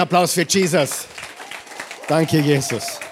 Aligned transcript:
Applaus 0.00 0.34
für 0.34 0.46
Jesus. 0.46 1.06
Danke, 2.08 2.38
Jesus. 2.38 3.05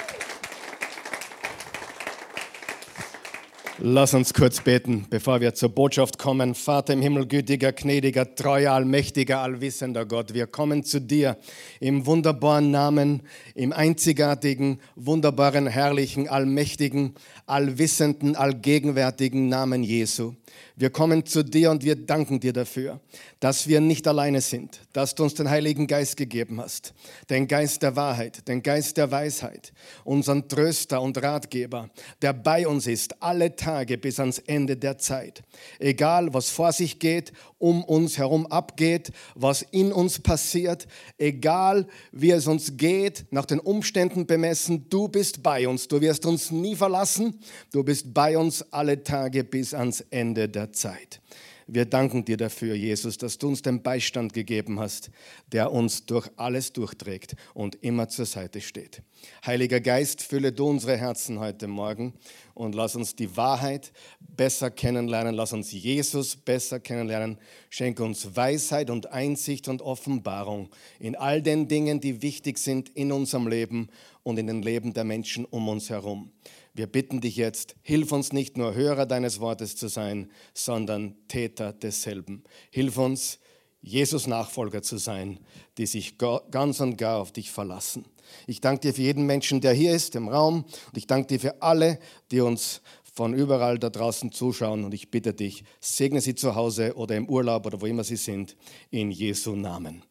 Lass 3.87 4.15
uns 4.15 4.33
kurz 4.33 4.63
beten, 4.63 5.05
bevor 5.11 5.43
wir 5.43 5.53
zur 5.53 5.69
Botschaft 5.69 6.17
kommen. 6.17 6.55
Vater 6.55 6.95
im 6.95 7.03
Himmel, 7.03 7.27
gütiger, 7.27 7.73
gnädiger, 7.73 8.35
treuer, 8.35 8.73
allmächtiger, 8.73 9.41
allwissender 9.41 10.07
Gott, 10.07 10.33
wir 10.33 10.47
kommen 10.47 10.85
zu 10.85 11.03
dir 11.03 11.37
im 11.81 12.07
wunderbaren 12.07 12.71
Namen, 12.71 13.25
im 13.55 13.75
einzigartigen, 13.75 14.81
wunderbaren, 14.97 15.67
herrlichen, 15.67 16.31
allmächtigen, 16.31 17.13
allwissenden, 17.45 18.37
allgegenwärtigen 18.37 19.51
Namen 19.51 19.83
Jesu. 19.83 20.33
Wir 20.77 20.91
kommen 20.91 21.27
zu 21.27 21.45
dir 21.45 21.71
und 21.71 21.85
wir 21.85 21.95
danken 21.95 22.41
dir 22.41 22.53
dafür, 22.53 23.01
dass 23.39 23.69
wir 23.69 23.81
nicht 23.81 24.09
alleine 24.09 24.41
sind, 24.41 24.81
dass 24.93 25.15
du 25.15 25.25
uns 25.25 25.35
den 25.35 25.51
Heiligen 25.51 25.87
Geist 25.87 26.17
gegeben 26.17 26.61
hast, 26.61 26.95
den 27.29 27.47
Geist 27.47 27.83
der 27.83 27.97
Wahrheit, 27.97 28.49
den 28.49 28.63
Geist 28.63 28.97
der 28.97 29.11
Weisheit, 29.11 29.73
unseren 30.05 30.49
Tröster 30.49 31.03
und 31.03 31.21
Ratgeber, 31.23 31.91
der 32.23 32.33
bei 32.33 32.67
uns 32.67 32.87
ist, 32.87 33.23
alle 33.23 33.55
Tage 33.55 33.74
bis 33.83 34.21
ans 34.21 34.39
Ende 34.39 34.77
der 34.77 34.99
Zeit. 34.99 35.43
Egal, 35.79 36.33
was 36.33 36.51
vor 36.51 36.73
sich 36.73 36.99
geht, 36.99 37.33
um 37.59 37.83
uns 37.83 38.19
herum 38.19 38.47
abgeht, 38.47 39.11
was 39.35 39.63
in 39.63 39.93
uns 39.93 40.21
passiert, 40.21 40.87
egal, 41.19 41.87
wie 42.13 42.31
es 42.31 42.47
uns 42.47 42.77
geht, 42.77 43.27
nach 43.31 43.47
den 43.47 43.61
Umständen 43.61 44.27
bemessen, 44.27 44.87
du 44.91 45.09
bist 45.09 45.43
bei 45.43 45.67
uns, 45.67 45.89
du 45.89 46.01
wirst 46.01 46.27
uns 46.27 46.51
nie 46.51 46.77
verlassen, 46.77 47.41
du 47.73 47.83
bist 47.83 48.15
bei 48.15 48.39
uns 48.39 48.63
alle 48.73 49.03
Tage 49.03 49.45
bis 49.45 49.75
ans 49.75 50.05
Ende 50.11 50.49
der 50.49 50.73
Zeit. 50.73 51.21
Wir 51.67 51.87
danken 51.87 52.25
dir 52.25 52.37
dafür, 52.37 52.75
Jesus, 52.75 53.17
dass 53.17 53.39
du 53.39 53.49
uns 53.49 53.63
den 53.63 53.83
Beistand 53.83 54.35
gegeben 54.35 54.81
hast, 54.81 55.11
der 55.51 55.73
uns 55.73 56.05
durch 56.05 56.29
alles 56.37 56.73
durchträgt 56.73 57.37
und 57.55 57.77
immer 57.83 58.09
zur 58.09 58.27
Seite 58.27 58.61
steht. 58.61 59.03
Heiliger 59.47 59.81
Geist, 59.81 60.23
fülle 60.23 60.53
du 60.53 60.67
unsere 60.69 60.99
Herzen 60.99 61.41
heute 61.41 61.67
Morgen 61.67 62.13
und 62.53 62.75
lass 62.75 62.97
uns 62.97 63.17
die 63.17 63.35
Wahrheit 63.37 63.93
besser 64.21 64.71
kennenlernen, 64.71 65.35
lass 65.35 65.55
uns 65.55 65.73
Jesus 65.73 66.37
besser 66.37 66.81
kennenlernen, 66.81 67.39
schenke 67.71 68.05
uns 68.05 68.37
Weisheit 68.37 68.91
und 68.91 69.11
Einsicht 69.11 69.67
und 69.69 69.81
Offenbarung 69.81 70.69
in 70.99 71.17
all 71.17 71.41
den 71.41 71.67
Dingen, 71.69 72.01
die 72.01 72.21
wichtig 72.21 72.59
sind 72.59 72.91
in 72.91 73.11
unserem 73.11 73.49
Leben 73.49 73.89
und 74.23 74.39
in 74.39 74.47
den 74.47 74.63
Leben 74.63 74.93
der 74.93 75.05
Menschen 75.05 75.47
um 75.47 75.69
uns 75.69 75.89
herum. 75.89 76.31
Wir 76.75 76.89
bitten 76.89 77.21
dich 77.21 77.37
jetzt, 77.37 77.77
hilf 77.83 78.11
uns 78.11 78.33
nicht 78.33 78.59
nur 78.59 78.75
Hörer 78.75 79.07
deines 79.07 79.39
Wortes 79.39 79.77
zu 79.77 79.87
sein, 79.87 80.31
sondern 80.53 81.15
Täter 81.29 81.73
desselben. 81.73 82.43
Hilf 82.71 82.99
uns, 82.99 83.39
Jesus 83.81 84.27
Nachfolger 84.27 84.83
zu 84.83 84.97
sein, 84.97 85.39
die 85.79 85.87
sich 85.87 86.19
ganz 86.19 86.81
und 86.81 86.97
gar 86.97 87.19
auf 87.21 87.33
dich 87.33 87.51
verlassen. 87.53 88.07
Ich 88.47 88.61
danke 88.61 88.81
dir 88.81 88.95
für 88.95 89.03
jeden 89.03 89.27
Menschen, 89.27 89.61
der 89.61 89.73
hier 89.73 89.95
ist 89.95 90.17
im 90.17 90.29
Raum 90.29 90.65
und 90.65 90.97
ich 90.97 91.07
danke 91.07 91.29
dir 91.29 91.41
für 91.41 91.63
alle, 91.63 92.01
die 92.31 92.41
uns 92.41 92.81
von 93.15 93.35
überall 93.35 93.79
da 93.79 93.91
draußen 93.91 94.33
zuschauen 94.33 94.85
und 94.85 94.95
ich 94.95 95.11
bitte 95.11 95.33
dich, 95.33 95.63
segne 95.79 96.21
sie 96.21 96.35
zu 96.35 96.57
Hause 96.57 96.97
oder 96.97 97.15
im 97.15 97.29
Urlaub 97.29 97.67
oder 97.67 97.81
wo 97.81 97.87
immer 97.87 98.03
sie 98.03 98.17
sind, 98.17 98.57
in 98.91 99.13
Jesu 99.13 99.55
Namen. 99.55 100.03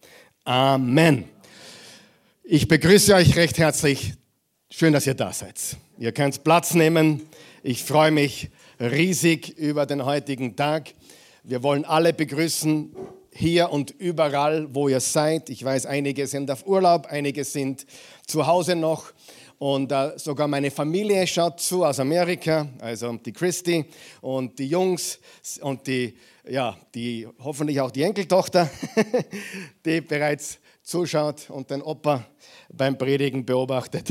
Amen. 0.45 1.25
Ich 2.43 2.67
begrüße 2.67 3.13
euch 3.15 3.35
recht 3.35 3.57
herzlich. 3.57 4.13
Schön, 4.69 4.93
dass 4.93 5.05
ihr 5.05 5.13
da 5.13 5.33
seid. 5.33 5.77
Ihr 5.99 6.11
könnt 6.11 6.43
Platz 6.43 6.73
nehmen. 6.73 7.21
Ich 7.61 7.83
freue 7.83 8.09
mich 8.09 8.49
riesig 8.79 9.55
über 9.59 9.85
den 9.85 10.03
heutigen 10.03 10.55
Tag. 10.55 10.91
Wir 11.43 11.61
wollen 11.61 11.85
alle 11.85 12.13
begrüßen, 12.13 12.95
hier 13.31 13.69
und 13.69 13.91
überall, 13.91 14.73
wo 14.73 14.89
ihr 14.89 14.99
seid. 14.99 15.51
Ich 15.51 15.63
weiß, 15.63 15.85
einige 15.85 16.25
sind 16.25 16.49
auf 16.49 16.65
Urlaub, 16.65 17.05
einige 17.09 17.43
sind 17.43 17.85
zu 18.25 18.47
Hause 18.47 18.75
noch. 18.75 19.13
Und 19.59 19.91
äh, 19.91 20.17
sogar 20.17 20.47
meine 20.47 20.71
Familie 20.71 21.27
schaut 21.27 21.59
zu 21.59 21.85
aus 21.85 21.99
Amerika, 21.99 22.67
also 22.79 23.13
die 23.13 23.31
Christi 23.31 23.85
und 24.21 24.57
die 24.57 24.67
Jungs 24.67 25.19
und 25.61 25.85
die, 25.85 26.17
ja, 26.49 26.75
die 26.95 27.27
hoffentlich 27.39 27.79
auch 27.79 27.91
die 27.91 28.01
Enkeltochter, 28.01 28.67
die 29.85 30.01
bereits 30.01 30.57
zuschaut 30.81 31.51
und 31.51 31.69
den 31.69 31.83
Opa 31.83 32.25
beim 32.73 32.97
Predigen 32.97 33.45
beobachtet. 33.45 34.09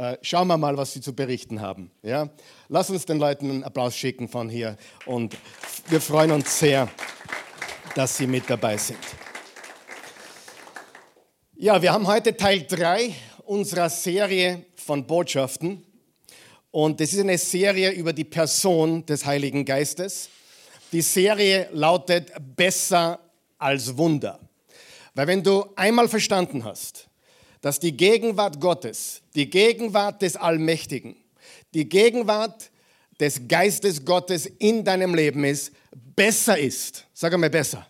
Äh, 0.00 0.16
schauen 0.22 0.48
wir 0.48 0.56
mal, 0.56 0.78
was 0.78 0.94
sie 0.94 1.02
zu 1.02 1.14
berichten 1.14 1.60
haben. 1.60 1.90
Ja? 2.02 2.30
Lass 2.68 2.88
uns 2.88 3.04
den 3.04 3.18
Leuten 3.18 3.50
einen 3.50 3.64
Applaus 3.64 3.94
schicken 3.94 4.30
von 4.30 4.48
hier 4.48 4.78
und 5.04 5.36
wir 5.90 6.00
freuen 6.00 6.30
uns 6.30 6.58
sehr, 6.58 6.88
dass 7.94 8.16
sie 8.16 8.26
mit 8.26 8.48
dabei 8.48 8.78
sind. 8.78 8.98
Ja, 11.54 11.82
wir 11.82 11.92
haben 11.92 12.06
heute 12.06 12.34
Teil 12.34 12.66
3 12.66 13.14
unserer 13.44 13.90
Serie 13.90 14.64
von 14.74 15.06
Botschaften 15.06 15.84
und 16.70 16.98
es 17.02 17.12
ist 17.12 17.20
eine 17.20 17.36
Serie 17.36 17.90
über 17.90 18.14
die 18.14 18.24
Person 18.24 19.04
des 19.04 19.26
Heiligen 19.26 19.66
Geistes. 19.66 20.30
Die 20.92 21.02
Serie 21.02 21.68
lautet 21.72 22.32
Besser 22.56 23.20
als 23.58 23.94
Wunder. 23.98 24.40
Weil 25.12 25.26
wenn 25.26 25.42
du 25.42 25.66
einmal 25.76 26.08
verstanden 26.08 26.64
hast, 26.64 27.09
dass 27.60 27.78
die 27.78 27.96
Gegenwart 27.96 28.60
Gottes, 28.60 29.22
die 29.34 29.48
Gegenwart 29.48 30.22
des 30.22 30.36
Allmächtigen, 30.36 31.16
die 31.74 31.88
Gegenwart 31.88 32.70
des 33.18 33.46
Geistes 33.46 34.04
Gottes 34.04 34.46
in 34.46 34.84
deinem 34.84 35.14
Leben 35.14 35.44
ist, 35.44 35.72
besser 36.16 36.58
ist. 36.58 37.06
Sag 37.12 37.32
einmal 37.34 37.50
besser. 37.50 37.86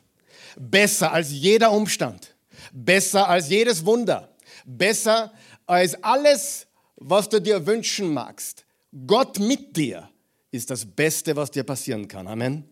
Besser 0.58 1.12
als 1.12 1.30
jeder 1.30 1.70
Umstand. 1.70 2.34
Besser 2.72 3.28
als 3.28 3.48
jedes 3.48 3.84
Wunder. 3.84 4.28
Besser 4.64 5.32
als 5.66 6.02
alles, 6.02 6.66
was 6.96 7.28
du 7.28 7.40
dir 7.40 7.64
wünschen 7.64 8.12
magst. 8.12 8.64
Gott 9.06 9.38
mit 9.38 9.76
dir 9.76 10.10
ist 10.50 10.70
das 10.70 10.84
Beste, 10.84 11.36
was 11.36 11.50
dir 11.50 11.62
passieren 11.62 12.08
kann. 12.08 12.26
Amen. 12.26 12.68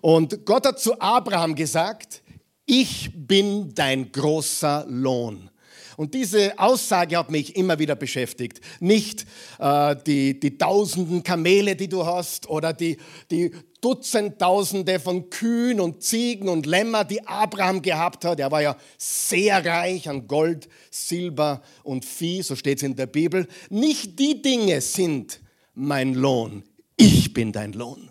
Und 0.00 0.46
Gott 0.46 0.66
hat 0.66 0.78
zu 0.78 1.00
Abraham 1.00 1.54
gesagt, 1.56 2.22
ich 2.64 3.10
bin 3.12 3.74
dein 3.74 4.12
großer 4.12 4.86
Lohn. 4.88 5.50
Und 5.98 6.14
diese 6.14 6.56
Aussage 6.60 7.16
hat 7.16 7.28
mich 7.28 7.56
immer 7.56 7.80
wieder 7.80 7.96
beschäftigt. 7.96 8.60
Nicht 8.78 9.26
äh, 9.58 9.96
die, 10.06 10.38
die 10.38 10.56
tausenden 10.56 11.24
Kamele, 11.24 11.74
die 11.74 11.88
du 11.88 12.06
hast, 12.06 12.48
oder 12.48 12.72
die, 12.72 12.98
die 13.32 13.50
Dutzendtausende 13.80 15.00
von 15.00 15.28
Kühen 15.28 15.80
und 15.80 16.04
Ziegen 16.04 16.48
und 16.48 16.66
Lämmer, 16.66 17.02
die 17.04 17.26
Abraham 17.26 17.82
gehabt 17.82 18.24
hat. 18.24 18.38
Er 18.38 18.52
war 18.52 18.62
ja 18.62 18.76
sehr 18.96 19.66
reich 19.66 20.08
an 20.08 20.28
Gold, 20.28 20.68
Silber 20.88 21.62
und 21.82 22.04
Vieh, 22.04 22.42
so 22.42 22.54
steht 22.54 22.78
es 22.78 22.84
in 22.84 22.94
der 22.94 23.06
Bibel. 23.06 23.48
Nicht 23.68 24.20
die 24.20 24.40
Dinge 24.40 24.80
sind 24.80 25.40
mein 25.74 26.14
Lohn. 26.14 26.62
Ich 26.96 27.34
bin 27.34 27.50
dein 27.50 27.72
Lohn. 27.72 28.08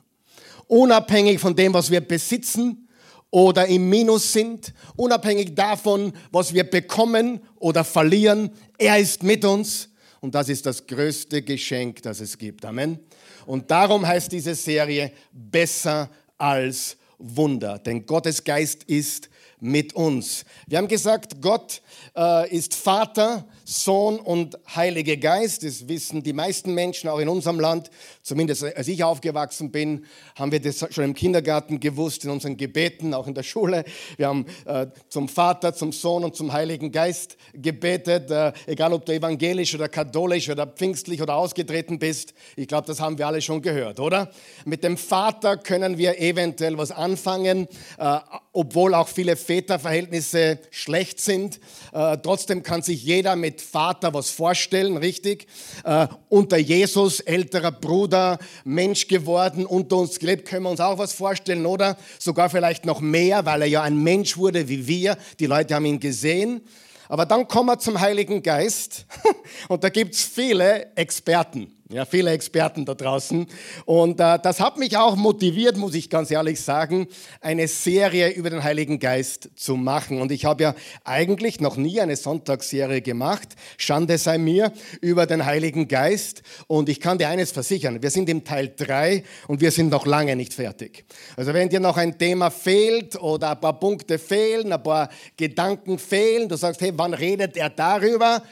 Unabhängig 0.68 1.40
von 1.40 1.56
dem, 1.56 1.74
was 1.74 1.90
wir 1.90 2.02
besitzen, 2.02 2.87
oder 3.32 3.68
im 3.68 3.90
Minus 3.90 4.32
sind, 4.34 4.74
unabhängig 4.96 5.56
davon, 5.56 6.14
was 6.32 6.54
wir 6.54 6.64
bekommen 6.64 7.42
oder 7.60 7.84
verlieren. 7.84 8.52
Er 8.78 8.98
ist 8.98 9.24
mit 9.24 9.44
uns 9.44 9.90
und 10.22 10.36
das 10.36 10.50
ist 10.50 10.66
das 10.66 10.86
größte 10.88 11.42
Geschenk, 11.42 12.02
das 12.02 12.20
es 12.20 12.38
gibt. 12.38 12.66
Amen. 12.66 13.00
Und 13.46 13.70
darum 13.72 14.06
heißt 14.06 14.32
diese 14.32 14.56
Serie 14.56 15.12
besser 15.32 16.10
als 16.38 16.98
Wunder, 17.18 17.80
denn 17.80 18.06
Gottes 18.06 18.44
Geist 18.44 18.84
ist 18.84 19.30
mit 19.60 19.94
uns. 19.94 20.46
Wir 20.68 20.78
haben 20.78 20.88
gesagt, 20.88 21.42
Gott 21.42 21.82
äh, 22.16 22.56
ist 22.56 22.76
Vater, 22.76 23.48
Sohn 23.70 24.18
und 24.18 24.58
Heiliger 24.74 25.18
Geist. 25.18 25.62
Das 25.62 25.90
wissen 25.90 26.24
die 26.24 26.32
meisten 26.32 26.74
Menschen 26.74 27.10
auch 27.10 27.20
in 27.20 27.28
unserem 27.28 27.60
Land. 27.60 27.92
Zumindest 28.24 28.64
als 28.64 28.88
ich 28.88 29.04
aufgewachsen 29.04 29.72
bin, 29.72 30.06
haben 30.36 30.54
wir 30.54 30.62
das 30.62 30.86
schon 30.90 31.04
im 31.04 31.14
Kindergarten 31.14 31.82
gewusst, 31.82 32.24
in 32.24 32.32
unseren 32.32 32.56
Gebeten, 32.56 33.14
auch 33.14 33.28
in 33.28 33.34
der 33.34 33.44
Schule. 33.44 33.84
Wir 34.16 34.30
haben 34.30 34.46
äh, 34.66 34.88
zum 35.10 35.28
Vater, 35.28 35.74
zum 35.74 35.92
Sohn 35.92 36.24
und 36.24 36.34
zum 36.34 36.54
Heiligen 36.54 36.94
Geist 36.94 37.36
gebetet. 37.54 38.32
Äh, 38.32 38.54
egal, 38.68 38.94
ob 38.94 39.06
du 39.06 39.14
evangelisch 39.14 39.76
oder 39.76 39.90
katholisch 39.90 40.50
oder 40.50 40.66
pfingstlich 40.66 41.22
oder 41.22 41.36
ausgetreten 41.36 42.00
bist. 42.00 42.34
Ich 42.56 42.70
glaube, 42.70 42.88
das 42.88 43.02
haben 43.02 43.18
wir 43.18 43.28
alle 43.28 43.42
schon 43.42 43.62
gehört, 43.62 44.00
oder? 44.00 44.32
Mit 44.64 44.86
dem 44.86 44.96
Vater 44.96 45.58
können 45.58 45.98
wir 45.98 46.22
eventuell 46.22 46.78
was 46.78 46.92
anfangen, 46.92 47.68
äh, 47.98 48.20
obwohl 48.54 48.96
auch 48.96 49.10
viele 49.10 49.36
Väterverhältnisse 49.36 50.60
schlecht 50.72 51.20
sind. 51.20 51.60
Äh, 51.92 52.18
trotzdem 52.24 52.64
kann 52.64 52.82
sich 52.82 53.04
jeder 53.04 53.36
mit 53.36 53.57
Vater 53.62 54.14
was 54.14 54.30
vorstellen, 54.30 54.98
richtig? 54.98 55.48
Äh, 55.84 56.08
unter 56.30 56.58
Jesus, 56.58 57.20
älterer 57.20 57.72
Bruder, 57.72 58.40
Mensch 58.64 59.08
geworden, 59.08 59.66
unter 59.66 59.98
uns 59.98 60.20
gelebt, 60.20 60.48
können 60.48 60.64
wir 60.64 60.70
uns 60.70 60.80
auch 60.80 60.98
was 60.98 61.14
vorstellen, 61.14 61.66
oder? 61.66 61.98
Sogar 62.20 62.50
vielleicht 62.50 62.86
noch 62.86 63.00
mehr, 63.00 63.46
weil 63.46 63.62
er 63.62 63.68
ja 63.68 63.82
ein 63.84 64.02
Mensch 64.02 64.38
wurde 64.38 64.68
wie 64.70 64.88
wir. 64.88 65.18
Die 65.40 65.46
Leute 65.46 65.76
haben 65.76 65.86
ihn 65.86 66.00
gesehen. 66.00 66.62
Aber 67.10 67.26
dann 67.26 67.48
kommen 67.48 67.70
wir 67.70 67.80
zum 67.80 68.00
Heiligen 68.00 68.44
Geist 68.44 69.06
und 69.70 69.84
da 69.84 69.90
gibt 69.90 70.16
es 70.16 70.24
viele 70.24 70.96
Experten. 70.96 71.77
Ja, 71.90 72.04
viele 72.04 72.32
Experten 72.32 72.84
da 72.84 72.96
draußen. 72.96 73.48
Und 73.86 74.20
äh, 74.20 74.40
das 74.44 74.60
hat 74.60 74.78
mich 74.78 74.98
auch 74.98 75.16
motiviert, 75.16 75.78
muss 75.78 75.96
ich 75.96 76.10
ganz 76.10 76.30
ehrlich 76.30 76.60
sagen, 76.60 77.08
eine 77.40 77.70
Serie 77.70 78.32
über 78.32 78.50
den 78.50 78.62
Heiligen 78.62 79.00
Geist 79.00 79.52
zu 79.56 79.78
machen. 79.78 80.20
Und 80.20 80.34
ich 80.34 80.44
habe 80.44 80.64
ja 80.64 80.76
eigentlich 81.06 81.62
noch 81.62 81.78
nie 81.78 82.02
eine 82.02 82.18
Sonntagsserie 82.18 83.02
gemacht, 83.02 83.56
Schande 83.78 84.18
sei 84.18 84.38
mir, 84.38 84.74
über 85.00 85.28
den 85.28 85.46
Heiligen 85.46 85.88
Geist. 85.88 86.44
Und 86.68 86.90
ich 86.90 87.00
kann 87.00 87.20
dir 87.20 87.30
eines 87.30 87.54
versichern, 87.54 88.04
wir 88.04 88.12
sind 88.12 88.28
im 88.28 88.44
Teil 88.44 88.74
3 88.76 89.24
und 89.48 89.62
wir 89.62 89.72
sind 89.72 89.88
noch 89.90 90.06
lange 90.06 90.36
nicht 90.36 90.54
fertig. 90.54 91.06
Also 91.38 91.54
wenn 91.54 91.70
dir 91.70 91.80
noch 91.80 91.96
ein 91.96 92.18
Thema 92.18 92.52
fehlt 92.52 93.16
oder 93.16 93.52
ein 93.52 93.62
paar 93.62 93.80
Punkte 93.80 94.20
fehlen, 94.20 94.74
ein 94.74 94.84
paar 94.84 95.08
Gedanken 95.38 96.00
fehlen, 96.00 96.50
du 96.50 96.58
sagst, 96.58 96.82
hey, 96.82 96.92
wann 96.98 97.14
redet 97.14 97.56
er 97.56 97.70
darüber? 97.70 98.44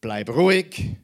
Bleib 0.00 0.28
ruhig 0.30 0.96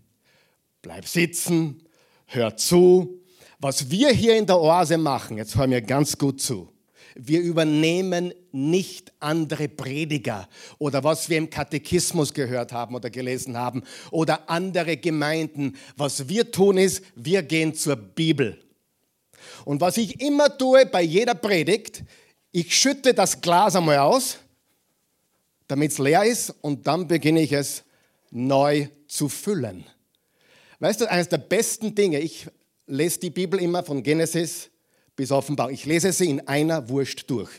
Bleib 0.82 1.06
sitzen, 1.06 1.82
hör 2.26 2.56
zu. 2.56 3.20
Was 3.58 3.90
wir 3.90 4.10
hier 4.10 4.36
in 4.36 4.46
der 4.46 4.58
Oase 4.58 4.96
machen, 4.96 5.36
jetzt 5.36 5.56
hör 5.56 5.66
mir 5.66 5.82
ganz 5.82 6.16
gut 6.16 6.40
zu. 6.40 6.70
Wir 7.14 7.40
übernehmen 7.40 8.32
nicht 8.52 9.12
andere 9.20 9.68
Prediger 9.68 10.48
oder 10.78 11.04
was 11.04 11.28
wir 11.28 11.36
im 11.36 11.50
Katechismus 11.50 12.32
gehört 12.32 12.72
haben 12.72 12.94
oder 12.94 13.10
gelesen 13.10 13.58
haben 13.58 13.82
oder 14.10 14.48
andere 14.48 14.96
Gemeinden. 14.96 15.76
Was 15.96 16.28
wir 16.28 16.50
tun 16.50 16.78
ist, 16.78 17.04
wir 17.14 17.42
gehen 17.42 17.74
zur 17.74 17.96
Bibel. 17.96 18.58
Und 19.64 19.80
was 19.80 19.98
ich 19.98 20.20
immer 20.20 20.56
tue 20.56 20.86
bei 20.86 21.02
jeder 21.02 21.34
Predigt, 21.34 22.04
ich 22.52 22.74
schütte 22.74 23.12
das 23.12 23.40
Glas 23.40 23.76
einmal 23.76 23.98
aus, 23.98 24.38
damit 25.68 25.92
es 25.92 25.98
leer 25.98 26.24
ist 26.24 26.50
und 26.62 26.86
dann 26.86 27.06
beginne 27.06 27.42
ich 27.42 27.52
es 27.52 27.84
neu 28.30 28.88
zu 29.06 29.28
füllen. 29.28 29.84
Weißt 30.80 31.00
du, 31.02 31.10
eines 31.10 31.28
der 31.28 31.38
besten 31.38 31.94
Dinge, 31.94 32.18
ich 32.18 32.46
lese 32.86 33.20
die 33.20 33.30
Bibel 33.30 33.60
immer 33.60 33.82
von 33.82 34.02
Genesis 34.02 34.70
bis 35.14 35.30
Offenbarung. 35.30 35.72
Ich 35.72 35.84
lese 35.84 36.12
sie 36.12 36.30
in 36.30 36.48
einer 36.48 36.88
Wurst 36.88 37.30
durch. 37.30 37.50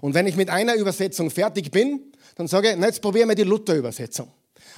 Und 0.00 0.14
wenn 0.14 0.26
ich 0.26 0.36
mit 0.36 0.48
einer 0.48 0.74
Übersetzung 0.76 1.28
fertig 1.30 1.70
bin, 1.70 2.12
dann 2.36 2.46
sage 2.46 2.70
ich, 2.70 2.76
na, 2.78 2.86
jetzt 2.86 3.02
probieren 3.02 3.28
wir 3.28 3.34
die 3.34 3.42
Luther-Übersetzung. 3.42 4.30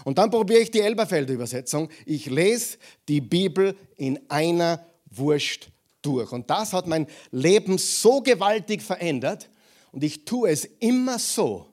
Und 0.04 0.16
dann 0.16 0.30
probiere 0.30 0.60
ich 0.60 0.70
die 0.70 0.80
Elberfelder 0.80 1.34
Übersetzung. 1.34 1.90
Ich 2.06 2.26
lese 2.26 2.78
die 3.06 3.20
Bibel 3.20 3.76
in 3.96 4.18
einer 4.28 4.86
Wurst 5.10 5.68
durch. 6.00 6.32
Und 6.32 6.48
das 6.48 6.72
hat 6.72 6.86
mein 6.86 7.06
Leben 7.30 7.76
so 7.76 8.22
gewaltig 8.22 8.82
verändert. 8.82 9.50
Und 9.92 10.04
ich 10.04 10.24
tue 10.24 10.50
es 10.50 10.64
immer 10.64 11.18
so, 11.18 11.66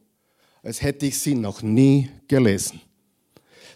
als 0.63 0.81
hätte 0.81 1.05
ich 1.05 1.19
sie 1.19 1.35
noch 1.35 1.61
nie 1.61 2.09
gelesen. 2.27 2.81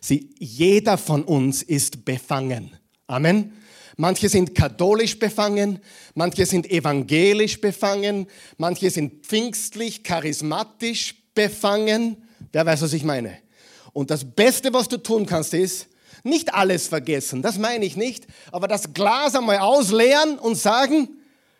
Sie, 0.01 0.33
jeder 0.39 0.97
von 0.97 1.23
uns 1.23 1.61
ist 1.61 2.05
befangen. 2.05 2.71
Amen. 3.07 3.53
Manche 3.97 4.29
sind 4.29 4.55
katholisch 4.55 5.19
befangen, 5.19 5.79
manche 6.15 6.45
sind 6.45 6.71
evangelisch 6.71 7.59
befangen, 7.59 8.27
manche 8.57 8.89
sind 8.89 9.25
pfingstlich, 9.25 10.03
charismatisch 10.03 11.15
befangen. 11.35 12.15
Wer 12.53 12.65
weiß, 12.65 12.81
was 12.83 12.93
ich 12.93 13.03
meine? 13.03 13.37
Und 13.91 14.09
das 14.09 14.23
Beste, 14.23 14.71
was 14.71 14.87
du 14.87 14.97
tun 14.97 15.25
kannst, 15.25 15.53
ist, 15.53 15.87
nicht 16.23 16.53
alles 16.53 16.87
vergessen, 16.87 17.41
das 17.41 17.57
meine 17.57 17.83
ich 17.83 17.97
nicht, 17.97 18.25
aber 18.51 18.69
das 18.69 18.93
Glas 18.93 19.35
einmal 19.35 19.59
ausleeren 19.59 20.39
und 20.39 20.55
sagen, 20.55 21.09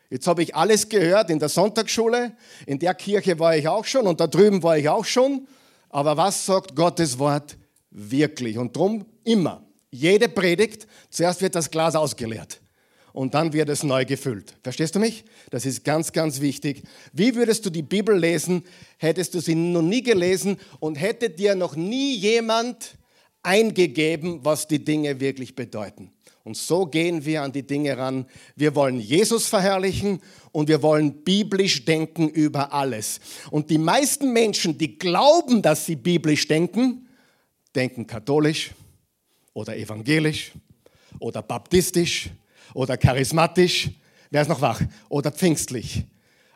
jetzt 0.09 0.27
habe 0.27 0.41
ich 0.41 0.55
alles 0.55 0.87
gehört 0.87 1.29
in 1.29 1.39
der 1.39 1.49
Sonntagsschule, 1.49 2.33
in 2.65 2.79
der 2.79 2.93
Kirche 2.93 3.37
war 3.39 3.55
ich 3.57 3.67
auch 3.67 3.85
schon 3.85 4.07
und 4.07 4.19
da 4.19 4.27
drüben 4.27 4.63
war 4.63 4.77
ich 4.77 4.87
auch 4.87 5.05
schon, 5.05 5.47
aber 5.89 6.15
was 6.15 6.45
sagt 6.45 6.75
Gottes 6.75 7.19
Wort 7.19 7.57
wirklich. 7.91 8.57
Und 8.57 8.75
darum 8.75 9.05
immer, 9.23 9.63
jede 9.91 10.29
Predigt, 10.29 10.87
zuerst 11.09 11.41
wird 11.41 11.55
das 11.55 11.71
Glas 11.71 11.95
ausgeleert 11.95 12.61
und 13.13 13.33
dann 13.33 13.53
wird 13.53 13.69
es 13.69 13.83
neu 13.83 14.05
gefüllt. 14.05 14.55
Verstehst 14.63 14.95
du 14.95 14.99
mich? 14.99 15.25
Das 15.49 15.65
ist 15.65 15.83
ganz, 15.83 16.11
ganz 16.11 16.41
wichtig. 16.41 16.83
Wie 17.11 17.35
würdest 17.35 17.65
du 17.65 17.69
die 17.69 17.81
Bibel 17.81 18.17
lesen, 18.17 18.63
hättest 18.97 19.33
du 19.33 19.39
sie 19.39 19.55
noch 19.55 19.81
nie 19.81 20.03
gelesen 20.03 20.57
und 20.79 20.95
hätte 20.95 21.29
dir 21.29 21.55
noch 21.55 21.75
nie 21.75 22.15
jemand 22.15 22.97
eingegeben, 23.41 24.39
was 24.43 24.67
die 24.67 24.83
Dinge 24.83 25.19
wirklich 25.19 25.55
bedeuten? 25.55 26.11
Und 26.43 26.57
so 26.57 26.85
gehen 26.85 27.25
wir 27.25 27.43
an 27.43 27.51
die 27.51 27.67
Dinge 27.67 27.97
ran. 27.97 28.25
Wir 28.55 28.73
wollen 28.73 28.99
Jesus 28.99 29.47
verherrlichen 29.47 30.21
und 30.51 30.67
wir 30.67 30.81
wollen 30.81 31.23
biblisch 31.23 31.85
denken 31.85 32.29
über 32.29 32.73
alles. 32.73 33.19
Und 33.51 33.69
die 33.69 33.77
meisten 33.77 34.33
Menschen, 34.33 34.77
die 34.77 34.97
glauben, 34.97 35.61
dass 35.61 35.85
sie 35.85 35.95
biblisch 35.95 36.47
denken, 36.47 37.08
denken 37.75 38.07
katholisch 38.07 38.71
oder 39.53 39.77
evangelisch 39.77 40.51
oder 41.19 41.41
baptistisch 41.41 42.29
oder 42.73 42.97
charismatisch, 42.97 43.89
wer 44.29 44.41
ist 44.41 44.47
noch 44.47 44.61
wach, 44.61 44.81
oder 45.09 45.31
pfingstlich. 45.31 46.03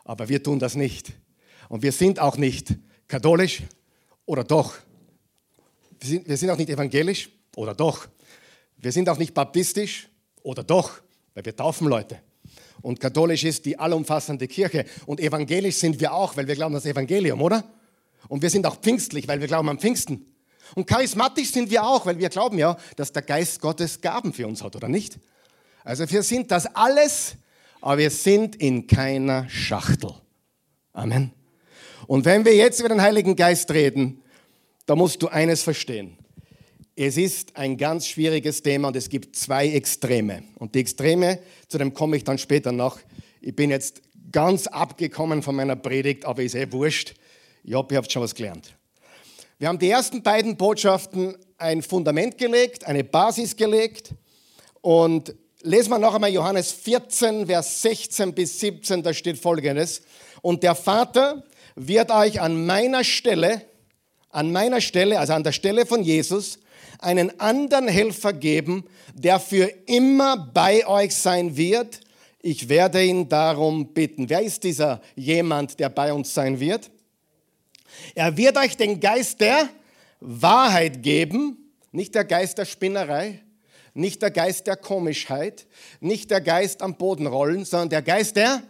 Aber 0.04 0.28
wir 0.28 0.42
tun 0.42 0.58
das 0.58 0.74
nicht. 0.74 1.12
Und 1.68 1.82
wir 1.82 1.92
sind 1.92 2.20
auch 2.20 2.36
nicht 2.36 2.74
katholisch 3.08 3.62
oder 4.26 4.44
doch. 4.44 4.74
Wir 6.00 6.08
sind, 6.08 6.28
wir 6.28 6.36
sind 6.36 6.50
auch 6.50 6.58
nicht 6.58 6.70
evangelisch 6.70 7.30
oder 7.56 7.74
doch. 7.74 8.06
Wir 8.76 8.92
sind 8.92 9.08
auch 9.08 9.18
nicht 9.18 9.34
baptistisch 9.34 10.08
oder 10.42 10.62
doch, 10.62 11.00
weil 11.34 11.44
wir 11.44 11.56
taufen 11.56 11.88
Leute. 11.88 12.20
Und 12.82 13.00
katholisch 13.00 13.44
ist 13.44 13.64
die 13.64 13.78
allumfassende 13.78 14.46
Kirche. 14.46 14.84
Und 15.06 15.18
evangelisch 15.18 15.76
sind 15.76 16.00
wir 16.00 16.12
auch, 16.12 16.36
weil 16.36 16.46
wir 16.46 16.54
glauben 16.54 16.74
das 16.74 16.84
Evangelium, 16.84 17.40
oder? 17.40 17.64
Und 18.28 18.42
wir 18.42 18.50
sind 18.50 18.66
auch 18.66 18.76
pfingstlich, 18.76 19.26
weil 19.26 19.40
wir 19.40 19.46
glauben 19.46 19.70
am 19.70 19.78
Pfingsten. 19.78 20.33
Und 20.74 20.86
charismatisch 20.86 21.52
sind 21.52 21.70
wir 21.70 21.84
auch, 21.84 22.04
weil 22.06 22.18
wir 22.18 22.28
glauben 22.28 22.58
ja, 22.58 22.76
dass 22.96 23.12
der 23.12 23.22
Geist 23.22 23.60
Gottes 23.60 24.00
Gaben 24.00 24.32
für 24.32 24.46
uns 24.46 24.62
hat, 24.62 24.74
oder 24.74 24.88
nicht? 24.88 25.18
Also 25.84 26.10
wir 26.10 26.22
sind 26.22 26.50
das 26.50 26.66
alles, 26.74 27.36
aber 27.80 27.98
wir 27.98 28.10
sind 28.10 28.56
in 28.56 28.86
keiner 28.86 29.48
Schachtel. 29.48 30.14
Amen. 30.92 31.32
Und 32.06 32.24
wenn 32.24 32.44
wir 32.44 32.54
jetzt 32.54 32.80
über 32.80 32.88
den 32.88 33.02
Heiligen 33.02 33.36
Geist 33.36 33.70
reden, 33.70 34.22
da 34.86 34.96
musst 34.96 35.22
du 35.22 35.28
eines 35.28 35.62
verstehen. 35.62 36.16
Es 36.96 37.16
ist 37.16 37.56
ein 37.56 37.76
ganz 37.76 38.06
schwieriges 38.06 38.62
Thema 38.62 38.88
und 38.88 38.96
es 38.96 39.08
gibt 39.08 39.34
zwei 39.36 39.68
Extreme. 39.68 40.44
Und 40.56 40.74
die 40.74 40.80
Extreme, 40.80 41.40
zu 41.68 41.78
dem 41.78 41.92
komme 41.92 42.16
ich 42.16 42.24
dann 42.24 42.38
später 42.38 42.70
noch. 42.70 43.00
Ich 43.40 43.56
bin 43.56 43.70
jetzt 43.70 44.02
ganz 44.30 44.66
abgekommen 44.66 45.42
von 45.42 45.56
meiner 45.56 45.76
Predigt, 45.76 46.24
aber 46.24 46.42
ist 46.42 46.54
eh 46.54 46.70
wurscht. 46.70 47.14
Ich 47.64 47.74
hoffe, 47.74 47.94
ihr 47.94 47.98
habt 47.98 48.12
schon 48.12 48.22
was 48.22 48.34
gelernt. 48.34 48.76
Wir 49.64 49.68
haben 49.70 49.78
die 49.78 49.88
ersten 49.88 50.22
beiden 50.22 50.58
Botschaften 50.58 51.38
ein 51.56 51.80
Fundament 51.80 52.36
gelegt, 52.36 52.84
eine 52.84 53.02
Basis 53.02 53.56
gelegt. 53.56 54.10
Und 54.82 55.34
lesen 55.62 55.88
wir 55.88 55.98
noch 55.98 56.14
einmal 56.14 56.28
Johannes 56.28 56.70
14, 56.70 57.46
Vers 57.46 57.80
16 57.80 58.34
bis 58.34 58.60
17, 58.60 59.02
da 59.02 59.14
steht 59.14 59.38
folgendes. 59.38 60.02
Und 60.42 60.62
der 60.64 60.74
Vater 60.74 61.44
wird 61.76 62.10
euch 62.10 62.42
an 62.42 62.66
meiner 62.66 63.04
Stelle, 63.04 63.62
an 64.28 64.52
meiner 64.52 64.82
Stelle, 64.82 65.18
also 65.18 65.32
an 65.32 65.44
der 65.44 65.52
Stelle 65.52 65.86
von 65.86 66.02
Jesus, 66.02 66.58
einen 66.98 67.40
anderen 67.40 67.88
Helfer 67.88 68.34
geben, 68.34 68.84
der 69.14 69.40
für 69.40 69.72
immer 69.86 70.36
bei 70.36 70.86
euch 70.86 71.16
sein 71.16 71.56
wird. 71.56 72.00
Ich 72.42 72.68
werde 72.68 73.02
ihn 73.02 73.30
darum 73.30 73.94
bitten. 73.94 74.28
Wer 74.28 74.42
ist 74.42 74.62
dieser 74.62 75.00
jemand, 75.16 75.80
der 75.80 75.88
bei 75.88 76.12
uns 76.12 76.34
sein 76.34 76.60
wird? 76.60 76.90
Er 78.14 78.36
wird 78.36 78.56
euch 78.56 78.76
den 78.76 79.00
Geist 79.00 79.40
der 79.40 79.68
Wahrheit 80.20 81.02
geben, 81.02 81.72
nicht 81.92 82.14
der 82.14 82.24
Geist 82.24 82.58
der 82.58 82.64
Spinnerei, 82.64 83.40
nicht 83.94 84.22
der 84.22 84.30
Geist 84.30 84.66
der 84.66 84.76
Komischheit, 84.76 85.66
nicht 86.00 86.30
der 86.30 86.40
Geist 86.40 86.82
am 86.82 86.96
Boden 86.96 87.26
rollen, 87.26 87.64
sondern 87.64 87.90
der 87.90 88.02
Geist 88.02 88.36
der 88.36 88.62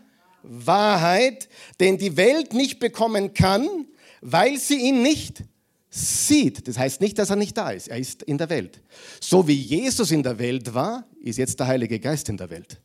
Wahrheit, 0.43 1.49
den 1.81 1.97
die 1.97 2.17
Welt 2.17 2.53
nicht 2.53 2.79
bekommen 2.79 3.33
kann, 3.33 3.87
weil 4.21 4.59
sie 4.59 4.77
ihn 4.77 5.03
nicht 5.03 5.43
sieht. 5.89 6.69
Das 6.69 6.77
heißt 6.77 7.01
nicht, 7.01 7.19
dass 7.19 7.31
er 7.31 7.37
nicht 7.37 7.57
da 7.57 7.71
ist. 7.71 7.89
Er 7.89 7.99
ist 7.99 8.23
in 8.25 8.37
der 8.37 8.51
Welt. 8.51 8.83
So 9.21 9.47
wie 9.49 9.55
Jesus 9.55 10.11
in 10.11 10.23
der 10.23 10.39
Welt 10.39 10.75
war, 10.75 11.07
ist 11.23 11.39
jetzt 11.39 11.59
der 11.61 11.67
Heilige 11.67 11.99
Geist 11.99 12.29
in 12.29 12.37
der 12.37 12.51
Welt. 12.51 12.81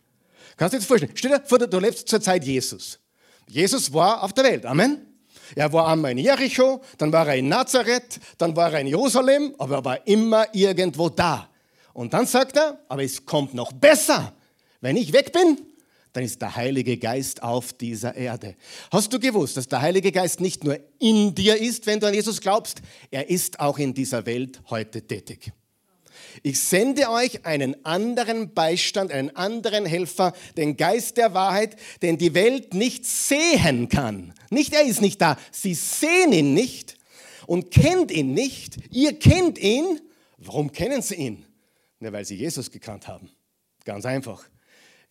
Kannst 0.55 0.73
du 0.73 0.77
dir 0.77 0.81
das 0.81 0.87
vorstellen? 0.87 1.11
Stell 1.15 1.31
dir 1.31 1.41
vor, 1.45 1.57
du 1.57 1.79
lebst 1.79 2.07
zur 2.07 2.21
Zeit 2.21 2.45
Jesus. 2.45 2.99
Jesus 3.47 3.91
war 3.91 4.23
auf 4.23 4.33
der 4.33 4.43
Welt. 4.45 4.65
Amen. 4.65 5.08
Er 5.55 5.71
war 5.73 5.87
einmal 5.87 6.11
in 6.11 6.19
Jericho, 6.19 6.81
dann 6.97 7.11
war 7.11 7.27
er 7.27 7.35
in 7.35 7.47
Nazareth, 7.47 8.19
dann 8.37 8.55
war 8.55 8.73
er 8.73 8.81
in 8.81 8.87
Jerusalem, 8.87 9.53
aber 9.57 9.75
er 9.75 9.85
war 9.85 10.07
immer 10.07 10.47
irgendwo 10.53 11.09
da. 11.09 11.49
Und 11.93 12.13
dann 12.13 12.25
sagt 12.25 12.57
er, 12.57 12.79
aber 12.87 13.03
es 13.03 13.25
kommt 13.25 13.53
noch 13.53 13.71
besser. 13.71 14.33
Wenn 14.81 14.95
ich 14.95 15.11
weg 15.11 15.33
bin, 15.33 15.57
dann 16.13 16.23
ist 16.23 16.41
der 16.41 16.55
Heilige 16.55 16.97
Geist 16.97 17.43
auf 17.43 17.73
dieser 17.73 18.15
Erde. 18.15 18.55
Hast 18.91 19.13
du 19.13 19.19
gewusst, 19.19 19.57
dass 19.57 19.67
der 19.67 19.81
Heilige 19.81 20.11
Geist 20.11 20.41
nicht 20.41 20.63
nur 20.63 20.79
in 20.99 21.35
dir 21.35 21.59
ist, 21.59 21.85
wenn 21.85 21.99
du 21.99 22.07
an 22.07 22.13
Jesus 22.13 22.41
glaubst, 22.41 22.81
er 23.11 23.29
ist 23.29 23.59
auch 23.59 23.77
in 23.77 23.93
dieser 23.93 24.25
Welt 24.25 24.61
heute 24.69 25.05
tätig. 25.05 25.51
Ich 26.43 26.59
sende 26.59 27.09
euch 27.09 27.45
einen 27.45 27.85
anderen 27.85 28.53
Beistand, 28.53 29.11
einen 29.11 29.35
anderen 29.35 29.85
Helfer, 29.85 30.33
den 30.57 30.77
Geist 30.77 31.17
der 31.17 31.33
Wahrheit, 31.33 31.75
den 32.01 32.17
die 32.17 32.33
Welt 32.33 32.73
nicht 32.73 33.05
sehen 33.05 33.89
kann. 33.89 34.33
Nicht 34.49 34.73
er 34.73 34.83
ist 34.85 35.01
nicht 35.01 35.21
da. 35.21 35.37
Sie 35.51 35.73
sehen 35.73 36.31
ihn 36.31 36.53
nicht 36.53 36.97
und 37.47 37.71
kennt 37.71 38.11
ihn 38.11 38.33
nicht. 38.33 38.77
Ihr 38.91 39.17
kennt 39.17 39.57
ihn. 39.57 39.99
Warum 40.37 40.71
kennen 40.71 41.01
sie 41.01 41.15
ihn? 41.15 41.45
Nur 41.99 42.13
weil 42.13 42.25
sie 42.25 42.35
Jesus 42.35 42.71
gekannt 42.71 43.07
haben. 43.07 43.29
Ganz 43.85 44.05
einfach. 44.05 44.45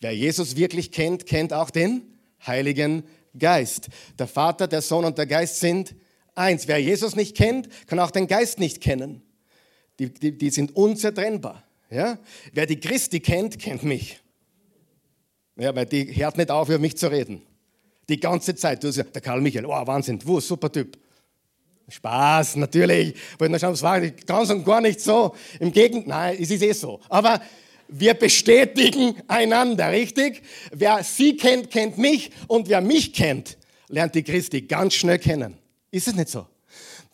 Wer 0.01 0.13
Jesus 0.13 0.57
wirklich 0.57 0.93
kennt, 0.93 1.27
kennt 1.27 1.53
auch 1.53 1.71
den 1.71 2.19
Heiligen 2.47 3.03
Geist. 3.39 3.89
Der 4.19 4.29
Vater, 4.29 4.69
der 4.69 4.83
Sohn 4.83 5.05
und 5.05 5.19
der 5.19 5.27
Geist 5.27 5.61
sind 5.61 5.95
eins. 6.35 6.69
Wer 6.69 6.79
Jesus 6.79 7.17
nicht 7.17 7.37
kennt, 7.37 7.69
kann 7.87 7.99
auch 7.99 8.11
den 8.11 8.27
Geist 8.27 8.59
nicht 8.59 8.81
kennen. 8.81 9.23
Die, 9.99 10.13
die, 10.13 10.37
die 10.37 10.51
sind 10.51 10.75
unzertrennbar. 10.77 11.63
Ja? 11.91 12.19
Wer 12.53 12.67
die 12.67 12.79
Christi 12.79 13.21
kennt, 13.21 13.59
kennt 13.59 13.83
mich. 13.83 14.21
Ja, 15.57 15.75
weil 15.75 15.87
die 15.87 16.05
hört 16.15 16.37
nicht 16.37 16.51
auf, 16.51 16.69
über 16.69 16.79
mich 16.79 16.97
zu 16.97 17.11
reden. 17.11 17.43
Die 18.09 18.21
ganze 18.21 18.55
Zeit. 18.55 18.83
Du 18.83 18.93
sagst, 18.93 19.15
der 19.15 19.23
Karl 19.23 19.41
Michael, 19.41 19.67
oh, 19.67 19.87
Wahnsinn, 19.87 20.21
wo, 20.25 20.41
super 20.41 20.71
Typ. 20.71 20.97
Spaß, 21.89 22.57
natürlich. 22.57 23.15
Wollte 23.39 23.51
nur 23.51 23.59
schauen, 23.59 23.73
es 23.73 23.83
war 23.83 24.01
ganz 24.01 24.51
und 24.51 24.65
gar 24.65 24.81
nicht 24.81 25.01
so. 25.01 25.35
Im 25.59 25.73
Gegenteil, 25.73 26.09
nein, 26.09 26.39
es 26.41 26.51
ist 26.51 26.63
eh 26.63 26.73
so. 26.73 27.01
Aber 27.09 27.41
wir 27.89 28.15
bestätigen 28.15 29.17
einander, 29.27 29.91
richtig? 29.91 30.43
Wer 30.71 31.03
sie 31.03 31.37
kennt, 31.37 31.71
kennt 31.71 31.99
mich 31.99 32.31
und 32.47 32.69
wer 32.69 32.83
mich 32.83 33.15
kennt, 33.15 33.57
lernt 33.89 34.15
die 34.15 34.23
Christi 34.23 34.63
ganz 34.63 34.95
schnell 34.95 35.19
kennen. 35.19 35.57
Ist 35.91 36.09
es 36.09 36.15
nicht 36.15 36.29
so? 36.29 36.47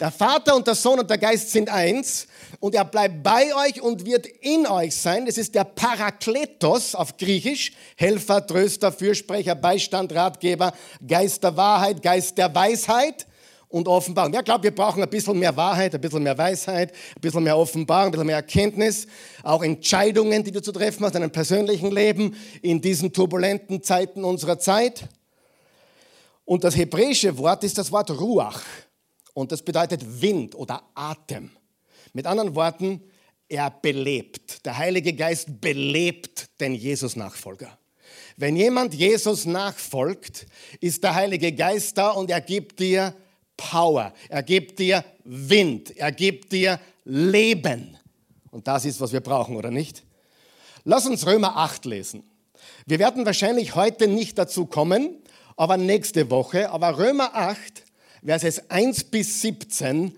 Der 0.00 0.10
Vater 0.10 0.56
und 0.56 0.66
der 0.66 0.74
Sohn 0.74 0.98
und 0.98 1.08
der 1.08 1.18
Geist 1.18 1.52
sind 1.52 1.68
eins 1.68 2.26
und 2.60 2.74
er 2.74 2.84
bleibt 2.84 3.22
bei 3.22 3.54
euch 3.54 3.80
und 3.80 4.04
wird 4.04 4.26
in 4.26 4.66
euch 4.66 4.96
sein. 4.96 5.26
Das 5.26 5.38
ist 5.38 5.54
der 5.54 5.64
Parakletos 5.64 6.94
auf 6.94 7.16
Griechisch. 7.16 7.72
Helfer, 7.96 8.46
Tröster, 8.46 8.92
Fürsprecher, 8.92 9.54
Beistand, 9.54 10.12
Ratgeber, 10.14 10.72
Geist 11.06 11.42
der 11.42 11.56
Wahrheit, 11.56 12.02
Geist 12.02 12.38
der 12.38 12.54
Weisheit 12.54 13.26
und 13.68 13.88
Offenbarung. 13.88 14.32
Wer 14.32 14.42
glaubt, 14.42 14.62
wir 14.62 14.74
brauchen 14.74 15.02
ein 15.02 15.10
bisschen 15.10 15.36
mehr 15.38 15.56
Wahrheit, 15.56 15.94
ein 15.94 16.00
bisschen 16.00 16.22
mehr 16.22 16.38
Weisheit, 16.38 16.92
ein 16.92 17.20
bisschen 17.20 17.42
mehr 17.42 17.58
Offenbarung, 17.58 18.06
ein 18.06 18.12
bisschen 18.12 18.26
mehr 18.26 18.36
Erkenntnis, 18.36 19.06
auch 19.42 19.62
Entscheidungen, 19.62 20.44
die 20.44 20.52
du 20.52 20.62
zu 20.62 20.70
treffen 20.70 21.04
hast 21.04 21.16
in 21.16 21.22
deinem 21.22 21.32
persönlichen 21.32 21.90
Leben 21.90 22.36
in 22.62 22.80
diesen 22.80 23.12
turbulenten 23.12 23.82
Zeiten 23.82 24.22
unserer 24.22 24.58
Zeit. 24.58 25.08
Und 26.44 26.62
das 26.62 26.76
hebräische 26.76 27.36
Wort 27.38 27.64
ist 27.64 27.76
das 27.76 27.90
Wort 27.90 28.10
Ruach 28.10 28.62
und 29.32 29.50
das 29.50 29.62
bedeutet 29.62 30.22
Wind 30.22 30.54
oder 30.54 30.82
Atem. 30.94 31.50
Mit 32.14 32.26
anderen 32.26 32.54
Worten, 32.54 33.00
er 33.48 33.70
belebt. 33.70 34.64
Der 34.64 34.78
Heilige 34.78 35.12
Geist 35.12 35.60
belebt 35.60 36.48
den 36.60 36.74
Jesus-Nachfolger. 36.74 37.76
Wenn 38.36 38.56
jemand 38.56 38.94
Jesus 38.94 39.46
nachfolgt, 39.46 40.46
ist 40.80 41.02
der 41.02 41.16
Heilige 41.16 41.52
Geist 41.52 41.98
da 41.98 42.10
und 42.10 42.30
er 42.30 42.40
gibt 42.40 42.78
dir 42.78 43.14
Power, 43.56 44.14
er 44.28 44.42
gibt 44.44 44.78
dir 44.78 45.04
Wind, 45.24 45.96
er 45.96 46.12
gibt 46.12 46.52
dir 46.52 46.80
Leben. 47.04 47.96
Und 48.52 48.68
das 48.68 48.84
ist, 48.84 49.00
was 49.00 49.12
wir 49.12 49.20
brauchen, 49.20 49.56
oder 49.56 49.72
nicht? 49.72 50.04
Lass 50.84 51.06
uns 51.06 51.26
Römer 51.26 51.56
8 51.56 51.84
lesen. 51.84 52.22
Wir 52.86 53.00
werden 53.00 53.26
wahrscheinlich 53.26 53.74
heute 53.74 54.06
nicht 54.06 54.38
dazu 54.38 54.66
kommen, 54.66 55.18
aber 55.56 55.76
nächste 55.76 56.30
Woche. 56.30 56.70
Aber 56.70 56.96
Römer 56.98 57.34
8, 57.34 57.82
Verses 58.24 58.70
1 58.70 59.04
bis 59.04 59.40
17, 59.42 60.06
äh, 60.06 60.12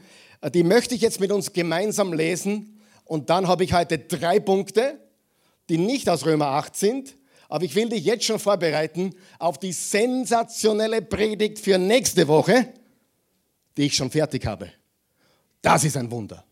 die 0.53 0.63
möchte 0.63 0.95
ich 0.95 1.01
jetzt 1.01 1.21
mit 1.21 1.33
uns 1.33 1.53
gemeinsam 1.53 2.13
lesen. 2.13 2.81
Und 3.05 3.31
dann 3.31 3.49
habe 3.49 3.65
ich 3.65 3.73
heute 3.73 3.99
drei 3.99 4.41
Punkte, 4.41 4.99
die 5.69 5.79
nicht 5.79 6.09
aus 6.09 6.25
Römer 6.27 6.49
8 6.49 6.77
sind. 6.77 7.17
Aber 7.49 7.65
ich 7.65 7.75
will 7.75 7.89
dich 7.89 8.05
jetzt 8.05 8.25
schon 8.25 8.39
vorbereiten 8.39 9.15
auf 9.39 9.59
die 9.59 9.73
sensationelle 9.73 11.03
Predigt 11.03 11.61
für 11.61 11.79
nächste 11.79 12.27
Woche 12.27 12.73
die 13.77 13.85
ich 13.85 13.95
schon 13.95 14.11
fertig 14.11 14.47
habe. 14.47 14.71
Das 15.61 15.85
ist 15.85 15.97
ein 15.97 16.11
Wunder. 16.11 16.45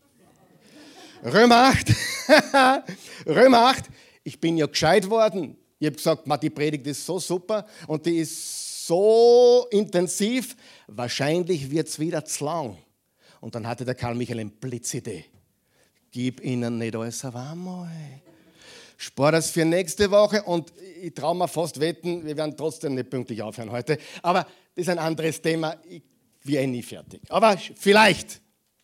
Römer 1.23 1.73
8. 1.73 1.93
Römer 3.25 3.67
8. 3.67 3.85
Ich 4.23 4.39
bin 4.39 4.57
ja 4.57 4.67
gescheit 4.67 5.09
worden. 5.09 5.57
Ich 5.79 5.87
habe 5.87 5.95
gesagt, 5.95 6.43
die 6.43 6.49
Predigt 6.49 6.85
ist 6.87 7.05
so 7.05 7.19
super 7.19 7.65
und 7.87 8.05
die 8.05 8.17
ist 8.17 8.85
so 8.85 9.67
intensiv. 9.71 10.55
Wahrscheinlich 10.87 11.69
wird 11.71 11.87
es 11.87 11.99
wieder 11.99 12.23
zu 12.25 12.45
lang. 12.45 12.77
Und 13.41 13.55
dann 13.55 13.67
hatte 13.67 13.85
der 13.85 13.95
Karl 13.95 14.15
Michael 14.15 14.39
eine 14.39 14.49
Blitzidee. 14.49 15.25
Gib 16.11 16.43
ihnen 16.43 16.77
nicht 16.77 16.95
alles 16.95 17.23
auf 17.25 17.35
einmal. 17.35 17.89
Spar 18.97 19.33
das 19.33 19.49
für 19.49 19.65
nächste 19.65 20.09
Woche 20.09 20.43
und 20.43 20.71
ich 21.01 21.13
traue 21.13 21.35
mir 21.35 21.47
fast 21.47 21.79
wetten, 21.79 22.25
wir 22.25 22.37
werden 22.37 22.55
trotzdem 22.55 22.95
nicht 22.95 23.09
pünktlich 23.09 23.41
aufhören 23.41 23.71
heute. 23.71 23.97
Aber 24.21 24.43
das 24.75 24.83
ist 24.83 24.89
ein 24.89 24.99
anderes 24.99 25.41
Thema. 25.41 25.75
Ich 25.89 26.01
wir 26.45 26.61
eh 26.61 26.67
nie 26.67 26.83
fertig. 26.83 27.21
Aber 27.29 27.57
vielleicht, 27.57 28.39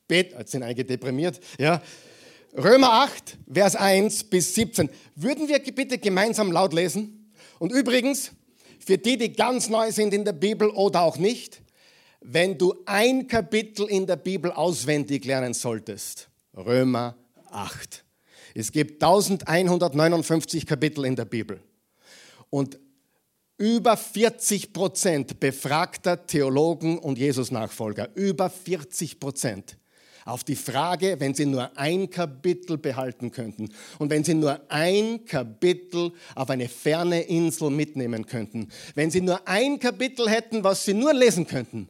bet, 0.07 0.33
jetzt 0.37 0.51
sind 0.51 0.63
einige 0.63 0.83
deprimiert, 0.83 1.39
ja. 1.59 1.81
Römer 2.57 2.91
8, 3.03 3.37
Vers 3.53 3.75
1 3.77 4.25
bis 4.25 4.55
17. 4.55 4.89
Würden 5.15 5.47
wir 5.47 5.59
bitte 5.59 5.97
gemeinsam 5.97 6.51
laut 6.51 6.73
lesen? 6.73 7.31
Und 7.59 7.71
übrigens, 7.71 8.31
für 8.79 8.97
die, 8.97 9.17
die 9.17 9.31
ganz 9.31 9.69
neu 9.69 9.91
sind 9.91 10.13
in 10.13 10.25
der 10.25 10.33
Bibel 10.33 10.69
oder 10.69 11.03
auch 11.03 11.17
nicht, 11.17 11.60
wenn 12.21 12.57
du 12.57 12.75
ein 12.85 13.27
Kapitel 13.27 13.87
in 13.87 14.05
der 14.05 14.15
Bibel 14.15 14.51
auswendig 14.51 15.25
lernen 15.25 15.53
solltest, 15.53 16.29
Römer 16.55 17.17
8. 17.49 18.05
Es 18.53 18.71
gibt 18.71 19.03
1159 19.03 20.65
Kapitel 20.65 21.05
in 21.05 21.15
der 21.15 21.25
Bibel. 21.25 21.61
Und 22.49 22.79
über 23.57 23.95
40 23.95 24.73
Prozent 24.73 25.39
befragter 25.39 26.25
Theologen 26.25 26.97
und 26.99 27.17
Jesus-Nachfolger, 27.17 28.09
über 28.15 28.49
40 28.49 29.19
Prozent, 29.19 29.77
auf 30.25 30.43
die 30.43 30.55
Frage, 30.55 31.15
wenn 31.19 31.33
sie 31.33 31.45
nur 31.45 31.75
ein 31.77 32.09
Kapitel 32.09 32.77
behalten 32.77 33.31
könnten 33.31 33.69
und 33.97 34.09
wenn 34.11 34.23
sie 34.23 34.35
nur 34.35 34.61
ein 34.69 35.25
Kapitel 35.25 36.11
auf 36.35 36.49
eine 36.49 36.69
ferne 36.69 37.21
Insel 37.21 37.71
mitnehmen 37.71 38.25
könnten, 38.25 38.69
wenn 38.93 39.09
sie 39.09 39.21
nur 39.21 39.47
ein 39.47 39.79
Kapitel 39.79 40.29
hätten, 40.29 40.63
was 40.63 40.85
sie 40.85 40.93
nur 40.93 41.13
lesen 41.13 41.47
könnten, 41.47 41.89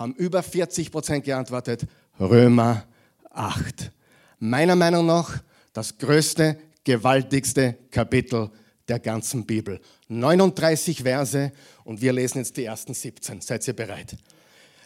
haben 0.00 0.14
über 0.14 0.42
40 0.42 0.90
Prozent 0.90 1.24
geantwortet, 1.26 1.82
Römer 2.18 2.84
8. 3.32 3.92
Meiner 4.38 4.74
Meinung 4.74 5.04
nach 5.04 5.42
das 5.74 5.98
größte, 5.98 6.56
gewaltigste 6.82 7.76
Kapitel 7.90 8.50
der 8.88 8.98
ganzen 8.98 9.44
Bibel. 9.44 9.78
39 10.08 11.02
Verse 11.02 11.52
und 11.84 12.00
wir 12.00 12.14
lesen 12.14 12.38
jetzt 12.38 12.56
die 12.56 12.64
ersten 12.64 12.94
17. 12.94 13.42
Seid 13.42 13.68
ihr 13.68 13.76
bereit? 13.76 14.16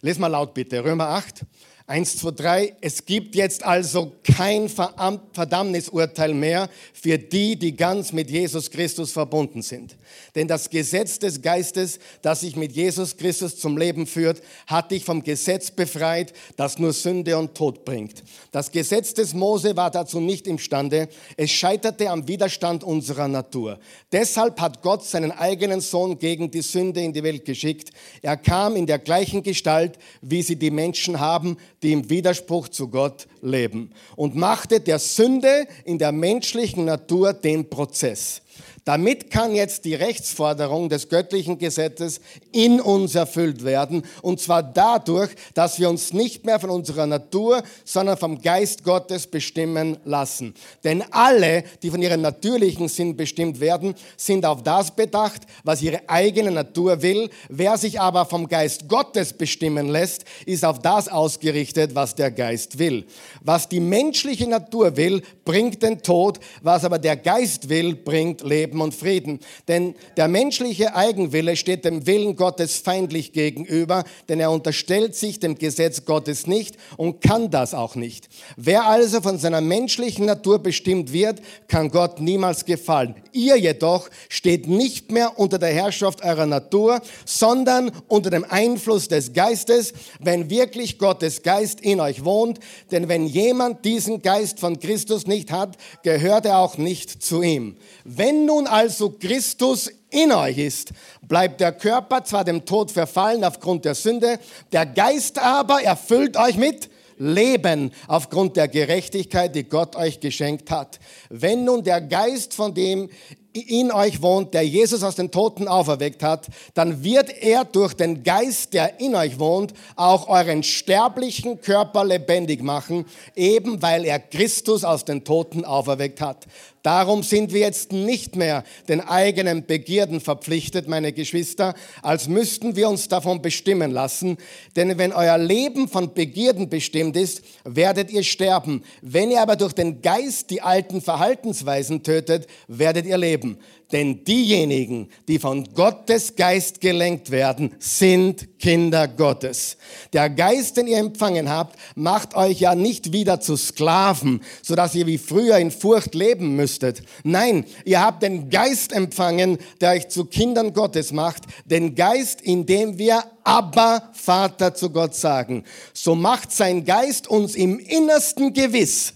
Lesen 0.02 0.20
mal 0.20 0.26
laut 0.26 0.52
bitte. 0.52 0.84
Römer 0.84 1.08
8, 1.10 1.46
1, 1.86 2.16
2, 2.16 2.30
3. 2.30 2.76
Es 2.80 3.04
gibt 3.04 3.34
jetzt 3.34 3.62
also 3.62 4.12
kein 4.24 4.70
Verdammnisurteil 4.70 6.32
mehr 6.32 6.70
für 6.94 7.18
die, 7.18 7.56
die 7.56 7.76
ganz 7.76 8.10
mit 8.10 8.30
Jesus 8.30 8.70
Christus 8.70 9.12
verbunden 9.12 9.60
sind. 9.60 9.94
Denn 10.34 10.48
das 10.48 10.70
Gesetz 10.70 11.18
des 11.18 11.42
Geistes, 11.42 11.98
das 12.22 12.40
sich 12.40 12.56
mit 12.56 12.72
Jesus 12.72 13.18
Christus 13.18 13.58
zum 13.58 13.76
Leben 13.76 14.06
führt, 14.06 14.40
hat 14.66 14.92
dich 14.92 15.04
vom 15.04 15.22
Gesetz 15.22 15.70
befreit, 15.70 16.32
das 16.56 16.78
nur 16.78 16.94
Sünde 16.94 17.36
und 17.36 17.54
Tod 17.54 17.84
bringt. 17.84 18.22
Das 18.50 18.72
Gesetz 18.72 19.12
des 19.12 19.34
Mose 19.34 19.76
war 19.76 19.90
dazu 19.90 20.20
nicht 20.20 20.46
imstande. 20.46 21.10
Es 21.36 21.50
scheiterte 21.50 22.08
am 22.08 22.26
Widerstand 22.26 22.82
unserer 22.82 23.28
Natur. 23.28 23.78
Deshalb 24.10 24.58
hat 24.58 24.80
Gott 24.80 25.04
seinen 25.04 25.32
eigenen 25.32 25.82
Sohn 25.82 26.18
gegen 26.18 26.50
die 26.50 26.62
Sünde 26.62 27.02
in 27.02 27.12
die 27.12 27.22
Welt 27.22 27.44
geschickt. 27.44 27.90
Er 28.22 28.38
kam 28.38 28.74
in 28.74 28.86
der 28.86 29.00
gleichen 29.00 29.42
Gestalt, 29.42 29.98
wie 30.22 30.40
sie 30.40 30.56
die 30.56 30.70
Menschen 30.70 31.20
haben, 31.20 31.58
die 31.84 31.92
im 31.92 32.10
Widerspruch 32.10 32.68
zu 32.68 32.88
Gott 32.88 33.28
leben 33.42 33.92
und 34.16 34.34
machte 34.34 34.80
der 34.80 34.98
Sünde 34.98 35.68
in 35.84 35.98
der 35.98 36.12
menschlichen 36.12 36.86
Natur 36.86 37.34
den 37.34 37.68
Prozess. 37.68 38.40
Damit 38.84 39.30
kann 39.30 39.54
jetzt 39.54 39.86
die 39.86 39.94
Rechtsforderung 39.94 40.90
des 40.90 41.08
göttlichen 41.08 41.58
Gesetzes 41.58 42.20
in 42.52 42.82
uns 42.82 43.14
erfüllt 43.14 43.64
werden. 43.64 44.02
Und 44.20 44.40
zwar 44.40 44.62
dadurch, 44.62 45.30
dass 45.54 45.78
wir 45.78 45.88
uns 45.88 46.12
nicht 46.12 46.44
mehr 46.44 46.60
von 46.60 46.68
unserer 46.68 47.06
Natur, 47.06 47.62
sondern 47.84 48.18
vom 48.18 48.42
Geist 48.42 48.84
Gottes 48.84 49.26
bestimmen 49.26 49.96
lassen. 50.04 50.54
Denn 50.84 51.02
alle, 51.12 51.64
die 51.82 51.90
von 51.90 52.02
ihrem 52.02 52.20
natürlichen 52.20 52.88
Sinn 52.88 53.16
bestimmt 53.16 53.58
werden, 53.58 53.94
sind 54.18 54.44
auf 54.44 54.62
das 54.62 54.94
bedacht, 54.94 55.42
was 55.62 55.80
ihre 55.80 56.06
eigene 56.06 56.50
Natur 56.50 57.00
will. 57.00 57.30
Wer 57.48 57.78
sich 57.78 57.98
aber 57.98 58.26
vom 58.26 58.48
Geist 58.48 58.86
Gottes 58.88 59.32
bestimmen 59.32 59.88
lässt, 59.88 60.26
ist 60.44 60.64
auf 60.64 60.80
das 60.80 61.08
ausgerichtet, 61.08 61.94
was 61.94 62.14
der 62.14 62.30
Geist 62.30 62.78
will. 62.78 63.06
Was 63.40 63.66
die 63.66 63.80
menschliche 63.80 64.46
Natur 64.46 64.98
will, 64.98 65.22
bringt 65.44 65.82
den 65.82 66.02
Tod. 66.02 66.40
Was 66.62 66.84
aber 66.84 66.98
der 66.98 67.16
Geist 67.16 67.68
will, 67.68 67.94
bringt 67.94 68.42
Leben 68.42 68.80
und 68.80 68.94
Frieden. 68.94 69.40
Denn 69.68 69.94
der 70.16 70.28
menschliche 70.28 70.94
Eigenwille 70.94 71.56
steht 71.56 71.84
dem 71.84 72.06
Willen 72.06 72.36
Gottes 72.36 72.76
feindlich 72.78 73.32
gegenüber, 73.32 74.04
denn 74.28 74.40
er 74.40 74.50
unterstellt 74.50 75.14
sich 75.14 75.40
dem 75.40 75.56
Gesetz 75.56 76.04
Gottes 76.04 76.46
nicht 76.46 76.76
und 76.96 77.20
kann 77.20 77.50
das 77.50 77.74
auch 77.74 77.94
nicht. 77.94 78.28
Wer 78.56 78.86
also 78.86 79.20
von 79.20 79.38
seiner 79.38 79.60
menschlichen 79.60 80.26
Natur 80.26 80.58
bestimmt 80.58 81.12
wird, 81.12 81.40
kann 81.68 81.90
Gott 81.90 82.20
niemals 82.20 82.64
gefallen. 82.64 83.14
Ihr 83.32 83.56
jedoch 83.56 84.08
steht 84.28 84.68
nicht 84.68 85.10
mehr 85.10 85.38
unter 85.38 85.58
der 85.58 85.72
Herrschaft 85.72 86.24
eurer 86.24 86.46
Natur, 86.46 87.00
sondern 87.24 87.90
unter 88.08 88.30
dem 88.30 88.44
Einfluss 88.48 89.08
des 89.08 89.32
Geistes, 89.32 89.92
wenn 90.20 90.50
wirklich 90.50 90.98
Gottes 90.98 91.42
Geist 91.42 91.80
in 91.80 92.00
euch 92.00 92.24
wohnt. 92.24 92.60
Denn 92.90 93.08
wenn 93.08 93.26
jemand 93.26 93.84
diesen 93.84 94.22
Geist 94.22 94.60
von 94.60 94.78
Christus 94.78 95.26
nicht 95.26 95.33
hat, 95.42 95.76
gehört 96.02 96.46
er 96.46 96.58
auch 96.58 96.78
nicht 96.78 97.22
zu 97.22 97.42
ihm. 97.42 97.76
Wenn 98.04 98.46
nun 98.46 98.66
also 98.66 99.10
Christus 99.10 99.90
in 100.10 100.32
euch 100.32 100.58
ist, 100.58 100.92
bleibt 101.22 101.60
der 101.60 101.72
Körper 101.72 102.24
zwar 102.24 102.44
dem 102.44 102.64
Tod 102.64 102.90
verfallen 102.90 103.44
aufgrund 103.44 103.84
der 103.84 103.94
Sünde, 103.94 104.38
der 104.72 104.86
Geist 104.86 105.38
aber 105.38 105.82
erfüllt 105.82 106.36
euch 106.36 106.56
mit 106.56 106.88
Leben 107.18 107.92
aufgrund 108.08 108.56
der 108.56 108.68
Gerechtigkeit, 108.68 109.54
die 109.54 109.64
Gott 109.64 109.96
euch 109.96 110.20
geschenkt 110.20 110.70
hat. 110.70 110.98
Wenn 111.30 111.64
nun 111.64 111.82
der 111.84 112.00
Geist, 112.00 112.54
von 112.54 112.74
dem 112.74 113.08
in 113.54 113.92
euch 113.92 114.20
wohnt, 114.20 114.52
der 114.52 114.66
Jesus 114.66 115.02
aus 115.02 115.14
den 115.14 115.30
Toten 115.30 115.68
auferweckt 115.68 116.22
hat, 116.22 116.48
dann 116.74 117.04
wird 117.04 117.30
er 117.42 117.64
durch 117.64 117.94
den 117.94 118.24
Geist, 118.24 118.74
der 118.74 119.00
in 119.00 119.14
euch 119.14 119.38
wohnt, 119.38 119.72
auch 119.94 120.28
euren 120.28 120.62
sterblichen 120.62 121.60
Körper 121.60 122.04
lebendig 122.04 122.62
machen, 122.62 123.06
eben 123.36 123.80
weil 123.80 124.04
er 124.04 124.18
Christus 124.18 124.84
aus 124.84 125.04
den 125.04 125.24
Toten 125.24 125.64
auferweckt 125.64 126.20
hat. 126.20 126.46
Darum 126.84 127.22
sind 127.22 127.54
wir 127.54 127.60
jetzt 127.60 127.92
nicht 127.92 128.36
mehr 128.36 128.62
den 128.90 129.00
eigenen 129.00 129.64
Begierden 129.64 130.20
verpflichtet, 130.20 130.86
meine 130.86 131.14
Geschwister, 131.14 131.74
als 132.02 132.28
müssten 132.28 132.76
wir 132.76 132.90
uns 132.90 133.08
davon 133.08 133.40
bestimmen 133.40 133.90
lassen. 133.90 134.36
Denn 134.76 134.98
wenn 134.98 135.14
euer 135.14 135.38
Leben 135.38 135.88
von 135.88 136.12
Begierden 136.12 136.68
bestimmt 136.68 137.16
ist, 137.16 137.40
werdet 137.64 138.10
ihr 138.10 138.22
sterben. 138.22 138.84
Wenn 139.00 139.30
ihr 139.30 139.40
aber 139.40 139.56
durch 139.56 139.72
den 139.72 140.02
Geist 140.02 140.50
die 140.50 140.60
alten 140.60 141.00
Verhaltensweisen 141.00 142.02
tötet, 142.02 142.48
werdet 142.68 143.06
ihr 143.06 143.16
leben. 143.16 143.58
Denn 143.94 144.24
diejenigen, 144.24 145.08
die 145.28 145.38
von 145.38 145.72
Gottes 145.72 146.34
Geist 146.34 146.80
gelenkt 146.80 147.30
werden, 147.30 147.76
sind 147.78 148.58
Kinder 148.58 149.06
Gottes. 149.06 149.76
Der 150.12 150.28
Geist, 150.30 150.76
den 150.76 150.88
ihr 150.88 150.98
empfangen 150.98 151.48
habt, 151.48 151.78
macht 151.94 152.34
euch 152.34 152.58
ja 152.58 152.74
nicht 152.74 153.12
wieder 153.12 153.38
zu 153.38 153.56
Sklaven, 153.56 154.42
sodass 154.62 154.96
ihr 154.96 155.06
wie 155.06 155.16
früher 155.16 155.58
in 155.58 155.70
Furcht 155.70 156.16
leben 156.16 156.56
müsstet. 156.56 157.02
Nein, 157.22 157.66
ihr 157.84 158.00
habt 158.00 158.24
den 158.24 158.50
Geist 158.50 158.92
empfangen, 158.92 159.58
der 159.80 159.92
euch 159.92 160.08
zu 160.08 160.24
Kindern 160.24 160.72
Gottes 160.72 161.12
macht. 161.12 161.44
Den 161.64 161.94
Geist, 161.94 162.40
in 162.40 162.66
dem 162.66 162.98
wir 162.98 163.22
aber 163.44 164.10
Vater 164.12 164.74
zu 164.74 164.90
Gott 164.90 165.14
sagen. 165.14 165.62
So 165.92 166.16
macht 166.16 166.50
sein 166.50 166.84
Geist 166.84 167.28
uns 167.28 167.54
im 167.54 167.78
Innersten 167.78 168.52
gewiss, 168.54 169.14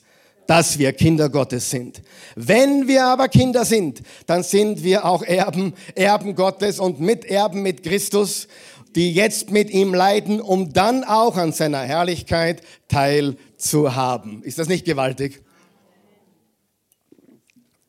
dass 0.48 0.78
wir 0.78 0.94
Kinder 0.94 1.28
Gottes 1.28 1.68
sind. 1.68 2.02
Wenn 2.34 2.88
wir 2.88 3.04
aber 3.04 3.28
Kinder 3.28 3.66
sind, 3.66 4.00
dann 4.26 4.42
sind 4.42 4.82
wir 4.82 5.04
auch 5.04 5.22
Erben, 5.22 5.74
Erben 5.94 6.34
Gottes 6.34 6.80
und 6.80 7.00
Miterben 7.00 7.62
mit 7.62 7.82
Christus, 7.82 8.48
die 8.96 9.12
jetzt 9.12 9.50
mit 9.50 9.68
ihm 9.68 9.92
leiden, 9.92 10.40
um 10.40 10.72
dann 10.72 11.04
auch 11.04 11.36
an 11.36 11.52
seiner 11.52 11.82
Herrlichkeit 11.82 12.62
teilzuhaben. 12.88 14.42
Ist 14.42 14.58
das 14.58 14.68
nicht 14.68 14.86
gewaltig? 14.86 15.42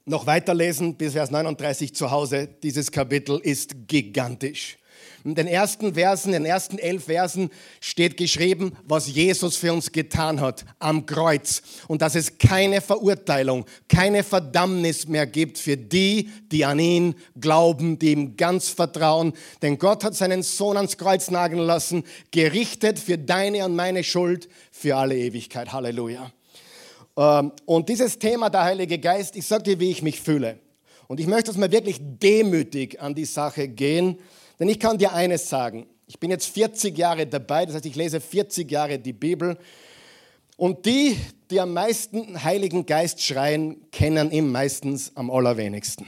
Noch 0.03 0.27
weiterlesen 0.27 0.95
bis 0.95 1.13
Vers 1.13 1.31
39 1.31 1.95
zu 1.95 2.11
Hause. 2.11 2.49
Dieses 2.61 2.91
Kapitel 2.91 3.39
ist 3.41 3.87
gigantisch. 3.87 4.77
In 5.25 5.35
den 5.35 5.47
ersten 5.47 5.95
Versen, 5.95 6.33
in 6.33 6.43
den 6.43 6.51
ersten 6.51 6.77
elf 6.77 7.05
Versen 7.05 7.49
steht 7.81 8.15
geschrieben, 8.15 8.71
was 8.83 9.07
Jesus 9.07 9.57
für 9.57 9.73
uns 9.73 9.91
getan 9.91 10.39
hat 10.39 10.65
am 10.79 11.05
Kreuz 11.05 11.61
und 11.87 12.01
dass 12.01 12.15
es 12.15 12.37
keine 12.37 12.79
Verurteilung, 12.79 13.65
keine 13.89 14.23
Verdammnis 14.23 15.07
mehr 15.07 15.27
gibt 15.27 15.57
für 15.57 15.75
die, 15.75 16.29
die 16.51 16.63
an 16.63 16.79
ihn 16.79 17.15
glauben, 17.39 17.99
die 17.99 18.11
ihm 18.11 18.37
ganz 18.37 18.69
vertrauen. 18.69 19.33
Denn 19.61 19.77
Gott 19.77 20.05
hat 20.05 20.15
seinen 20.15 20.41
Sohn 20.41 20.77
ans 20.77 20.97
Kreuz 20.97 21.29
nageln 21.29 21.61
lassen, 21.61 22.03
gerichtet 22.31 22.97
für 22.97 23.17
deine 23.17 23.65
und 23.65 23.75
meine 23.75 24.03
Schuld 24.03 24.47
für 24.71 24.95
alle 24.95 25.17
Ewigkeit. 25.17 25.73
Halleluja. 25.73 26.31
Ähm, 27.17 27.51
und 27.65 27.89
dieses 27.89 28.17
Thema, 28.19 28.49
der 28.49 28.63
Heilige 28.63 28.97
Geist, 28.99 29.35
ich 29.35 29.45
sage 29.45 29.63
dir, 29.63 29.79
wie 29.79 29.91
ich 29.91 30.01
mich 30.01 30.21
fühle. 30.21 30.59
Und 31.07 31.19
ich 31.19 31.27
möchte, 31.27 31.51
dass 31.51 31.59
wir 31.59 31.71
wirklich 31.71 31.97
demütig 31.99 33.01
an 33.01 33.15
die 33.15 33.25
Sache 33.25 33.67
gehen 33.67 34.19
denn 34.59 34.69
ich 34.69 34.79
kann 34.79 34.97
dir 34.97 35.13
eines 35.13 35.49
sagen. 35.49 35.87
Ich 36.05 36.19
bin 36.19 36.31
jetzt 36.31 36.47
40 36.47 36.97
Jahre 36.97 37.27
dabei, 37.27 37.65
das 37.65 37.75
heißt, 37.75 37.85
ich 37.85 37.95
lese 37.95 38.19
40 38.19 38.69
Jahre 38.69 38.99
die 38.99 39.13
Bibel. 39.13 39.57
Und 40.57 40.85
die, 40.85 41.17
die 41.49 41.59
am 41.59 41.71
meisten 41.71 42.43
Heiligen 42.43 42.85
Geist 42.85 43.21
schreien, 43.21 43.89
kennen 43.91 44.31
ihn 44.31 44.51
meistens 44.51 45.15
am 45.15 45.31
allerwenigsten. 45.31 46.07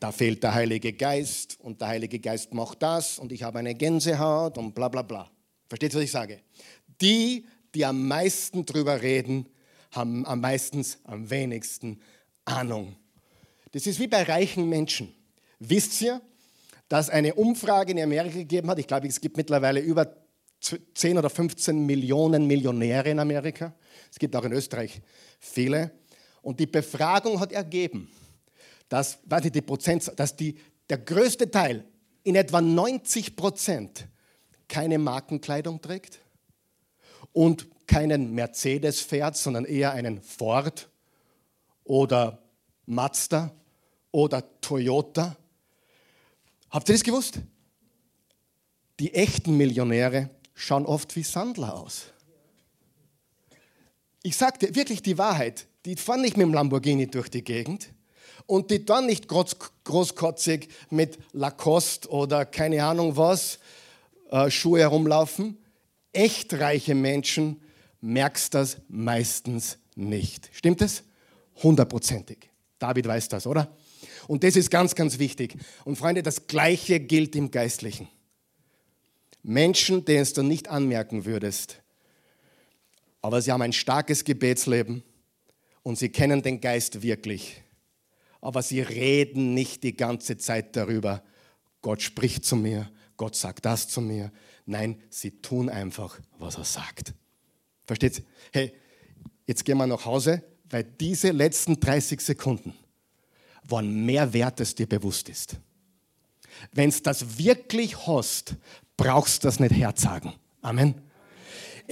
Da 0.00 0.10
fehlt 0.10 0.42
der 0.42 0.54
Heilige 0.54 0.94
Geist 0.94 1.58
und 1.60 1.80
der 1.80 1.88
Heilige 1.88 2.18
Geist 2.18 2.54
macht 2.54 2.82
das 2.82 3.18
und 3.18 3.30
ich 3.32 3.42
habe 3.42 3.58
eine 3.58 3.74
Gänsehaut 3.74 4.56
und 4.56 4.74
bla 4.74 4.88
bla 4.88 5.02
bla. 5.02 5.30
Versteht, 5.68 5.94
was 5.94 6.02
ich 6.02 6.10
sage? 6.10 6.40
Die, 7.00 7.46
die 7.74 7.84
am 7.84 8.08
meisten 8.08 8.64
drüber 8.64 9.02
reden, 9.02 9.46
haben 9.92 10.24
am 10.26 10.40
meistens 10.40 10.98
am 11.04 11.28
wenigsten 11.30 12.00
Ahnung. 12.44 12.96
Das 13.72 13.86
ist 13.86 14.00
wie 14.00 14.08
bei 14.08 14.22
reichen 14.22 14.68
Menschen. 14.68 15.14
Wisst 15.58 16.00
ihr, 16.00 16.20
dass 16.90 17.08
eine 17.08 17.34
Umfrage 17.36 17.92
in 17.92 18.00
Amerika 18.00 18.34
gegeben 18.34 18.68
hat. 18.68 18.80
Ich 18.80 18.88
glaube, 18.88 19.06
es 19.06 19.20
gibt 19.20 19.36
mittlerweile 19.36 19.78
über 19.78 20.16
10 20.60 21.16
oder 21.16 21.30
15 21.30 21.86
Millionen 21.86 22.48
Millionäre 22.48 23.10
in 23.10 23.20
Amerika. 23.20 23.72
Es 24.10 24.18
gibt 24.18 24.34
auch 24.34 24.42
in 24.42 24.52
Österreich 24.52 25.00
viele. 25.38 25.92
Und 26.42 26.58
die 26.58 26.66
Befragung 26.66 27.38
hat 27.38 27.52
ergeben, 27.52 28.10
dass, 28.88 29.18
weiß 29.24 29.44
nicht, 29.44 29.54
die 29.54 29.62
Prozent, 29.62 30.10
dass 30.16 30.34
die, 30.34 30.58
der 30.88 30.98
größte 30.98 31.48
Teil, 31.48 31.84
in 32.24 32.34
etwa 32.34 32.60
90 32.60 33.36
Prozent, 33.36 34.08
keine 34.66 34.98
Markenkleidung 34.98 35.80
trägt 35.80 36.18
und 37.32 37.68
keinen 37.86 38.34
Mercedes 38.34 39.00
fährt, 39.00 39.36
sondern 39.36 39.64
eher 39.64 39.92
einen 39.92 40.20
Ford 40.22 40.90
oder 41.84 42.42
Mazda 42.86 43.54
oder 44.10 44.60
Toyota 44.60 45.36
Habt 46.70 46.88
ihr 46.88 46.94
das 46.94 47.02
gewusst? 47.02 47.40
Die 49.00 49.14
echten 49.14 49.56
Millionäre 49.56 50.30
schauen 50.54 50.86
oft 50.86 51.16
wie 51.16 51.22
Sandler 51.22 51.74
aus. 51.74 52.06
Ich 54.22 54.36
sagte 54.36 54.74
wirklich 54.74 55.02
die 55.02 55.18
Wahrheit. 55.18 55.66
Die 55.84 55.96
fahren 55.96 56.20
nicht 56.20 56.36
mit 56.36 56.46
dem 56.46 56.54
Lamborghini 56.54 57.06
durch 57.06 57.30
die 57.30 57.42
Gegend 57.42 57.88
und 58.46 58.70
die 58.70 58.84
dann 58.84 59.06
nicht 59.06 59.28
groß, 59.28 59.56
großkotzig 59.84 60.68
mit 60.90 61.18
Lacoste 61.32 62.08
oder 62.10 62.44
keine 62.44 62.84
Ahnung 62.84 63.16
was 63.16 63.58
äh, 64.30 64.50
Schuhe 64.50 64.80
herumlaufen. 64.80 65.56
Echt 66.12 66.52
reiche 66.54 66.94
Menschen 66.94 67.62
merkst 68.00 68.52
das 68.54 68.76
meistens 68.88 69.78
nicht. 69.94 70.50
Stimmt 70.52 70.82
es? 70.82 71.02
Hundertprozentig. 71.62 72.50
David 72.78 73.06
weiß 73.06 73.28
das, 73.28 73.46
oder? 73.46 73.74
Und 74.26 74.44
das 74.44 74.56
ist 74.56 74.70
ganz, 74.70 74.94
ganz 74.94 75.18
wichtig. 75.18 75.56
Und 75.84 75.96
Freunde, 75.96 76.22
das 76.22 76.46
Gleiche 76.46 77.00
gilt 77.00 77.34
im 77.36 77.50
Geistlichen. 77.50 78.08
Menschen, 79.42 80.04
denen 80.04 80.26
du 80.34 80.42
nicht 80.42 80.68
anmerken 80.68 81.24
würdest, 81.24 81.80
aber 83.22 83.42
sie 83.42 83.52
haben 83.52 83.62
ein 83.62 83.72
starkes 83.72 84.24
Gebetsleben 84.24 85.02
und 85.82 85.98
sie 85.98 86.08
kennen 86.08 86.42
den 86.42 86.60
Geist 86.60 87.02
wirklich. 87.02 87.62
Aber 88.40 88.62
sie 88.62 88.80
reden 88.80 89.54
nicht 89.54 89.82
die 89.82 89.96
ganze 89.96 90.38
Zeit 90.38 90.76
darüber, 90.76 91.22
Gott 91.82 92.02
spricht 92.02 92.44
zu 92.44 92.56
mir, 92.56 92.90
Gott 93.16 93.36
sagt 93.36 93.64
das 93.64 93.88
zu 93.88 94.00
mir. 94.00 94.32
Nein, 94.66 95.02
sie 95.10 95.42
tun 95.42 95.68
einfach, 95.68 96.20
was 96.38 96.56
er 96.56 96.64
sagt. 96.64 97.14
Versteht 97.86 98.18
ihr? 98.18 98.24
Hey, 98.52 98.72
jetzt 99.46 99.64
gehen 99.64 99.78
wir 99.78 99.86
nach 99.86 100.04
Hause, 100.04 100.42
weil 100.68 100.84
diese 100.84 101.30
letzten 101.30 101.80
30 101.80 102.20
Sekunden 102.20 102.74
waren 103.70 104.04
mehr 104.04 104.32
wert, 104.32 104.60
als 104.60 104.74
dir 104.74 104.86
bewusst 104.86 105.28
ist. 105.28 105.56
Wenn 106.72 106.88
es 106.88 107.02
das 107.02 107.38
wirklich 107.38 108.06
hast, 108.06 108.56
brauchst 108.96 109.42
du 109.42 109.48
das 109.48 109.60
nicht 109.60 109.74
herzagen. 109.74 110.34
Amen. 110.60 110.94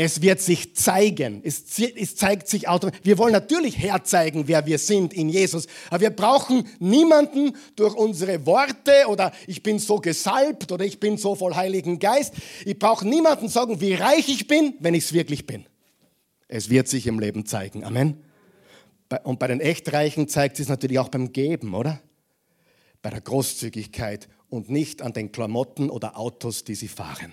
Es 0.01 0.23
wird 0.23 0.41
sich 0.41 0.77
zeigen. 0.77 1.41
Es, 1.43 1.77
es 1.77 2.14
zeigt 2.14 2.47
sich 2.47 2.69
automatisch. 2.69 3.01
Wir 3.03 3.19
wollen 3.19 3.33
natürlich 3.33 3.79
herzeigen, 3.79 4.47
wer 4.47 4.64
wir 4.64 4.79
sind 4.79 5.12
in 5.12 5.29
Jesus. 5.29 5.67
Aber 5.91 6.03
wir 6.03 6.11
brauchen 6.11 6.69
niemanden 6.79 7.57
durch 7.75 7.95
unsere 7.97 8.47
Worte 8.47 8.93
oder 9.09 9.33
ich 9.49 9.64
bin 9.64 9.81
so 9.81 9.97
gesalbt 9.97 10.71
oder 10.71 10.85
ich 10.85 11.01
bin 11.01 11.19
so 11.19 11.35
voll 11.35 11.57
Heiligen 11.57 11.99
Geist. 11.99 12.35
Ich 12.64 12.79
brauche 12.79 13.09
niemanden 13.09 13.49
sagen, 13.49 13.81
wie 13.81 13.95
reich 13.95 14.29
ich 14.29 14.47
bin, 14.47 14.75
wenn 14.79 14.95
ich 14.95 15.07
es 15.07 15.12
wirklich 15.12 15.47
bin. 15.47 15.67
Es 16.47 16.71
wird 16.71 16.87
sich 16.87 17.09
im 17.09 17.19
Leben 17.19 17.45
zeigen. 17.45 17.83
Amen. 17.83 18.23
Und 19.25 19.38
bei 19.38 19.47
den 19.47 19.61
Echtreichen 19.61 20.29
zeigt 20.29 20.57
sich 20.57 20.64
es 20.64 20.68
natürlich 20.68 20.99
auch 20.99 21.09
beim 21.09 21.33
Geben, 21.33 21.75
oder? 21.75 22.01
bei 23.03 23.11
der 23.11 23.21
Großzügigkeit 23.21 24.29
und 24.49 24.71
nicht 24.71 25.03
an 25.03 25.12
den 25.12 25.33
Klamotten 25.33 25.90
oder 25.90 26.18
Autos, 26.18 26.64
die 26.64 26.75
sie 26.75 26.88
fahren. 26.88 27.33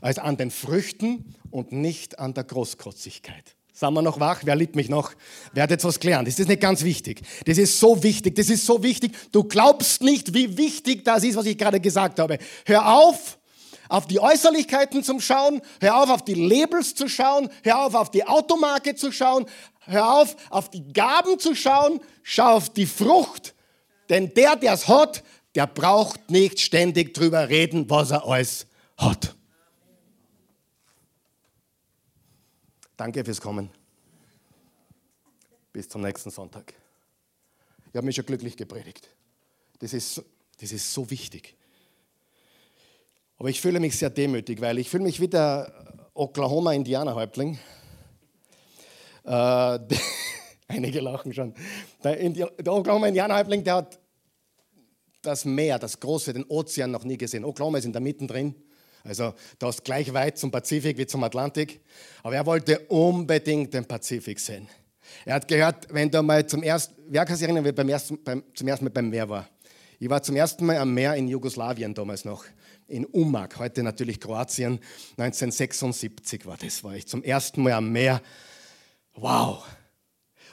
Also 0.00 0.22
an 0.22 0.36
den 0.36 0.50
Früchten 0.50 1.34
und 1.50 1.72
nicht 1.72 2.18
an 2.18 2.34
der 2.34 2.44
Großkotzigkeit. 2.44 3.56
Sagen 3.72 3.94
wir 3.94 4.02
noch 4.02 4.20
wach? 4.20 4.40
Wer 4.44 4.56
liebt 4.56 4.74
mich 4.74 4.88
noch? 4.88 5.12
Wer 5.52 5.64
hat 5.64 5.70
jetzt 5.70 5.84
was 5.84 6.00
gelernt? 6.00 6.28
Ist 6.28 6.38
das 6.38 6.48
nicht 6.48 6.62
ganz 6.62 6.82
wichtig? 6.82 7.22
Das 7.44 7.58
ist 7.58 7.78
so 7.78 8.02
wichtig. 8.02 8.34
Das 8.34 8.48
ist 8.48 8.64
so 8.64 8.82
wichtig. 8.82 9.12
Du 9.32 9.44
glaubst 9.44 10.02
nicht, 10.02 10.32
wie 10.32 10.56
wichtig 10.56 11.04
das 11.04 11.24
ist, 11.24 11.36
was 11.36 11.44
ich 11.44 11.58
gerade 11.58 11.80
gesagt 11.80 12.18
habe. 12.18 12.38
Hör 12.64 12.96
auf, 12.96 13.38
auf 13.88 14.06
die 14.06 14.18
Äußerlichkeiten 14.18 15.02
zu 15.02 15.20
schauen. 15.20 15.60
Hör 15.80 16.02
auf, 16.02 16.10
auf 16.10 16.24
die 16.24 16.34
Labels 16.34 16.94
zu 16.94 17.08
schauen. 17.08 17.50
Hör 17.62 17.84
auf, 17.84 17.94
auf 17.94 18.10
die 18.10 18.26
Automarke 18.26 18.94
zu 18.94 19.12
schauen. 19.12 19.44
Hör 19.86 20.20
auf, 20.20 20.36
auf 20.50 20.70
die 20.70 20.92
Gaben 20.92 21.38
zu 21.38 21.54
schauen. 21.54 22.00
Schau 22.22 22.56
auf 22.56 22.70
die 22.70 22.86
Frucht. 22.86 23.54
Denn 24.08 24.32
der, 24.34 24.56
der 24.56 24.74
es 24.74 24.88
hat, 24.88 25.22
der 25.54 25.66
braucht 25.66 26.30
nicht 26.30 26.60
ständig 26.60 27.14
drüber 27.14 27.48
reden, 27.48 27.88
was 27.88 28.10
er 28.10 28.24
alles 28.24 28.66
hat. 28.96 29.34
Danke 32.96 33.24
fürs 33.24 33.40
Kommen. 33.40 33.70
Bis 35.72 35.88
zum 35.88 36.02
nächsten 36.02 36.30
Sonntag. 36.30 36.72
Ich 37.90 37.96
habe 37.96 38.06
mich 38.06 38.16
schon 38.16 38.26
glücklich 38.26 38.56
gepredigt. 38.56 39.08
Das 39.78 39.92
ist, 39.92 40.22
das 40.58 40.72
ist 40.72 40.92
so 40.92 41.10
wichtig. 41.10 41.56
Aber 43.38 43.50
ich 43.50 43.60
fühle 43.60 43.80
mich 43.80 43.98
sehr 43.98 44.10
demütig, 44.10 44.60
weil 44.60 44.78
ich 44.78 44.88
fühle 44.88 45.04
mich 45.04 45.20
wie 45.20 45.28
der 45.28 46.10
Oklahoma-Indianerhäuptling. 46.14 47.58
Äh, 49.26 49.78
einige 50.68 51.00
lachen 51.00 51.32
schon. 51.32 51.54
Der, 52.02 52.16
der 52.16 52.72
Oklahoma-Indianerhäuptling, 52.72 53.64
der 53.64 53.74
hat 53.76 53.98
das 55.22 55.44
Meer, 55.44 55.78
das 55.78 55.98
große, 55.98 56.32
den 56.32 56.44
Ozean 56.44 56.90
noch 56.90 57.04
nie 57.04 57.18
gesehen. 57.18 57.44
Oklahoma 57.44 57.78
ist 57.78 57.84
in 57.84 57.92
der 57.92 58.00
Mitte 58.00 58.26
drin. 58.26 58.54
Also 59.04 59.34
da 59.58 59.68
ist 59.68 59.84
gleich 59.84 60.12
weit 60.12 60.38
zum 60.38 60.50
Pazifik 60.50 60.98
wie 60.98 61.06
zum 61.06 61.22
Atlantik. 61.24 61.80
Aber 62.22 62.34
er 62.34 62.46
wollte 62.46 62.78
unbedingt 62.88 63.74
den 63.74 63.84
Pazifik 63.84 64.40
sehen. 64.40 64.68
Er 65.24 65.34
hat 65.34 65.48
gehört, 65.48 65.86
wenn 65.92 66.10
du 66.10 66.22
mal 66.22 66.46
zum 66.46 66.62
ersten, 66.62 66.94
wer 67.08 67.24
kann 67.24 67.36
sich 67.36 67.48
erinnern, 67.48 67.74
beim 67.74 67.88
ersten, 67.88 68.22
beim, 68.22 68.42
zum 68.54 68.66
ersten 68.66 68.84
Mal 68.84 68.90
beim 68.90 69.08
Meer 69.08 69.28
war? 69.28 69.48
Ich 69.98 70.10
war 70.10 70.22
zum 70.22 70.36
ersten 70.36 70.66
Mal 70.66 70.76
am 70.78 70.92
Meer 70.92 71.14
in 71.14 71.28
Jugoslawien 71.28 71.94
damals 71.94 72.24
noch, 72.24 72.44
in 72.88 73.04
Umag, 73.06 73.58
heute 73.58 73.82
natürlich 73.82 74.20
Kroatien. 74.20 74.80
1976 75.16 76.44
war 76.46 76.56
das, 76.56 76.84
war 76.84 76.94
ich 76.94 77.06
zum 77.06 77.22
ersten 77.22 77.62
Mal 77.62 77.72
am 77.72 77.90
Meer. 77.90 78.20
Wow, 79.16 79.64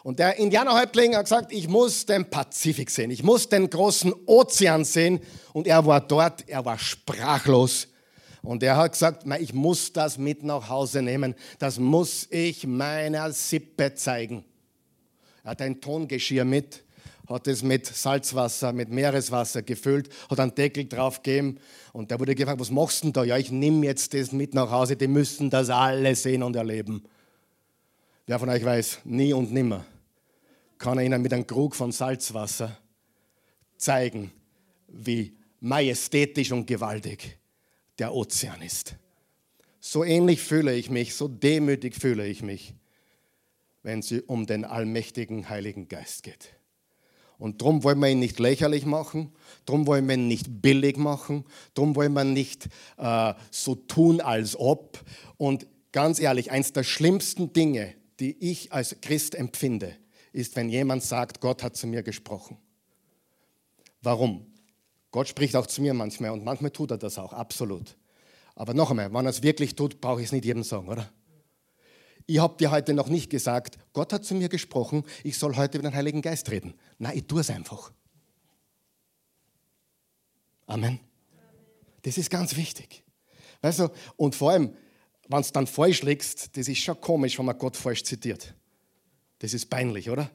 und 0.04 0.20
der 0.20 0.38
Indianerhäuptling 0.38 1.16
hat 1.16 1.24
gesagt, 1.24 1.54
ich 1.54 1.70
muss 1.70 2.06
den 2.06 2.30
Pazifik 2.30 2.92
sehen, 2.92 3.10
ich 3.10 3.24
muss 3.24 3.48
den 3.48 3.70
großen 3.70 4.14
Ozean 4.26 4.84
sehen. 4.84 5.22
Und 5.54 5.66
er 5.66 5.86
war 5.86 6.02
dort, 6.02 6.48
er 6.48 6.64
war 6.66 6.78
sprachlos. 6.78 7.88
Und 8.42 8.62
er 8.64 8.76
hat 8.76 8.92
gesagt, 8.92 9.26
ich 9.40 9.54
muss 9.54 9.94
das 9.94 10.18
mit 10.18 10.44
nach 10.44 10.68
Hause 10.68 11.02
nehmen. 11.02 11.36
Das 11.58 11.80
muss 11.80 12.28
ich 12.30 12.68
meiner 12.68 13.32
Sippe 13.32 13.96
zeigen. 13.96 14.44
Er 15.46 15.52
hat 15.52 15.62
ein 15.62 15.80
Tongeschirr 15.80 16.44
mit, 16.44 16.84
hat 17.30 17.48
es 17.48 17.64
mit 17.64 17.86
Salzwasser, 17.86 18.74
mit 18.74 18.90
Meereswasser 18.90 19.62
gefüllt, 19.62 20.10
hat 20.30 20.42
einen 20.42 20.54
Deckel 20.54 20.86
drauf 20.90 21.24
gegeben. 21.24 21.60
Und 21.94 22.12
der 22.12 22.20
wurde 22.20 22.36
gefragt, 22.36 22.60
was 22.60 22.72
machst 22.72 23.04
du 23.04 23.06
denn 23.06 23.14
da? 23.14 23.24
Ja, 23.24 23.38
ich 23.38 23.52
nehme 23.52 23.86
jetzt 23.86 24.14
das 24.14 24.34
mit 24.34 24.54
nach 24.54 24.70
Hause. 24.70 24.98
Die 24.98 25.08
müssen 25.08 25.50
das 25.50 25.70
alle 25.70 26.14
sehen 26.14 26.44
und 26.44 26.58
erleben. 26.58 27.04
Wer 28.26 28.40
von 28.40 28.50
euch 28.50 28.64
weiß, 28.64 29.02
nie 29.04 29.34
und 29.34 29.52
nimmer 29.52 29.86
kann 30.78 30.98
er 30.98 31.04
ihnen 31.04 31.22
mit 31.22 31.34
einem 31.34 31.46
Krug 31.46 31.76
von 31.76 31.92
Salzwasser 31.92 32.78
zeigen, 33.78 34.32
wie 34.88 35.36
majestätisch 35.60 36.52
und 36.54 36.66
gewaltig 36.66 37.38
der 38.00 38.14
Ozean 38.14 38.62
ist. 38.62 38.96
So 39.82 40.06
ähnlich 40.06 40.42
fühle 40.42 40.74
ich 40.74 40.90
mich, 40.90 41.16
so 41.16 41.28
demütig 41.28 41.96
fühle 41.96 42.26
ich 42.26 42.42
mich, 42.42 42.74
wenn 43.82 44.00
es 44.00 44.12
um 44.28 44.46
den 44.46 44.64
allmächtigen 44.64 45.50
Heiligen 45.50 45.90
Geist 45.90 46.24
geht. 46.24 46.54
Und 47.38 47.62
darum 47.62 47.84
wollen 47.84 48.00
wir 48.00 48.08
ihn 48.08 48.20
nicht 48.20 48.40
lächerlich 48.40 48.86
machen, 48.86 49.34
darum 49.66 49.86
wollen 49.86 50.08
wir 50.08 50.16
ihn 50.16 50.30
nicht 50.30 50.62
billig 50.62 50.96
machen, 50.96 51.44
darum 51.74 51.94
wollen 51.98 52.14
wir 52.14 52.24
nicht 52.24 52.70
äh, 52.98 53.34
so 53.52 53.76
tun, 53.76 54.22
als 54.22 54.58
ob. 54.58 55.04
Und 55.36 55.68
ganz 55.92 56.20
ehrlich, 56.20 56.52
eins 56.52 56.72
der 56.72 56.84
schlimmsten 56.84 57.52
Dinge, 57.52 57.96
die 58.24 58.38
ich 58.40 58.72
als 58.72 58.96
Christ 59.02 59.36
empfinde, 59.36 59.98
ist, 60.32 60.56
wenn 60.56 60.70
jemand 60.70 61.04
sagt, 61.04 61.42
Gott 61.42 61.62
hat 61.62 61.76
zu 61.76 61.88
mir 61.88 62.04
gesprochen. 62.04 62.58
Warum? 64.02 64.46
Gott 65.12 65.28
spricht 65.28 65.58
auch 65.58 65.68
zu 65.68 65.82
mir 65.82 65.94
manchmal 65.94 66.32
und 66.32 66.46
manchmal 66.46 66.72
tut 66.72 66.92
er 66.92 66.98
das 66.98 67.18
auch, 67.18 67.34
absolut. 67.34 67.98
Aber 68.56 68.74
noch 68.74 68.92
einmal, 68.92 69.14
wenn 69.14 69.26
er 69.26 69.30
es 69.30 69.44
wirklich 69.44 69.76
tut, 69.76 70.00
brauche 70.00 70.22
ich 70.22 70.28
es 70.28 70.32
nicht 70.32 70.46
jedem 70.46 70.64
sagen, 70.64 70.88
oder? 70.88 71.12
Ich 72.26 72.40
habe 72.40 72.56
dir 72.56 72.72
heute 72.72 72.94
noch 72.94 73.10
nicht 73.10 73.30
gesagt, 73.30 73.78
Gott 73.92 74.14
hat 74.14 74.24
zu 74.24 74.36
mir 74.36 74.48
gesprochen, 74.48 75.04
ich 75.26 75.38
soll 75.38 75.58
heute 75.58 75.80
über 75.80 75.90
den 75.90 75.94
Heiligen 75.94 76.22
Geist 76.22 76.50
reden. 76.50 76.76
Nein, 77.00 77.18
ich 77.18 77.28
tue 77.28 77.42
es 77.42 77.50
einfach. 77.50 77.92
Amen. 80.66 81.02
Das 82.04 82.18
ist 82.18 82.30
ganz 82.30 82.56
wichtig. 82.56 83.04
Weißt 83.60 83.80
du, 83.80 83.90
und 84.16 84.34
vor 84.34 84.52
allem, 84.52 84.78
wenn 85.28 85.40
es 85.40 85.52
dann 85.52 85.68
falsch 85.68 86.04
liegst, 86.04 86.56
das 86.58 86.68
ist 86.68 86.80
schon 86.80 87.00
komisch, 87.00 87.38
wenn 87.38 87.46
man 87.46 87.58
Gott 87.58 87.78
falsch 87.78 88.04
zitiert. 88.04 88.54
Das 89.40 89.54
ist 89.54 89.70
peinlich, 89.70 90.10
oder? 90.10 90.30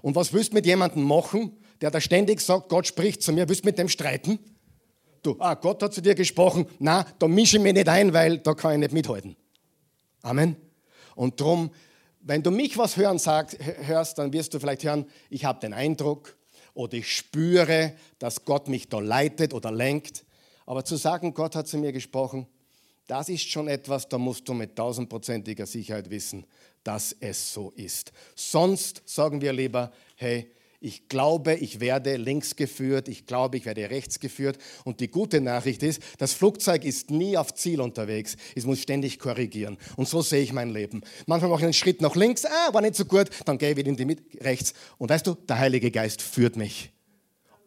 Und 0.00 0.16
was 0.16 0.32
willst 0.32 0.50
du 0.50 0.54
mit 0.54 0.66
jemandem 0.66 1.02
machen, 1.02 1.56
der 1.80 1.90
da 1.90 2.00
ständig 2.00 2.40
sagt, 2.40 2.68
Gott 2.68 2.86
spricht 2.86 3.22
zu 3.22 3.32
mir, 3.32 3.48
willst 3.48 3.64
du 3.64 3.68
mit 3.68 3.78
dem 3.78 3.88
streiten? 3.88 4.38
Du, 5.22 5.36
ah, 5.38 5.54
Gott 5.54 5.82
hat 5.82 5.94
zu 5.94 6.02
dir 6.02 6.14
gesprochen, 6.14 6.66
na, 6.78 7.06
da 7.18 7.28
mische 7.28 7.56
ich 7.56 7.62
mich 7.62 7.74
nicht 7.74 7.88
ein, 7.88 8.12
weil 8.12 8.38
da 8.38 8.54
kann 8.54 8.72
ich 8.72 8.78
nicht 8.78 8.92
mithalten. 8.92 9.36
Amen. 10.22 10.56
Und 11.14 11.40
drum, 11.40 11.70
wenn 12.20 12.42
du 12.42 12.50
mich 12.50 12.78
was 12.78 12.96
hören 12.96 13.18
sagst, 13.18 13.58
hörst, 13.60 14.18
dann 14.18 14.32
wirst 14.32 14.54
du 14.54 14.60
vielleicht 14.60 14.84
hören, 14.84 15.06
ich 15.30 15.44
habe 15.44 15.60
den 15.60 15.72
Eindruck 15.72 16.36
oder 16.74 16.94
ich 16.94 17.14
spüre, 17.14 17.94
dass 18.18 18.44
Gott 18.44 18.68
mich 18.68 18.88
da 18.88 18.98
leitet 18.98 19.54
oder 19.54 19.70
lenkt. 19.70 20.24
Aber 20.66 20.84
zu 20.84 20.96
sagen, 20.96 21.34
Gott 21.34 21.54
hat 21.54 21.68
zu 21.68 21.78
mir 21.78 21.92
gesprochen, 21.92 22.46
das 23.12 23.28
ist 23.28 23.50
schon 23.50 23.68
etwas, 23.68 24.08
da 24.08 24.16
musst 24.16 24.48
du 24.48 24.54
mit 24.54 24.74
tausendprozentiger 24.74 25.66
Sicherheit 25.66 26.08
wissen, 26.08 26.46
dass 26.82 27.14
es 27.20 27.52
so 27.52 27.70
ist. 27.76 28.10
Sonst 28.34 29.02
sagen 29.04 29.42
wir 29.42 29.52
lieber, 29.52 29.92
hey, 30.16 30.50
ich 30.80 31.08
glaube, 31.08 31.52
ich 31.56 31.78
werde 31.78 32.16
links 32.16 32.56
geführt, 32.56 33.08
ich 33.08 33.26
glaube, 33.26 33.58
ich 33.58 33.66
werde 33.66 33.90
rechts 33.90 34.18
geführt. 34.18 34.56
Und 34.84 35.00
die 35.00 35.08
gute 35.08 35.42
Nachricht 35.42 35.82
ist, 35.82 36.00
das 36.16 36.32
Flugzeug 36.32 36.86
ist 36.86 37.10
nie 37.10 37.36
auf 37.36 37.52
Ziel 37.52 37.82
unterwegs, 37.82 38.38
es 38.56 38.64
muss 38.64 38.80
ständig 38.80 39.18
korrigieren. 39.18 39.76
Und 39.96 40.08
so 40.08 40.22
sehe 40.22 40.42
ich 40.42 40.54
mein 40.54 40.70
Leben. 40.70 41.02
Manchmal 41.26 41.50
mache 41.50 41.60
ich 41.60 41.64
einen 41.64 41.74
Schritt 41.74 42.00
nach 42.00 42.16
links, 42.16 42.46
ah, 42.46 42.72
war 42.72 42.80
nicht 42.80 42.94
so 42.94 43.04
gut, 43.04 43.28
dann 43.44 43.58
gehe 43.58 43.72
ich 43.72 43.76
wieder 43.76 43.90
in 43.90 43.96
die 43.96 44.06
Mitte, 44.06 44.22
rechts. 44.42 44.72
Und 44.96 45.10
weißt 45.10 45.26
du, 45.26 45.34
der 45.34 45.58
Heilige 45.58 45.90
Geist 45.90 46.22
führt 46.22 46.56
mich, 46.56 46.90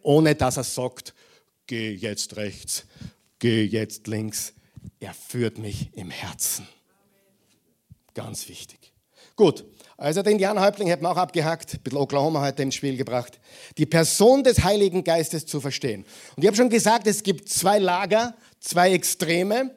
ohne 0.02 0.34
dass 0.34 0.58
er 0.58 0.64
sagt, 0.64 1.14
geh 1.68 1.94
jetzt 1.94 2.36
rechts, 2.36 2.88
geh 3.38 3.64
jetzt 3.64 4.08
links. 4.08 4.52
Er 5.00 5.14
führt 5.14 5.58
mich 5.58 5.90
im 5.94 6.10
Herzen. 6.10 6.68
Ganz 8.14 8.48
wichtig. 8.48 8.94
Gut, 9.36 9.66
also 9.98 10.22
den 10.22 10.34
Indianerhäuptling 10.34 10.88
hätten 10.88 11.04
wir 11.04 11.12
auch 11.12 11.18
abgehackt, 11.18 11.74
ein 11.74 11.80
bisschen 11.82 12.00
Oklahoma 12.00 12.42
heute 12.42 12.64
ins 12.64 12.76
Spiel 12.76 12.98
gebracht. 12.98 13.40
Die 13.78 13.86
Person 13.86 14.44
des 14.44 14.64
Heiligen 14.64 15.04
Geistes 15.04 15.46
zu 15.46 15.62
verstehen. 15.62 16.06
Und 16.36 16.44
ich 16.44 16.48
habe 16.48 16.58
schon 16.58 16.70
gesagt, 16.70 17.08
es 17.08 17.24
gibt 17.24 17.50
zwei 17.50 17.80
Lager, 17.80 18.36
zwei 18.60 18.92
Extreme. 18.92 19.72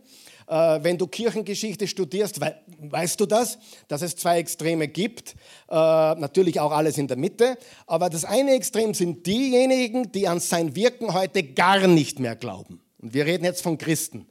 Äh, 0.48 0.78
wenn 0.82 0.98
du 0.98 1.06
Kirchengeschichte 1.06 1.86
studierst, 1.86 2.40
weißt 2.40 3.20
du 3.20 3.26
das, 3.26 3.58
dass 3.86 4.02
es 4.02 4.16
zwei 4.16 4.38
Extreme 4.38 4.88
gibt. 4.88 5.36
Äh, 5.68 5.74
natürlich 5.74 6.58
auch 6.58 6.72
alles 6.72 6.98
in 6.98 7.06
der 7.06 7.16
Mitte. 7.16 7.56
Aber 7.86 8.10
das 8.10 8.24
eine 8.24 8.54
Extrem 8.54 8.94
sind 8.94 9.26
diejenigen, 9.26 10.10
die 10.10 10.26
an 10.26 10.40
sein 10.40 10.74
Wirken 10.74 11.14
heute 11.14 11.42
gar 11.42 11.86
nicht 11.86 12.18
mehr 12.18 12.34
glauben. 12.34 12.80
Und 13.00 13.14
wir 13.14 13.26
reden 13.26 13.44
jetzt 13.44 13.62
von 13.62 13.78
Christen. 13.78 14.26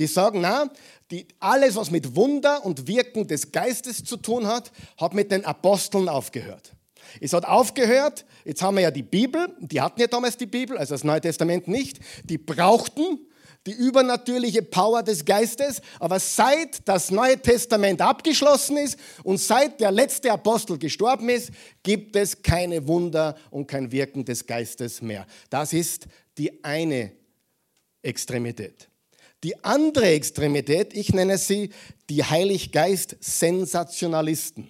Die 0.00 0.06
sagen, 0.06 0.40
na, 0.40 0.70
die, 1.10 1.28
alles, 1.40 1.76
was 1.76 1.90
mit 1.90 2.16
Wunder 2.16 2.64
und 2.64 2.88
Wirken 2.88 3.28
des 3.28 3.52
Geistes 3.52 4.02
zu 4.02 4.16
tun 4.16 4.46
hat, 4.46 4.72
hat 4.98 5.12
mit 5.12 5.30
den 5.30 5.44
Aposteln 5.44 6.08
aufgehört. 6.08 6.72
Es 7.20 7.34
hat 7.34 7.44
aufgehört, 7.44 8.24
jetzt 8.46 8.62
haben 8.62 8.76
wir 8.76 8.84
ja 8.84 8.90
die 8.90 9.02
Bibel, 9.02 9.54
die 9.60 9.78
hatten 9.78 10.00
ja 10.00 10.06
damals 10.06 10.38
die 10.38 10.46
Bibel, 10.46 10.78
also 10.78 10.94
das 10.94 11.04
Neue 11.04 11.20
Testament 11.20 11.68
nicht, 11.68 12.00
die 12.24 12.38
brauchten 12.38 13.18
die 13.66 13.72
übernatürliche 13.72 14.62
Power 14.62 15.02
des 15.02 15.22
Geistes, 15.26 15.82
aber 15.98 16.18
seit 16.18 16.88
das 16.88 17.10
Neue 17.10 17.38
Testament 17.38 18.00
abgeschlossen 18.00 18.78
ist 18.78 18.98
und 19.22 19.36
seit 19.36 19.80
der 19.80 19.90
letzte 19.90 20.32
Apostel 20.32 20.78
gestorben 20.78 21.28
ist, 21.28 21.50
gibt 21.82 22.16
es 22.16 22.40
keine 22.40 22.88
Wunder 22.88 23.36
und 23.50 23.66
kein 23.66 23.92
Wirken 23.92 24.24
des 24.24 24.46
Geistes 24.46 25.02
mehr. 25.02 25.26
Das 25.50 25.74
ist 25.74 26.06
die 26.38 26.64
eine 26.64 27.12
Extremität. 28.00 28.89
Die 29.42 29.64
andere 29.64 30.08
Extremität, 30.08 30.94
ich 30.94 31.14
nenne 31.14 31.38
sie 31.38 31.70
die 32.10 32.22
Heiliggeist-Sensationalisten. 32.24 34.68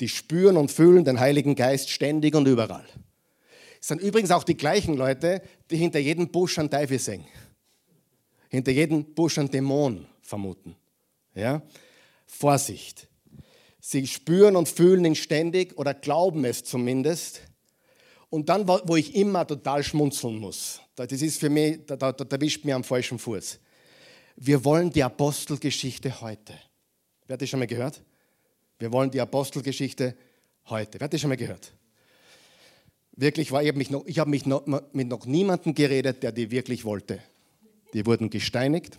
Die 0.00 0.08
spüren 0.08 0.56
und 0.56 0.70
fühlen 0.70 1.04
den 1.04 1.20
Heiligen 1.20 1.54
Geist 1.54 1.90
ständig 1.90 2.34
und 2.34 2.46
überall. 2.46 2.86
sind 3.80 4.00
übrigens 4.00 4.30
auch 4.30 4.44
die 4.44 4.56
gleichen 4.56 4.96
Leute, 4.96 5.42
die 5.70 5.76
hinter 5.76 5.98
jedem 5.98 6.28
Busch 6.28 6.58
einen 6.58 6.70
Teufel 6.70 6.98
sehen. 6.98 7.26
Hinter 8.48 8.72
jedem 8.72 9.14
Busch 9.14 9.38
einen 9.38 9.50
Dämon 9.50 10.06
vermuten. 10.22 10.74
Ja? 11.34 11.60
Vorsicht. 12.26 13.08
Sie 13.80 14.06
spüren 14.06 14.56
und 14.56 14.68
fühlen 14.68 15.04
ihn 15.04 15.14
ständig 15.14 15.78
oder 15.78 15.94
glauben 15.94 16.44
es 16.44 16.64
zumindest. 16.64 17.42
Und 18.30 18.48
dann, 18.48 18.66
wo 18.66 18.96
ich 18.96 19.14
immer 19.14 19.46
total 19.46 19.84
schmunzeln 19.84 20.38
muss, 20.38 20.80
das 21.04 21.20
ist 21.20 21.38
für 21.38 21.50
mich, 21.50 21.84
da, 21.86 21.96
da, 21.96 22.12
da 22.12 22.40
wischt 22.40 22.64
mir 22.64 22.74
am 22.74 22.84
falschen 22.84 23.18
Fuß. 23.18 23.58
Wir 24.36 24.64
wollen 24.64 24.90
die 24.90 25.02
Apostelgeschichte 25.02 26.20
heute. 26.20 26.54
Wer 27.26 27.34
hat 27.34 27.42
das 27.42 27.48
schon 27.48 27.58
mal 27.58 27.66
gehört? 27.66 28.02
Wir 28.78 28.92
wollen 28.92 29.10
die 29.10 29.20
Apostelgeschichte 29.20 30.16
heute. 30.66 30.98
Wer 30.98 31.04
hat 31.04 31.12
das 31.12 31.20
schon 31.20 31.28
mal 31.28 31.36
gehört? 31.36 31.72
Wirklich 33.12 33.50
war, 33.52 33.62
ich 33.62 33.68
habe 33.68 33.78
mich, 33.78 33.90
noch, 33.90 34.06
ich 34.06 34.18
hab 34.18 34.28
mich 34.28 34.46
noch, 34.46 34.66
mit 34.92 35.08
noch 35.08 35.24
niemandem 35.26 35.74
geredet, 35.74 36.22
der 36.22 36.32
die 36.32 36.50
wirklich 36.50 36.84
wollte. 36.84 37.18
Die 37.94 38.04
wurden 38.04 38.28
gesteinigt, 38.28 38.98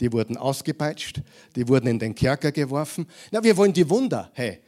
die 0.00 0.12
wurden 0.12 0.36
ausgepeitscht, 0.36 1.20
die 1.54 1.68
wurden 1.68 1.86
in 1.86 1.98
den 1.98 2.14
Kerker 2.14 2.52
geworfen. 2.52 3.06
Na, 3.30 3.42
wir 3.42 3.56
wollen 3.56 3.72
die 3.72 3.88
Wunder. 3.88 4.30
Hey, 4.34 4.60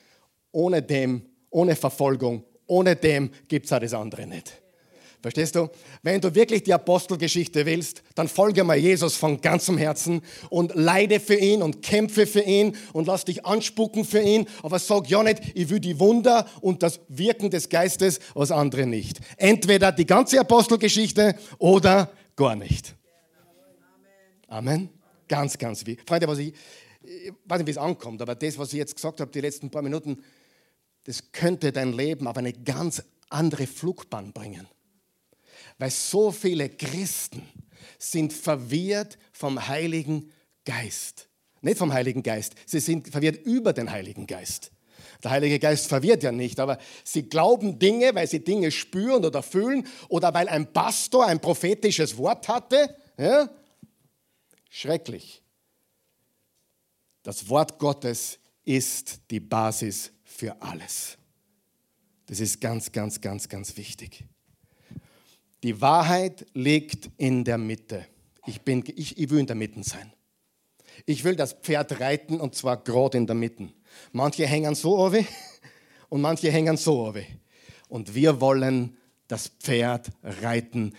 ohne 0.53 0.83
dem, 0.83 1.23
ohne 1.51 1.77
Verfolgung, 1.77 2.45
ohne 2.67 2.95
dem 2.97 3.31
gibt 3.49 3.67
es 3.67 3.73
auch 3.73 3.81
das 3.81 3.95
andere 3.95 4.27
nicht. 4.27 4.64
Verstehst 5.25 5.55
du? 5.55 5.71
Wenn 6.03 6.21
du 6.21 6.35
wirklich 6.35 6.65
die 6.65 6.75
Apostelgeschichte 6.75 7.65
willst, 7.65 8.03
dann 8.15 8.29
folge 8.29 8.63
mal 8.63 8.77
Jesus 8.77 9.17
von 9.17 9.41
ganzem 9.41 9.79
Herzen 9.79 10.21
und 10.51 10.75
leide 10.75 11.19
für 11.19 11.37
ihn 11.37 11.63
und 11.63 11.81
kämpfe 11.81 12.27
für 12.27 12.43
ihn 12.43 12.77
und 12.93 13.07
lass 13.07 13.25
dich 13.25 13.47
anspucken 13.47 14.05
für 14.05 14.21
ihn. 14.21 14.47
Aber 14.63 14.79
sag 14.79 15.09
ja 15.09 15.23
nicht, 15.23 15.41
ich 15.55 15.71
will 15.71 15.81
die 15.81 15.99
Wunder 15.99 16.47
und 16.61 16.83
das 16.83 17.01
Wirken 17.09 17.49
des 17.49 17.71
Geistes, 17.71 18.21
was 18.35 18.51
andere 18.51 18.85
nicht. 18.85 19.19
Entweder 19.39 19.93
die 19.93 20.05
ganze 20.05 20.39
Apostelgeschichte 20.39 21.37
oder 21.57 22.11
gar 22.37 22.55
nicht. 22.55 22.95
Amen. 24.49 24.91
Ganz, 25.27 25.57
ganz 25.57 25.87
wichtig. 25.87 26.07
Freunde, 26.07 26.29
was 26.29 26.37
ich, 26.37 26.53
ich 27.01 27.33
weiß 27.47 27.61
nicht, 27.61 27.69
wie 27.69 27.71
es 27.71 27.79
ankommt, 27.79 28.21
aber 28.21 28.35
das, 28.35 28.59
was 28.59 28.75
ich 28.75 28.79
jetzt 28.79 28.95
gesagt 28.95 29.23
habe, 29.23 29.31
die 29.31 29.41
letzten 29.41 29.71
paar 29.71 29.81
Minuten, 29.81 30.23
das 31.05 31.33
könnte 31.33 31.73
dein 31.73 31.95
Leben 31.95 32.27
auf 32.27 32.37
eine 32.37 32.53
ganz 32.53 33.03
andere 33.31 33.67
Flugbahn 33.67 34.35
bringen. 34.35 34.69
Weil 35.79 35.91
so 35.91 36.31
viele 36.31 36.69
Christen 36.69 37.43
sind 37.99 38.33
verwirrt 38.33 39.19
vom 39.33 39.67
Heiligen 39.69 40.31
Geist. 40.65 41.29
Nicht 41.61 41.79
vom 41.79 41.93
Heiligen 41.93 42.23
Geist, 42.23 42.55
sie 42.67 42.81
sind 42.81 43.09
verwirrt 43.09 43.45
über 43.45 43.73
den 43.73 43.91
Heiligen 43.91 44.27
Geist. 44.27 44.71
Der 45.23 45.31
Heilige 45.31 45.59
Geist 45.59 45.87
verwirrt 45.87 46.23
ja 46.23 46.33
nicht, 46.33 46.61
aber 46.61 46.79
sie 47.03 47.29
glauben 47.29 47.79
Dinge, 47.79 48.15
weil 48.15 48.29
sie 48.29 48.45
Dinge 48.45 48.71
spüren 48.71 49.25
oder 49.25 49.43
fühlen 49.43 49.87
oder 50.09 50.35
weil 50.35 50.49
ein 50.49 50.73
Pastor 50.73 51.27
ein 51.27 51.41
prophetisches 51.41 52.17
Wort 52.19 52.47
hatte. 52.49 52.95
Ja? 53.17 53.49
Schrecklich. 54.69 55.43
Das 57.23 57.49
Wort 57.49 57.79
Gottes 57.79 58.39
ist 58.65 59.21
die 59.31 59.41
Basis 59.41 60.13
für 60.25 60.61
alles. 60.61 61.17
Das 62.27 62.41
ist 62.41 62.61
ganz, 62.61 62.93
ganz, 62.93 63.21
ganz, 63.21 63.49
ganz 63.49 63.77
wichtig. 63.77 64.25
Die 65.65 65.81
Wahrheit 65.81 66.45
liegt 66.53 67.11
in 67.17 67.43
der 67.43 67.57
Mitte. 67.57 68.07
Ich, 68.45 68.61
bin, 68.61 68.85
ich, 68.97 69.17
ich 69.17 69.31
will 69.31 69.39
in 69.39 69.47
der 69.47 69.57
Mitte 69.57 69.83
sein. 69.83 70.13
Ich 71.07 71.25
will 71.25 71.37
das 71.37 71.55
Pferd 71.55 72.01
reiten 72.01 72.39
und 72.39 72.55
zwar 72.55 72.77
gerade 72.77 73.17
in 73.17 73.27
der 73.27 73.35
Mitte. 73.35 73.71
Manche 74.13 74.47
hängen 74.47 74.75
so 74.75 74.99
over 74.99 75.25
und 76.11 76.21
manche 76.21 76.51
hängen 76.51 76.77
so 76.77 77.07
over. 77.07 77.23
Und 77.89 78.15
wir 78.15 78.43
wollen 78.43 78.99
das 79.27 79.49
Pferd 79.49 80.11
reiten, 80.23 80.93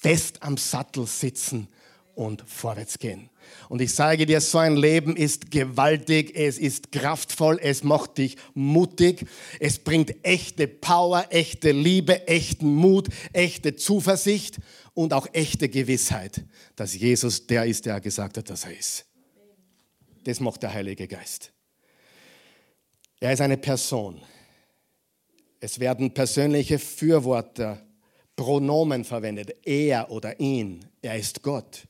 fest 0.00 0.42
am 0.42 0.56
Sattel 0.56 1.06
sitzen 1.06 1.68
und 2.16 2.42
vorwärts 2.48 2.98
gehen. 2.98 3.30
Und 3.68 3.80
ich 3.80 3.94
sage 3.94 4.26
dir, 4.26 4.40
so 4.40 4.58
ein 4.58 4.76
Leben 4.76 5.16
ist 5.16 5.50
gewaltig, 5.50 6.32
es 6.34 6.58
ist 6.58 6.92
kraftvoll, 6.92 7.58
es 7.62 7.84
macht 7.84 8.18
dich 8.18 8.36
mutig, 8.54 9.26
es 9.58 9.78
bringt 9.78 10.14
echte 10.24 10.66
Power, 10.66 11.26
echte 11.30 11.72
Liebe, 11.72 12.26
echten 12.28 12.74
Mut, 12.74 13.08
echte 13.32 13.76
Zuversicht 13.76 14.58
und 14.94 15.12
auch 15.12 15.28
echte 15.32 15.68
Gewissheit, 15.68 16.44
dass 16.76 16.94
Jesus 16.94 17.46
der 17.46 17.66
ist, 17.66 17.86
der 17.86 18.00
gesagt 18.00 18.36
hat, 18.36 18.50
dass 18.50 18.64
er 18.64 18.78
ist. 18.78 19.06
Das 20.24 20.40
macht 20.40 20.62
der 20.62 20.74
Heilige 20.74 21.08
Geist. 21.08 21.52
Er 23.20 23.32
ist 23.32 23.40
eine 23.40 23.56
Person. 23.56 24.20
Es 25.60 25.78
werden 25.78 26.12
persönliche 26.12 26.78
Fürworte, 26.78 27.78
Pronomen 28.34 29.04
verwendet. 29.04 29.54
Er 29.66 30.10
oder 30.10 30.40
ihn. 30.40 30.86
Er 31.02 31.18
ist 31.18 31.42
Gott. 31.42 31.86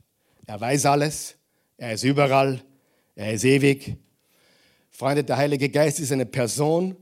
Er 0.47 0.61
weiß 0.61 0.87
alles. 0.87 1.37
Er 1.81 1.95
ist 1.95 2.05
überall. 2.05 2.61
Er 3.15 3.33
ist 3.33 3.43
ewig. 3.43 3.97
Freunde, 4.91 5.25
der 5.25 5.39
Heilige 5.39 5.71
Geist 5.71 5.99
ist 5.99 6.13
eine 6.13 6.27
Person. 6.27 6.95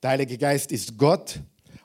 Der 0.00 0.10
Heilige 0.10 0.38
Geist 0.38 0.70
ist 0.70 0.96
Gott. 0.96 1.40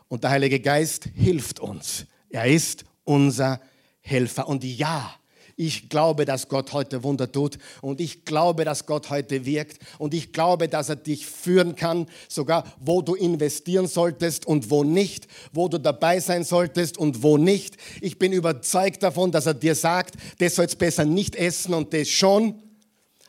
Und 0.10 0.24
der 0.24 0.30
Heilige 0.30 0.60
Geist 0.60 1.10
hilft 1.16 1.60
uns. 1.60 2.06
Er 2.30 2.46
ist 2.46 2.86
unser 3.04 3.60
Helfer. 4.02 4.48
Und 4.48 4.64
ja, 4.64 5.16
ich 5.58 5.88
glaube, 5.90 6.26
dass 6.26 6.50
Gott 6.50 6.74
heute 6.74 7.04
Wunder 7.04 7.32
tut 7.32 7.58
und 7.82 8.02
ich 8.02 8.26
glaube, 8.26 8.66
dass 8.66 8.86
Gott 8.86 9.10
heute 9.10 9.46
wirkt 9.46 9.80
und 9.98 10.14
ich 10.14 10.34
glaube, 10.34 10.68
dass 10.68 10.90
er 10.90 10.98
dich 10.98 11.26
führen 11.26 11.76
kann, 11.76 12.08
sogar 12.28 12.66
wo 12.80 13.02
du 13.02 13.16
investieren 13.16 13.88
solltest 13.88 14.46
und 14.46 14.70
wo 14.70 14.84
nicht, 14.84 15.28
wo 15.54 15.70
du 15.70 15.78
dabei 15.78 16.20
sein 16.20 16.44
solltest 16.44 16.98
und 16.98 17.24
wo 17.24 17.38
nicht. 17.38 17.78
Ich 18.02 18.20
bin 18.20 18.34
überzeugt 18.34 19.02
davon, 19.02 19.32
dass 19.32 19.46
er 19.46 19.54
dir 19.54 19.76
sagt, 19.76 20.16
das 20.40 20.56
sollst 20.56 20.78
besser 20.78 21.06
nicht 21.06 21.36
essen 21.36 21.74
und 21.74 21.94
das 21.94 22.10
schon. 22.10 22.62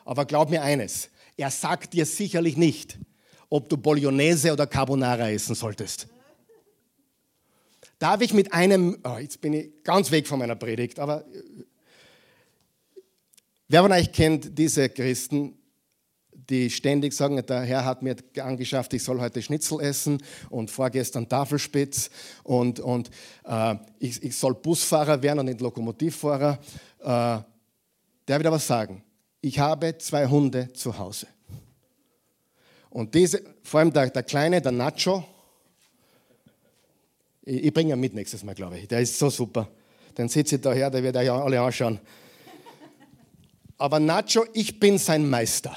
Aber 0.05 0.25
glaub 0.25 0.51
mir 0.51 0.63
eines, 0.63 1.11
er 1.37 1.51
sagt 1.51 1.93
dir 1.93 2.07
sicherlich 2.07 2.57
nicht, 2.57 2.99
ob 3.51 3.69
du 3.69 3.77
Bolognese 3.77 4.53
oder 4.53 4.67
Carbonara 4.67 5.31
essen 5.31 5.55
solltest. 5.55 6.09
Darf 7.99 8.21
ich 8.21 8.35
mit 8.35 8.53
einem, 8.53 8.99
oh, 9.05 9.17
jetzt 9.19 9.41
bin 9.41 9.53
ich 9.53 9.83
ganz 9.85 10.11
weg 10.11 10.27
von 10.27 10.39
meiner 10.39 10.57
Predigt, 10.57 10.99
aber 10.99 11.25
Wer 13.69 13.83
von 13.83 13.91
euch 13.91 14.13
kennt 14.13 14.57
diese 14.57 14.89
Christen, 14.89 15.59
die 16.31 16.71
ständig 16.71 17.13
sagen, 17.13 17.45
der 17.45 17.63
Herr 17.63 17.85
hat 17.85 18.01
mir 18.01 18.15
angeschafft, 18.41 18.95
ich 18.95 19.03
soll 19.03 19.21
heute 19.21 19.43
Schnitzel 19.43 19.81
essen 19.81 20.23
und 20.51 20.71
vorgestern 20.71 21.29
Tafelspitz 21.29 22.09
und, 22.45 22.79
und 22.79 23.11
äh, 23.45 23.75
ich, 23.99 24.23
ich, 24.23 24.37
soll 24.37 24.55
Busfahrer 24.55 25.21
werden 25.21 25.41
und 25.41 25.47
nicht 25.47 25.61
Lokomotivfahrer. 25.61 26.61
Äh, 27.01 27.05
der 28.29 28.39
wird 28.39 28.47
aber 28.47 28.61
sagen, 28.61 29.03
ich 29.41 29.59
habe 29.59 29.99
zwei 29.99 30.27
Hunde 30.27 30.73
zu 30.73 30.97
Hause. 30.97 31.27
Und 32.91 33.13
diese, 33.17 33.43
vor 33.65 33.81
allem 33.81 33.93
der, 33.93 34.11
der 34.11 34.23
Kleine, 34.23 34.61
der 34.61 34.71
Nacho, 34.71 35.25
ich, 37.43 37.65
ich 37.65 37.75
bringe 37.75 37.95
ihn 37.95 38.01
mit 38.01 38.15
nächstes 38.15 38.45
Mal, 38.45 38.55
glaube 38.55 38.79
ich. 38.79 38.87
Der 38.87 39.01
ist 39.01 39.19
so 39.19 39.29
super. 39.29 39.69
Den 40.17 40.29
sitze 40.29 40.55
ich 40.55 40.61
daher, 40.61 40.89
der 40.89 41.03
wird 41.03 41.17
euch 41.17 41.29
alle 41.29 41.61
anschauen. 41.61 41.99
Aber 43.79 44.01
Nacho, 44.01 44.47
ich 44.55 44.81
bin 44.81 44.99
sein 44.99 45.29
Meister. 45.29 45.77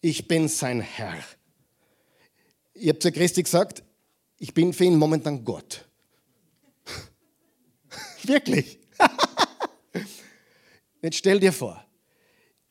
Ich 0.00 0.28
bin 0.28 0.48
sein 0.48 0.80
Herr. 0.80 1.14
Ich 2.72 2.88
habe 2.88 2.98
zu 2.98 3.12
Christi 3.12 3.42
gesagt, 3.42 3.82
ich 4.38 4.52
bin 4.52 4.72
für 4.72 4.84
ihn 4.84 4.96
momentan 4.96 5.44
Gott. 5.44 5.86
Wirklich. 8.22 8.78
Jetzt 11.02 11.16
stell 11.16 11.38
dir 11.38 11.52
vor, 11.52 11.84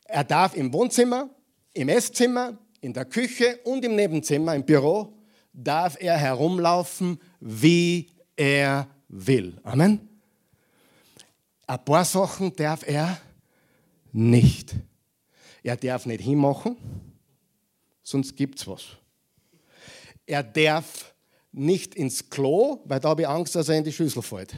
er 0.05 0.23
darf 0.23 0.55
im 0.55 0.73
Wohnzimmer, 0.73 1.29
im 1.73 1.89
Esszimmer, 1.89 2.57
in 2.81 2.93
der 2.93 3.05
Küche 3.05 3.59
und 3.63 3.85
im 3.85 3.95
Nebenzimmer, 3.95 4.55
im 4.55 4.65
Büro, 4.65 5.13
darf 5.53 5.97
er 5.99 6.17
herumlaufen, 6.17 7.19
wie 7.39 8.09
er 8.35 8.87
will. 9.07 9.59
Amen. 9.63 10.09
Ein 11.67 11.85
paar 11.85 12.03
Sachen 12.03 12.55
darf 12.55 12.85
er 12.87 13.19
nicht. 14.13 14.75
Er 15.63 15.75
darf 15.75 16.05
nicht 16.05 16.21
hinmachen, 16.21 16.77
sonst 18.03 18.35
gibt 18.35 18.59
es 18.59 18.67
was. 18.67 18.83
Er 20.25 20.43
darf 20.43 21.13
nicht 21.51 21.95
ins 21.95 22.29
Klo, 22.29 22.81
weil 22.85 22.99
da 22.99 23.09
habe 23.09 23.23
ich 23.23 23.27
Angst, 23.27 23.55
dass 23.55 23.69
er 23.69 23.77
in 23.77 23.83
die 23.83 23.91
Schüssel 23.91 24.21
fällt. 24.21 24.55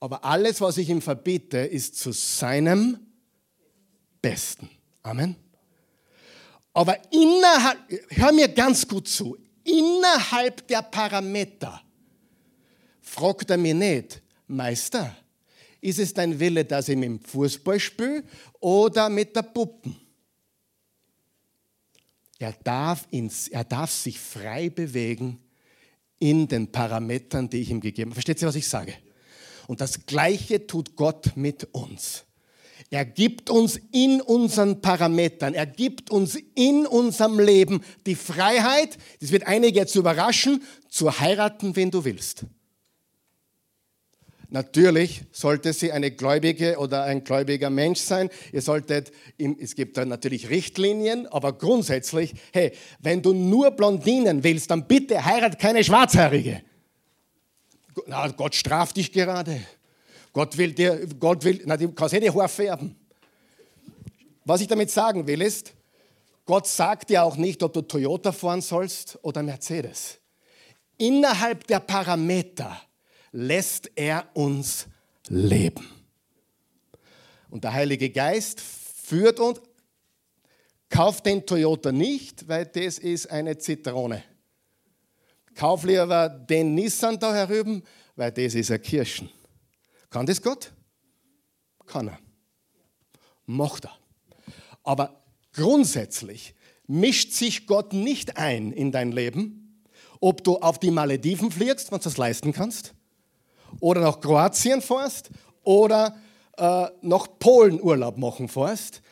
Aber 0.00 0.24
alles, 0.24 0.60
was 0.60 0.78
ich 0.78 0.88
ihm 0.88 1.00
verbiete, 1.00 1.58
ist 1.58 1.96
zu 1.96 2.12
seinem 2.12 2.98
Besten. 4.20 4.68
Amen. 5.02 5.36
Aber 6.72 6.96
innerhalb, 7.12 7.78
hör 8.10 8.32
mir 8.32 8.48
ganz 8.48 8.88
gut 8.88 9.06
zu, 9.06 9.36
innerhalb 9.62 10.66
der 10.66 10.82
Parameter 10.82 11.82
fragt 13.00 13.50
er 13.50 13.58
mich 13.58 13.74
nicht, 13.74 14.22
Meister, 14.46 15.14
ist 15.82 15.98
es 15.98 16.14
dein 16.14 16.40
Wille, 16.40 16.64
dass 16.64 16.88
ich 16.88 16.96
mit 16.96 17.08
dem 17.08 17.20
Fußball 17.20 17.78
spiele 17.78 18.24
oder 18.60 19.10
mit 19.10 19.36
der 19.36 19.42
Puppen? 19.42 19.96
Er 22.38 22.54
darf, 22.64 23.06
ins, 23.10 23.48
er 23.48 23.64
darf 23.64 23.90
sich 23.90 24.18
frei 24.18 24.70
bewegen 24.70 25.38
in 26.18 26.48
den 26.48 26.70
Parametern, 26.70 27.50
die 27.50 27.58
ich 27.58 27.70
ihm 27.70 27.80
gegeben 27.80 28.10
habe. 28.10 28.14
Versteht 28.14 28.40
ihr, 28.40 28.48
was 28.48 28.54
ich 28.54 28.66
sage? 28.66 28.94
Und 29.66 29.80
das 29.80 30.06
Gleiche 30.06 30.66
tut 30.66 30.96
Gott 30.96 31.36
mit 31.36 31.64
uns. 31.72 32.24
Er 32.90 33.04
gibt 33.04 33.50
uns 33.50 33.80
in 33.90 34.20
unseren 34.20 34.80
Parametern, 34.80 35.54
er 35.54 35.66
gibt 35.66 36.10
uns 36.10 36.36
in 36.54 36.86
unserem 36.86 37.40
Leben 37.40 37.82
die 38.06 38.14
Freiheit, 38.14 38.98
das 39.20 39.32
wird 39.32 39.46
einige 39.46 39.78
jetzt 39.78 39.94
überraschen, 39.94 40.62
zu 40.88 41.18
heiraten, 41.18 41.74
wen 41.74 41.90
du 41.90 42.04
willst. 42.04 42.44
Natürlich 44.52 45.22
sollte 45.32 45.72
sie 45.72 45.92
eine 45.92 46.10
gläubige 46.10 46.76
oder 46.76 47.04
ein 47.04 47.24
gläubiger 47.24 47.70
Mensch 47.70 48.00
sein. 48.00 48.28
Ihr 48.52 48.60
solltet, 48.60 49.10
es 49.38 49.74
gibt 49.74 49.96
da 49.96 50.04
natürlich 50.04 50.50
Richtlinien, 50.50 51.26
aber 51.26 51.54
grundsätzlich, 51.54 52.34
hey, 52.52 52.72
wenn 52.98 53.22
du 53.22 53.32
nur 53.32 53.70
Blondinen 53.70 54.44
willst, 54.44 54.70
dann 54.70 54.86
bitte 54.86 55.24
heirat 55.24 55.58
keine 55.58 55.82
Schwarzhaarige. 55.82 56.60
Na, 58.06 58.28
Gott 58.28 58.54
straft 58.54 58.98
dich 58.98 59.10
gerade. 59.10 59.58
Gott 60.34 60.58
will 60.58 60.74
dir, 60.74 61.00
Gott 61.18 61.44
will, 61.44 61.62
na, 61.64 61.78
du 61.78 61.90
kannst 61.92 62.12
eh 62.12 62.20
die 62.20 62.30
Haare 62.30 62.50
färben. 62.50 62.94
Was 64.44 64.60
ich 64.60 64.68
damit 64.68 64.90
sagen 64.90 65.26
will 65.26 65.40
ist, 65.40 65.72
Gott 66.44 66.66
sagt 66.66 67.08
dir 67.08 67.24
auch 67.24 67.38
nicht, 67.38 67.62
ob 67.62 67.72
du 67.72 67.80
Toyota 67.80 68.32
fahren 68.32 68.60
sollst 68.60 69.18
oder 69.22 69.42
Mercedes. 69.42 70.18
Innerhalb 70.98 71.66
der 71.68 71.80
Parameter 71.80 72.78
lässt 73.32 73.90
er 73.96 74.28
uns 74.34 74.86
leben. 75.28 75.88
Und 77.50 77.64
der 77.64 77.72
Heilige 77.72 78.10
Geist 78.10 78.60
führt 78.60 79.40
uns, 79.40 79.60
kauft 80.88 81.26
den 81.26 81.44
Toyota 81.44 81.90
nicht, 81.90 82.46
weil 82.48 82.66
das 82.66 82.98
ist 82.98 83.30
eine 83.30 83.58
Zitrone. 83.58 84.22
Kauf 85.54 85.84
lieber 85.84 86.28
den 86.28 86.74
Nissan 86.74 87.18
da 87.18 87.34
herüben, 87.34 87.82
weil 88.16 88.32
das 88.32 88.54
ist 88.54 88.70
ein 88.70 88.80
Kirschen. 88.80 89.28
Kann 90.08 90.26
das 90.26 90.40
Gott? 90.40 90.72
Kann 91.86 92.08
er. 92.08 92.18
Macht 93.46 93.86
er. 93.86 93.98
Aber 94.82 95.22
grundsätzlich 95.52 96.54
mischt 96.86 97.32
sich 97.32 97.66
Gott 97.66 97.92
nicht 97.92 98.36
ein 98.36 98.72
in 98.72 98.92
dein 98.92 99.12
Leben, 99.12 99.82
ob 100.20 100.44
du 100.44 100.58
auf 100.58 100.78
die 100.78 100.90
Malediven 100.90 101.50
fliegst, 101.50 101.90
wenn 101.90 101.98
du 101.98 102.04
das 102.04 102.16
leisten 102.16 102.52
kannst, 102.52 102.94
oder 103.80 104.00
nach 104.00 104.20
Kroatien 104.20 104.80
fährst 104.80 105.30
oder 105.62 106.16
äh, 106.56 106.86
nach 107.02 107.26
Polen 107.38 107.80
Urlaub 107.80 108.16
machen 108.18 108.48
fährst. 108.48 109.02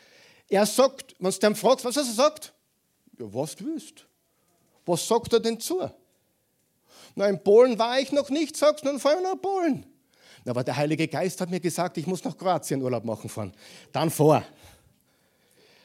Er 0.49 0.65
sagt, 0.65 1.15
wenn 1.19 1.31
du 1.31 1.47
ihn 1.47 1.55
fragst, 1.55 1.85
was 1.85 1.97
er 1.97 2.03
sagt, 2.03 2.53
ja, 3.17 3.25
was 3.33 3.55
du 3.55 3.65
willst. 3.65 4.05
Was 4.85 5.07
sagt 5.07 5.33
er 5.33 5.39
denn 5.39 5.59
zu? 5.59 5.89
Na, 7.15 7.27
in 7.27 7.41
Polen 7.41 7.77
war 7.77 7.99
ich 7.99 8.11
noch 8.11 8.29
nicht, 8.29 8.57
sagst 8.57 8.83
du, 8.83 8.89
dann 8.89 8.99
fahren 8.99 9.21
wir 9.21 9.33
nach 9.33 9.41
Polen. 9.41 9.85
Aber 10.45 10.63
der 10.63 10.75
Heilige 10.75 11.07
Geist 11.07 11.39
hat 11.39 11.49
mir 11.49 11.59
gesagt, 11.59 11.97
ich 11.97 12.07
muss 12.07 12.23
nach 12.23 12.37
Kroatien 12.37 12.81
Urlaub 12.81 13.05
machen 13.05 13.29
fahren. 13.29 13.53
Dann 13.91 14.09
vor. 14.09 14.43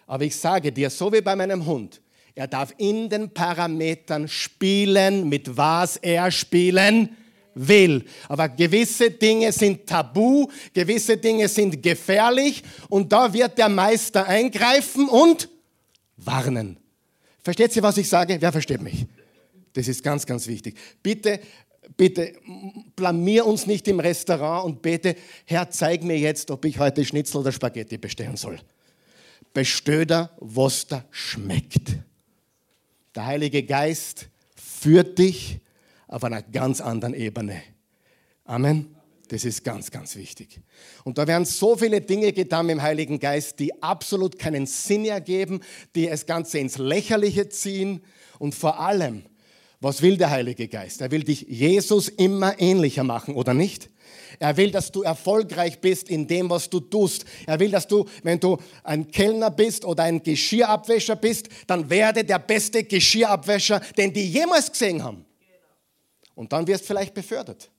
Aber 0.06 0.24
ich 0.24 0.36
sage 0.36 0.72
dir, 0.72 0.88
so 0.88 1.12
wie 1.12 1.20
bei 1.20 1.36
meinem 1.36 1.66
Hund, 1.66 2.00
er 2.34 2.46
darf 2.46 2.72
in 2.78 3.08
den 3.08 3.32
Parametern 3.32 4.28
spielen, 4.28 5.28
mit 5.28 5.56
was 5.56 5.96
er 5.96 6.30
spielen 6.30 7.16
will. 7.56 8.04
Aber 8.28 8.48
gewisse 8.48 9.10
Dinge 9.10 9.50
sind 9.50 9.86
tabu, 9.86 10.46
gewisse 10.72 11.16
Dinge 11.16 11.48
sind 11.48 11.82
gefährlich 11.82 12.62
und 12.88 13.12
da 13.12 13.32
wird 13.32 13.58
der 13.58 13.68
Meister 13.68 14.26
eingreifen 14.26 15.08
und 15.08 15.48
warnen. 16.16 16.76
Versteht 17.42 17.74
ihr, 17.74 17.82
was 17.82 17.96
ich 17.96 18.08
sage? 18.08 18.36
Wer 18.40 18.52
versteht 18.52 18.82
mich? 18.82 19.06
Das 19.72 19.88
ist 19.88 20.02
ganz, 20.02 20.26
ganz 20.26 20.46
wichtig. 20.46 20.76
Bitte, 21.02 21.40
bitte, 21.96 22.34
blamier 22.94 23.46
uns 23.46 23.66
nicht 23.66 23.88
im 23.88 24.00
Restaurant 24.00 24.66
und 24.66 24.82
bete, 24.82 25.16
Herr, 25.44 25.70
zeig 25.70 26.02
mir 26.02 26.18
jetzt, 26.18 26.50
ob 26.50 26.64
ich 26.64 26.78
heute 26.78 27.04
Schnitzel 27.04 27.38
oder 27.38 27.52
Spaghetti 27.52 27.98
bestellen 27.98 28.36
soll. 28.36 28.58
Bestöder, 29.52 30.30
was 30.38 30.86
da 30.86 31.04
schmeckt. 31.10 31.96
Der 33.14 33.26
Heilige 33.26 33.62
Geist 33.62 34.28
führt 34.54 35.18
dich 35.18 35.60
auf 36.16 36.24
einer 36.24 36.40
ganz 36.40 36.80
anderen 36.80 37.12
Ebene. 37.12 37.60
Amen. 38.46 38.96
Das 39.28 39.44
ist 39.44 39.62
ganz, 39.64 39.90
ganz 39.90 40.16
wichtig. 40.16 40.60
Und 41.04 41.18
da 41.18 41.26
werden 41.26 41.44
so 41.44 41.76
viele 41.76 42.00
Dinge 42.00 42.32
getan 42.32 42.70
im 42.70 42.80
Heiligen 42.80 43.20
Geist, 43.20 43.58
die 43.58 43.82
absolut 43.82 44.38
keinen 44.38 44.64
Sinn 44.64 45.04
ergeben, 45.04 45.60
die 45.94 46.06
das 46.06 46.24
Ganze 46.24 46.58
ins 46.58 46.78
Lächerliche 46.78 47.50
ziehen. 47.50 48.00
Und 48.38 48.54
vor 48.54 48.80
allem, 48.80 49.24
was 49.80 50.00
will 50.00 50.16
der 50.16 50.30
Heilige 50.30 50.68
Geist? 50.68 51.02
Er 51.02 51.10
will 51.10 51.22
dich 51.22 51.42
Jesus 51.42 52.08
immer 52.08 52.58
ähnlicher 52.58 53.04
machen, 53.04 53.34
oder 53.34 53.52
nicht? 53.52 53.90
Er 54.38 54.56
will, 54.56 54.70
dass 54.70 54.92
du 54.92 55.02
erfolgreich 55.02 55.82
bist 55.82 56.08
in 56.08 56.26
dem, 56.26 56.48
was 56.48 56.70
du 56.70 56.80
tust. 56.80 57.26
Er 57.46 57.60
will, 57.60 57.72
dass 57.72 57.86
du, 57.88 58.06
wenn 58.22 58.40
du 58.40 58.56
ein 58.84 59.10
Kellner 59.10 59.50
bist 59.50 59.84
oder 59.84 60.04
ein 60.04 60.22
Geschirrabwäscher 60.22 61.16
bist, 61.16 61.50
dann 61.66 61.90
werde 61.90 62.24
der 62.24 62.38
beste 62.38 62.84
Geschirrabwäscher, 62.84 63.80
den 63.98 64.14
die 64.14 64.26
jemals 64.30 64.72
gesehen 64.72 65.04
haben. 65.04 65.25
Und 66.36 66.52
dann 66.52 66.68
wirst 66.68 66.84
du 66.84 66.88
vielleicht 66.88 67.14
befördert. 67.14 67.70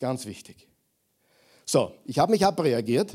Ganz 0.00 0.26
wichtig. 0.26 0.68
So, 1.64 1.94
ich 2.04 2.18
habe 2.18 2.32
mich 2.32 2.44
abreagiert. 2.44 3.14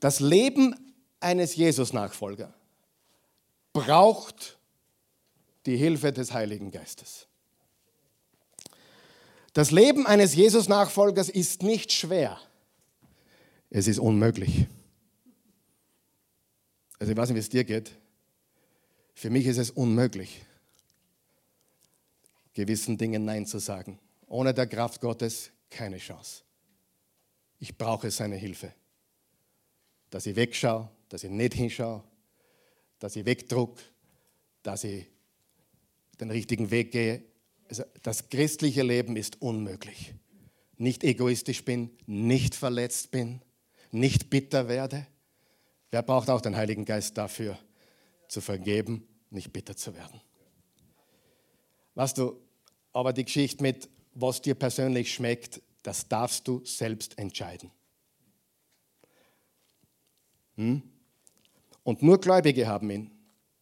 Das 0.00 0.18
Leben 0.18 0.74
eines 1.20 1.54
Jesus-Nachfolger 1.54 2.52
braucht 3.72 4.58
die 5.66 5.76
Hilfe 5.76 6.12
des 6.12 6.32
Heiligen 6.32 6.72
Geistes. 6.72 7.28
Das 9.52 9.70
Leben 9.70 10.06
eines 10.06 10.34
Jesus-Nachfolgers 10.34 11.28
ist 11.28 11.62
nicht 11.62 11.92
schwer. 11.92 12.40
Es 13.68 13.86
ist 13.86 13.98
unmöglich. 13.98 14.66
Also 16.98 17.12
ich 17.12 17.18
weiß 17.18 17.28
nicht, 17.28 17.36
wie 17.36 17.40
es 17.40 17.48
dir 17.50 17.64
geht. 17.64 17.92
Für 19.14 19.28
mich 19.28 19.46
ist 19.46 19.58
es 19.58 19.70
unmöglich 19.70 20.40
gewissen 22.54 22.98
Dingen 22.98 23.24
Nein 23.24 23.46
zu 23.46 23.58
sagen. 23.58 23.98
Ohne 24.26 24.54
der 24.54 24.66
Kraft 24.66 25.00
Gottes 25.00 25.50
keine 25.70 25.98
Chance. 25.98 26.42
Ich 27.58 27.76
brauche 27.76 28.10
seine 28.10 28.36
Hilfe. 28.36 28.74
Dass 30.10 30.26
ich 30.26 30.36
wegschaue, 30.36 30.90
dass 31.08 31.24
ich 31.24 31.30
nicht 31.30 31.54
hinschaue, 31.54 32.02
dass 32.98 33.16
ich 33.16 33.24
wegdruck, 33.24 33.78
dass 34.62 34.84
ich 34.84 35.06
den 36.20 36.30
richtigen 36.30 36.70
Weg 36.70 36.92
gehe. 36.92 37.22
Also 37.68 37.84
das 38.02 38.28
christliche 38.28 38.82
Leben 38.82 39.16
ist 39.16 39.40
unmöglich. 39.40 40.14
Nicht 40.76 41.04
egoistisch 41.04 41.64
bin, 41.64 41.90
nicht 42.06 42.54
verletzt 42.54 43.10
bin, 43.10 43.42
nicht 43.90 44.30
bitter 44.30 44.68
werde. 44.68 45.06
Wer 45.90 46.02
braucht 46.02 46.30
auch 46.30 46.40
den 46.40 46.56
Heiligen 46.56 46.84
Geist 46.84 47.16
dafür, 47.18 47.58
zu 48.28 48.40
vergeben, 48.40 49.06
nicht 49.30 49.52
bitter 49.52 49.76
zu 49.76 49.94
werden? 49.94 50.20
Weißt 51.94 52.18
du, 52.18 52.40
aber 52.92 53.12
die 53.12 53.24
Geschichte 53.24 53.62
mit, 53.62 53.88
was 54.14 54.42
dir 54.42 54.54
persönlich 54.54 55.12
schmeckt, 55.12 55.60
das 55.82 56.08
darfst 56.08 56.46
du 56.46 56.64
selbst 56.64 57.18
entscheiden. 57.18 57.70
Hm? 60.56 60.82
Und 61.82 62.02
nur 62.02 62.20
Gläubige 62.20 62.66
haben 62.66 62.90
ihn. 62.90 63.10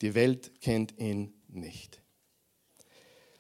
Die 0.03 0.15
Welt 0.15 0.61
kennt 0.61 0.99
ihn 0.99 1.33
nicht. 1.49 2.01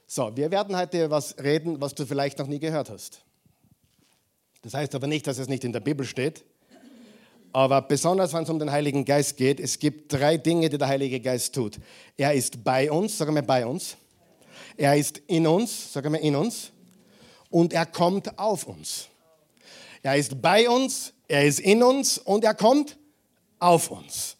So, 0.07 0.37
wir 0.37 0.51
werden 0.51 0.77
heute 0.77 1.11
was 1.11 1.39
reden, 1.39 1.81
was 1.81 1.95
du 1.95 2.07
vielleicht 2.07 2.39
noch 2.39 2.47
nie 2.47 2.59
gehört 2.59 2.91
hast. 2.91 3.23
Das 4.63 4.75
heißt 4.75 4.95
aber 4.95 5.07
nicht, 5.07 5.27
dass 5.27 5.39
es 5.39 5.49
nicht 5.49 5.65
in 5.65 5.73
der 5.73 5.81
Bibel 5.81 6.05
steht. 6.05 6.45
Aber 7.53 7.83
besonders, 7.83 8.33
wenn 8.33 8.45
es 8.45 8.51
um 8.51 8.59
den 8.59 8.71
Heiligen 8.71 9.05
Geist 9.05 9.37
geht, 9.37 9.59
es 9.59 9.79
gibt 9.79 10.13
drei 10.13 10.37
Dinge, 10.37 10.69
die 10.69 10.79
der 10.79 10.89
Heilige 10.89 11.21
Geist 11.21 11.55
tut. 11.55 11.79
Er 12.17 12.33
ist 12.35 12.63
bei 12.63 12.91
uns, 12.91 13.19
sagen 13.19 13.35
wir 13.35 13.43
bei 13.43 13.67
uns. 13.67 13.97
Er 14.81 14.97
ist 14.97 15.19
in 15.27 15.47
uns, 15.47 15.93
sagen 15.93 16.15
wir 16.15 16.21
in 16.21 16.35
uns, 16.35 16.71
und 17.51 17.75
er 17.75 17.85
kommt 17.85 18.39
auf 18.39 18.67
uns. 18.67 19.09
Er 20.03 20.17
ist 20.17 20.41
bei 20.41 20.71
uns, 20.71 21.13
er 21.29 21.45
ist 21.45 21.61
in 21.61 21.83
uns 21.83 22.17
und 22.17 22.45
er 22.45 22.55
kommt 22.55 22.97
auf 23.59 23.91
uns. 23.91 24.39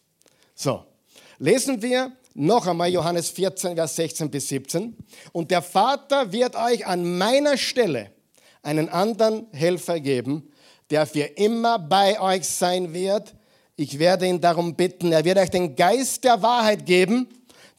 So, 0.55 0.83
lesen 1.37 1.83
wir 1.83 2.11
noch 2.33 2.65
einmal 2.65 2.89
Johannes 2.89 3.29
14, 3.29 3.75
Vers 3.75 3.95
16 3.95 4.31
bis 4.31 4.47
17. 4.47 4.97
Und 5.31 5.51
der 5.51 5.61
Vater 5.61 6.31
wird 6.31 6.55
euch 6.55 6.87
an 6.87 7.19
meiner 7.19 7.55
Stelle 7.55 8.09
einen 8.63 8.89
anderen 8.89 9.45
Helfer 9.51 9.99
geben, 9.99 10.51
der 10.89 11.05
für 11.05 11.25
immer 11.37 11.77
bei 11.77 12.19
euch 12.19 12.49
sein 12.49 12.95
wird. 12.95 13.35
Ich 13.75 13.99
werde 13.99 14.25
ihn 14.25 14.41
darum 14.41 14.73
bitten, 14.73 15.11
er 15.11 15.23
wird 15.23 15.37
euch 15.37 15.51
den 15.51 15.75
Geist 15.75 16.23
der 16.23 16.41
Wahrheit 16.41 16.87
geben, 16.87 17.29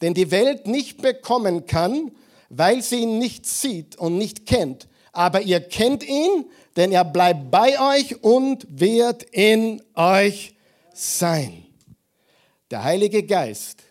den 0.00 0.14
die 0.14 0.30
Welt 0.30 0.68
nicht 0.68 1.02
bekommen 1.02 1.66
kann, 1.66 2.12
weil 2.54 2.82
sie 2.82 3.00
ihn 3.00 3.18
nicht 3.18 3.46
sieht 3.46 3.96
und 3.96 4.18
nicht 4.18 4.44
kennt. 4.44 4.86
Aber 5.12 5.40
ihr 5.40 5.60
kennt 5.60 6.06
ihn, 6.06 6.50
denn 6.76 6.92
er 6.92 7.04
bleibt 7.04 7.50
bei 7.50 7.96
euch 7.96 8.22
und 8.22 8.66
wird 8.68 9.22
in 9.24 9.82
euch 9.94 10.54
sein. 10.92 11.64
Der 12.70 12.84
Heilige 12.84 13.22
Geist, 13.22 13.82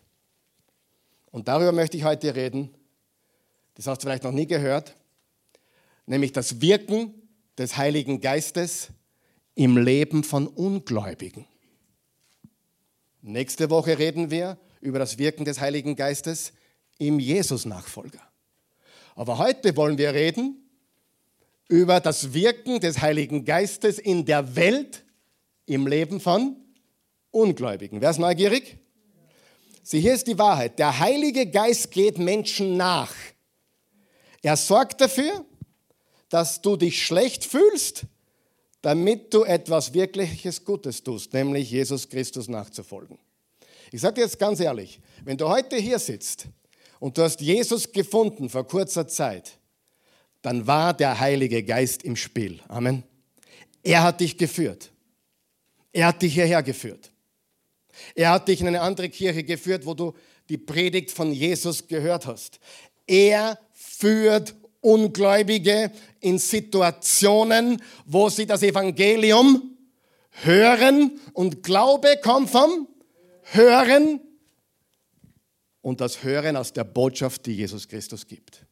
und 1.32 1.48
darüber 1.48 1.72
möchte 1.72 1.98
ich 1.98 2.04
heute 2.04 2.36
reden, 2.36 2.70
das 3.76 3.88
hast 3.88 4.00
du 4.00 4.08
vielleicht 4.08 4.24
noch 4.24 4.32
nie 4.32 4.48
gehört, 4.48 4.96
nämlich 6.06 6.32
das 6.32 6.62
Wirken 6.62 7.16
des 7.58 7.78
Heiligen 7.78 8.22
Geistes 8.22 8.90
im 9.56 9.78
Leben 9.78 10.24
von 10.24 10.48
Ungläubigen. 10.48 11.48
Nächste 13.22 13.72
Woche 13.72 13.98
reden 13.98 14.30
wir 14.30 14.60
über 14.82 15.00
das 15.00 15.18
Wirken 15.18 15.46
des 15.46 15.60
Heiligen 15.60 15.96
Geistes 15.96 16.54
im 17.00 17.20
Jesus-Nachfolger. 17.20 18.31
Aber 19.16 19.38
heute 19.38 19.76
wollen 19.76 19.98
wir 19.98 20.14
reden 20.14 20.58
über 21.68 22.00
das 22.00 22.34
Wirken 22.34 22.80
des 22.80 23.02
Heiligen 23.02 23.46
Geistes 23.46 24.00
in 24.00 24.26
der 24.26 24.56
Welt 24.56 25.06
im 25.66 25.88
Leben 25.88 26.20
von 26.20 26.58
Ungläubigen. 27.32 28.02
Wer 28.02 28.12
ist 28.12 28.20
neugierig? 28.20 28.78
Sieh, 29.84 30.02
hier 30.02 30.14
ist 30.14 30.28
die 30.28 30.38
Wahrheit. 30.38 30.80
Der 30.80 31.00
Heilige 31.00 31.50
Geist 31.50 31.92
geht 31.92 32.18
Menschen 32.18 32.78
nach. 32.78 33.14
Er 34.42 34.58
sorgt 34.58 35.02
dafür, 35.02 35.46
dass 36.30 36.62
du 36.62 36.76
dich 36.76 37.06
schlecht 37.06 37.46
fühlst, 37.46 38.04
damit 38.82 39.34
du 39.34 39.44
etwas 39.44 39.94
wirkliches 39.94 40.66
Gutes 40.66 41.04
tust, 41.04 41.34
nämlich 41.34 41.70
Jesus 41.70 42.10
Christus 42.10 42.48
nachzufolgen. 42.48 43.18
Ich 43.92 44.02
sage 44.02 44.16
dir 44.16 44.22
jetzt 44.22 44.40
ganz 44.40 44.60
ehrlich, 44.60 45.00
wenn 45.24 45.38
du 45.38 45.48
heute 45.48 45.76
hier 45.76 46.00
sitzt 46.00 46.48
und 47.02 47.18
du 47.18 47.24
hast 47.24 47.42
Jesus 47.42 47.92
gefunden 47.92 48.48
vor 48.48 48.68
kurzer 48.68 49.08
Zeit, 49.08 49.58
dann 50.44 50.68
war 50.68 50.94
der 50.94 51.20
Heilige 51.20 51.64
Geist 51.64 52.04
im 52.04 52.16
Spiel. 52.16 52.60
Amen. 52.68 53.04
Er 53.82 54.04
hat 54.04 54.22
dich 54.22 54.38
geführt. 54.38 54.92
Er 55.92 56.08
hat 56.08 56.22
dich 56.22 56.36
hierher 56.36 56.62
geführt. 56.62 57.12
Er 58.14 58.30
hat 58.30 58.48
dich 58.48 58.62
in 58.62 58.68
eine 58.68 58.82
andere 58.82 59.10
Kirche 59.10 59.44
geführt, 59.44 59.88
wo 59.88 59.96
du 59.96 60.14
die 60.48 60.60
Predigt 60.60 61.10
von 61.10 61.34
Jesus 61.34 61.88
gehört 61.88 62.28
hast. 62.28 62.60
Er 63.08 63.58
führt 63.74 64.54
Ungläubige 64.80 65.92
in 66.20 66.38
Situationen, 66.38 67.82
wo 68.06 68.30
sie 68.30 68.46
das 68.46 68.62
Evangelium 68.62 69.76
hören 70.44 71.20
und 71.34 71.64
Glaube 71.64 72.20
kommt 72.22 72.52
vom 72.52 72.88
Hören 73.42 74.20
und 75.82 76.02
das 76.02 76.24
Hören 76.24 76.56
aus 76.56 76.74
der 76.74 76.84
Botschaft, 76.84 77.46
die 77.46 77.54
Jesus 77.54 77.88
Christus 77.88 78.28
gibt. 78.28 78.66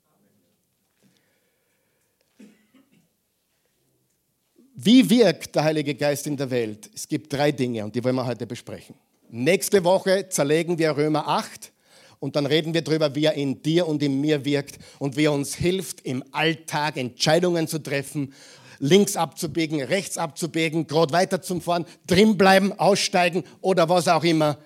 Wie 4.81 5.09
wirkt 5.09 5.55
der 5.55 5.65
Heilige 5.65 5.93
Geist 5.93 6.25
in 6.25 6.37
der 6.37 6.49
Welt? 6.49 6.89
Es 6.95 7.07
gibt 7.07 7.33
drei 7.33 7.51
Dinge 7.51 7.83
und 7.83 7.93
die 7.93 8.03
wollen 8.03 8.15
wir 8.15 8.25
heute 8.25 8.47
besprechen. 8.47 8.95
Nächste 9.29 9.83
Woche 9.83 10.29
zerlegen 10.29 10.77
wir 10.77 10.95
Römer 10.95 11.27
8 11.27 11.73
und 12.19 12.35
dann 12.35 12.45
reden 12.45 12.73
wir 12.73 12.81
darüber, 12.81 13.13
wie 13.13 13.25
er 13.25 13.33
in 13.33 13.61
dir 13.61 13.87
und 13.87 14.01
in 14.01 14.21
mir 14.21 14.45
wirkt 14.45 14.79
und 14.97 15.17
wie 15.17 15.25
er 15.25 15.33
uns 15.33 15.53
hilft, 15.55 16.01
im 16.01 16.23
Alltag 16.31 16.95
Entscheidungen 16.95 17.67
zu 17.67 17.79
treffen, 17.79 18.33
links 18.79 19.17
abzubiegen, 19.17 19.81
rechts 19.81 20.17
abzubiegen, 20.17 20.87
gerade 20.87 21.11
weiter 21.11 21.41
zum 21.41 21.61
Fahren, 21.61 21.85
drin 22.07 22.37
bleiben, 22.37 22.71
aussteigen 22.71 23.43
oder 23.61 23.89
was 23.89 24.07
auch 24.07 24.23
immer. 24.23 24.57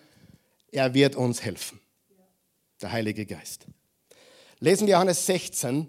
Er 0.72 0.94
wird 0.94 1.16
uns 1.16 1.44
helfen. 1.44 1.80
Der 2.84 2.92
Heilige 2.92 3.26
Geist. 3.26 3.66
Lesen 4.60 4.88
wir 4.88 4.96
Johannes 4.96 5.26
16, 5.26 5.88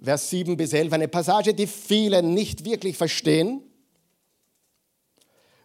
Vers 0.00 0.30
7 0.30 0.56
bis 0.56 0.72
11, 0.72 0.92
eine 0.92 1.08
Passage, 1.08 1.52
die 1.52 1.66
viele 1.66 2.22
nicht 2.22 2.64
wirklich 2.64 2.96
verstehen. 2.96 3.60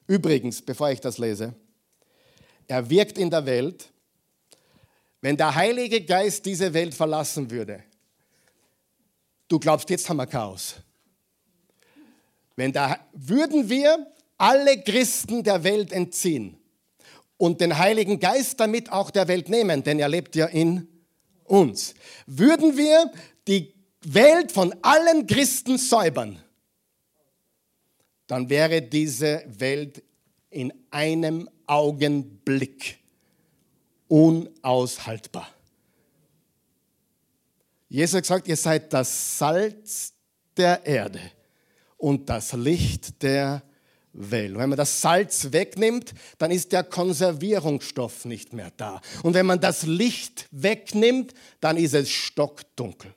Übrigens, 0.07 0.63
bevor 0.63 0.89
ich 0.89 0.99
das 0.99 1.19
lese, 1.19 1.53
er 2.67 2.89
wirkt 2.89 3.19
in 3.19 3.29
der 3.29 3.45
Welt, 3.45 3.91
wenn 5.21 5.37
der 5.37 5.53
Heilige 5.53 6.03
Geist 6.03 6.43
diese 6.47 6.73
Welt 6.73 6.95
verlassen 6.95 7.51
würde, 7.51 7.83
du 9.49 9.59
glaubst, 9.59 9.91
jetzt 9.91 10.09
haben 10.09 10.17
wir 10.17 10.25
Chaos. 10.25 10.77
Wenn 12.55 12.73
da 12.73 12.99
würden 13.13 13.69
wir 13.69 14.11
alle 14.39 14.81
Christen 14.81 15.43
der 15.43 15.63
Welt 15.63 15.91
entziehen 15.91 16.57
und 17.37 17.61
den 17.61 17.77
Heiligen 17.77 18.19
Geist 18.19 18.59
damit 18.59 18.91
auch 18.91 19.11
der 19.11 19.27
Welt 19.27 19.49
nehmen, 19.49 19.83
denn 19.83 19.99
er 19.99 20.09
lebt 20.09 20.35
ja 20.35 20.47
in 20.47 20.87
uns. 21.43 21.93
Würden 22.25 22.77
wir 22.77 23.11
die 23.47 23.73
Welt 24.03 24.51
von 24.51 24.75
allen 24.81 25.27
Christen 25.27 25.77
säubern, 25.77 26.41
dann 28.27 28.49
wäre 28.49 28.81
diese 28.81 29.43
Welt 29.47 30.03
in 30.49 30.73
einem 30.91 31.49
Augenblick 31.65 32.99
unaushaltbar. 34.07 35.49
Jesus 37.89 38.15
hat 38.15 38.23
gesagt, 38.23 38.47
ihr 38.47 38.57
seid 38.57 38.91
das 38.91 39.37
Salz 39.37 40.13
der 40.55 40.85
Erde 40.85 41.21
und 41.97 42.29
das 42.29 42.53
Licht 42.53 43.21
der 43.23 43.63
Und 44.17 44.31
wenn 44.59 44.69
man 44.69 44.77
das 44.77 44.99
Salz 44.99 45.51
wegnimmt, 45.51 46.13
dann 46.37 46.51
ist 46.51 46.71
der 46.71 46.83
Konservierungsstoff 46.83 48.25
nicht 48.25 48.51
mehr 48.51 48.71
da. 48.75 48.99
Und 49.23 49.35
wenn 49.35 49.45
man 49.45 49.59
das 49.59 49.83
Licht 49.83 50.47
wegnimmt, 50.51 51.33
dann 51.59 51.77
ist 51.77 51.93
es 51.93 52.09
stockdunkel. 52.09 53.13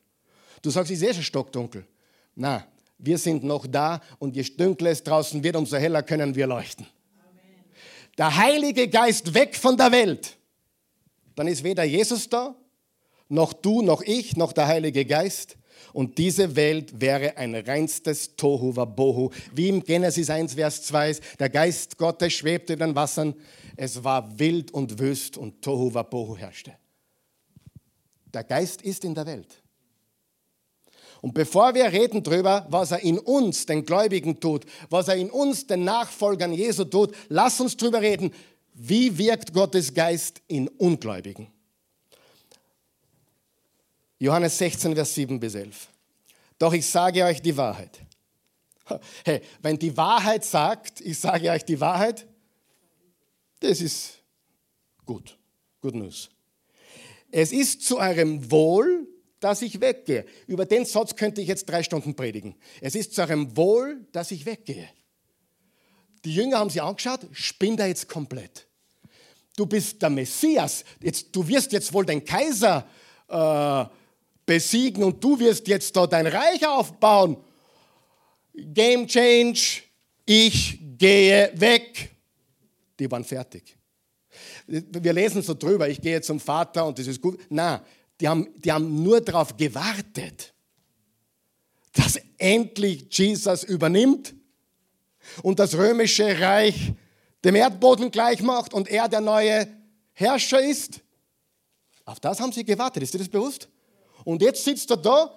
Du 0.63 0.71
sagst, 0.71 0.91
ich 0.91 0.99
sehe 0.99 1.15
schon 1.15 1.23
stockdunkel. 1.23 1.87
Na, 2.35 2.67
wir 2.99 3.17
sind 3.17 3.43
noch 3.43 3.67
da 3.67 4.01
und 4.19 4.37
je 4.37 4.43
dunkler 4.43 4.91
es 4.91 5.03
draußen 5.03 5.43
wird, 5.43 5.57
umso 5.57 5.79
heller 5.79 6.03
können 6.03 6.35
wir 6.35 6.47
leuchten. 6.47 6.87
Amen. 6.87 7.65
Der 8.19 8.37
Heilige 8.37 8.87
Geist 8.89 9.33
weg 9.33 9.57
von 9.57 9.77
der 9.77 9.91
Welt 9.91 10.37
dann 11.41 11.49
ist 11.49 11.65
weder 11.65 11.85
Jesus 11.85 12.29
da, 12.29 12.55
noch 13.31 13.55
du, 13.55 13.81
noch 13.81 14.03
ich, 14.03 14.37
noch 14.37 14.53
der 14.53 14.67
Heilige 14.67 15.07
Geist. 15.07 15.57
Und 15.93 16.19
diese 16.19 16.57
Welt 16.57 17.01
wäre 17.01 17.37
ein 17.37 17.55
reinstes 17.55 18.37
Tohu 18.37 18.77
Wabohu. 18.77 19.31
Wie 19.55 19.69
im 19.69 19.83
Genesis 19.83 20.31
1, 20.31 20.55
Vers 20.55 20.83
2 20.83 21.17
der 21.39 21.49
Geist 21.49 21.99
Gottes 21.99 22.33
schwebte 22.33 22.75
über 22.75 22.87
den 22.87 22.95
Wassern. 22.95 23.35
Es 23.77 24.05
war 24.05 24.39
wild 24.39 24.73
und 24.73 24.99
wüst 24.99 25.37
und 25.37 25.63
Tohu 25.63 25.93
Wabohu 25.95 26.37
herrschte. 26.37 26.73
Der 28.33 28.45
Geist 28.45 28.83
ist 28.83 29.05
in 29.05 29.15
der 29.15 29.27
Welt. 29.27 29.63
Und 31.21 31.35
bevor 31.35 31.75
wir 31.75 31.85
reden 31.85 32.23
darüber, 32.23 32.67
was 32.71 32.93
er 32.93 33.01
in 33.01 33.19
uns, 33.19 33.67
den 33.67 33.85
Gläubigen, 33.85 34.41
tut, 34.41 34.65
was 34.89 35.09
er 35.09 35.17
in 35.17 35.31
uns, 35.31 35.67
den 35.67 35.85
Nachfolgern 35.85 36.53
Jesu, 36.53 36.85
tut, 36.85 37.15
lass 37.29 37.61
uns 37.61 37.77
darüber 37.77 38.01
reden, 38.01 38.33
wie 38.73 39.19
wirkt 39.19 39.53
Gottes 39.53 39.93
Geist 39.93 40.41
in 40.49 40.69
Ungläubigen? 40.69 41.49
Johannes 44.21 44.57
16, 44.59 44.95
Vers 44.95 45.15
7 45.15 45.41
bis 45.41 45.57
11. 45.57 45.89
Doch 46.59 46.73
ich 46.73 46.87
sage 46.87 47.25
euch 47.25 47.43
die 47.43 47.57
Wahrheit. 47.57 48.01
Hey, 49.25 49.41
wenn 49.63 49.79
die 49.79 49.97
Wahrheit 49.97 50.45
sagt, 50.45 51.01
ich 51.01 51.19
sage 51.19 51.51
euch 51.51 51.65
die 51.65 51.79
Wahrheit, 51.81 52.27
das 53.61 53.81
ist 53.81 54.19
gut. 55.07 55.39
Good 55.81 55.95
News. 55.95 56.29
Es 57.31 57.53
ist 57.53 57.83
zu 57.83 57.99
eurem 57.99 58.51
Wohl, 58.51 59.09
dass 59.39 59.63
ich 59.63 59.81
weggehe. 59.81 60.27
Über 60.49 60.67
den 60.67 60.85
Satz 60.85 61.15
könnte 61.15 61.41
ich 61.41 61.49
jetzt 61.49 61.69
drei 61.69 61.85
Stunden 61.85 62.17
predigen. 62.17 62.57
Es 62.81 62.95
ist 62.95 63.15
zu 63.15 63.23
eurem 63.23 63.57
Wohl, 63.57 64.07
dass 64.13 64.33
ich 64.33 64.45
weggehe. 64.45 64.89
Die 66.25 66.35
Jünger 66.35 66.59
haben 66.59 66.71
sie 66.71 66.81
angeschaut, 66.81 67.27
spinnt 67.33 67.81
er 67.81 67.87
jetzt 67.87 68.09
komplett 68.09 68.67
du 69.61 69.67
bist 69.67 70.01
der 70.01 70.09
Messias, 70.09 70.85
jetzt, 71.03 71.37
du 71.37 71.47
wirst 71.47 71.73
jetzt 71.73 71.93
wohl 71.93 72.07
den 72.07 72.25
Kaiser 72.25 72.87
äh, 73.29 73.85
besiegen 74.51 75.05
und 75.05 75.23
du 75.23 75.39
wirst 75.39 75.69
jetzt 75.69 75.95
da 75.95 76.09
dein 76.09 76.27
Reich 76.27 76.67
aufbauen. 76.67 77.37
Game 78.53 79.07
Change, 79.07 79.83
ich 80.27 80.77
gehe 80.99 81.53
weg. 81.55 82.11
Die 82.99 83.09
waren 83.09 83.23
fertig. 83.23 83.77
Wir 84.67 85.13
lesen 85.13 85.41
so 85.43 85.55
drüber, 85.55 85.89
ich 85.89 86.01
gehe 86.01 86.21
zum 86.21 86.41
Vater 86.41 86.85
und 86.85 86.99
das 86.99 87.07
ist 87.07 87.23
gut. 87.23 87.39
Na, 87.49 87.85
die 88.21 88.27
haben, 88.27 88.49
die 88.57 88.73
haben 88.73 89.05
nur 89.05 89.21
darauf 89.21 89.57
gewartet, 89.57 90.53
dass 91.93 92.21
endlich 92.37 93.07
Jesus 93.09 93.63
übernimmt 93.63 94.35
und 95.45 95.61
das 95.61 95.77
römische 95.77 96.41
Reich 96.41 96.93
dem 97.45 97.55
Erdboden 97.55 98.11
gleich 98.11 98.43
macht 98.43 98.75
und 98.75 98.89
er 98.89 99.09
der 99.09 99.21
neue 99.21 99.69
Herrscher 100.13 100.61
ist. 100.61 101.03
Auf 102.05 102.19
das 102.19 102.41
haben 102.41 102.51
sie 102.51 102.65
gewartet, 102.65 103.05
ist 103.05 103.15
dir 103.15 103.19
das 103.19 103.29
bewusst? 103.29 103.69
Und 104.25 104.43
jetzt 104.43 104.65
sitzt 104.65 104.91
er 104.91 104.97
da 104.97 105.35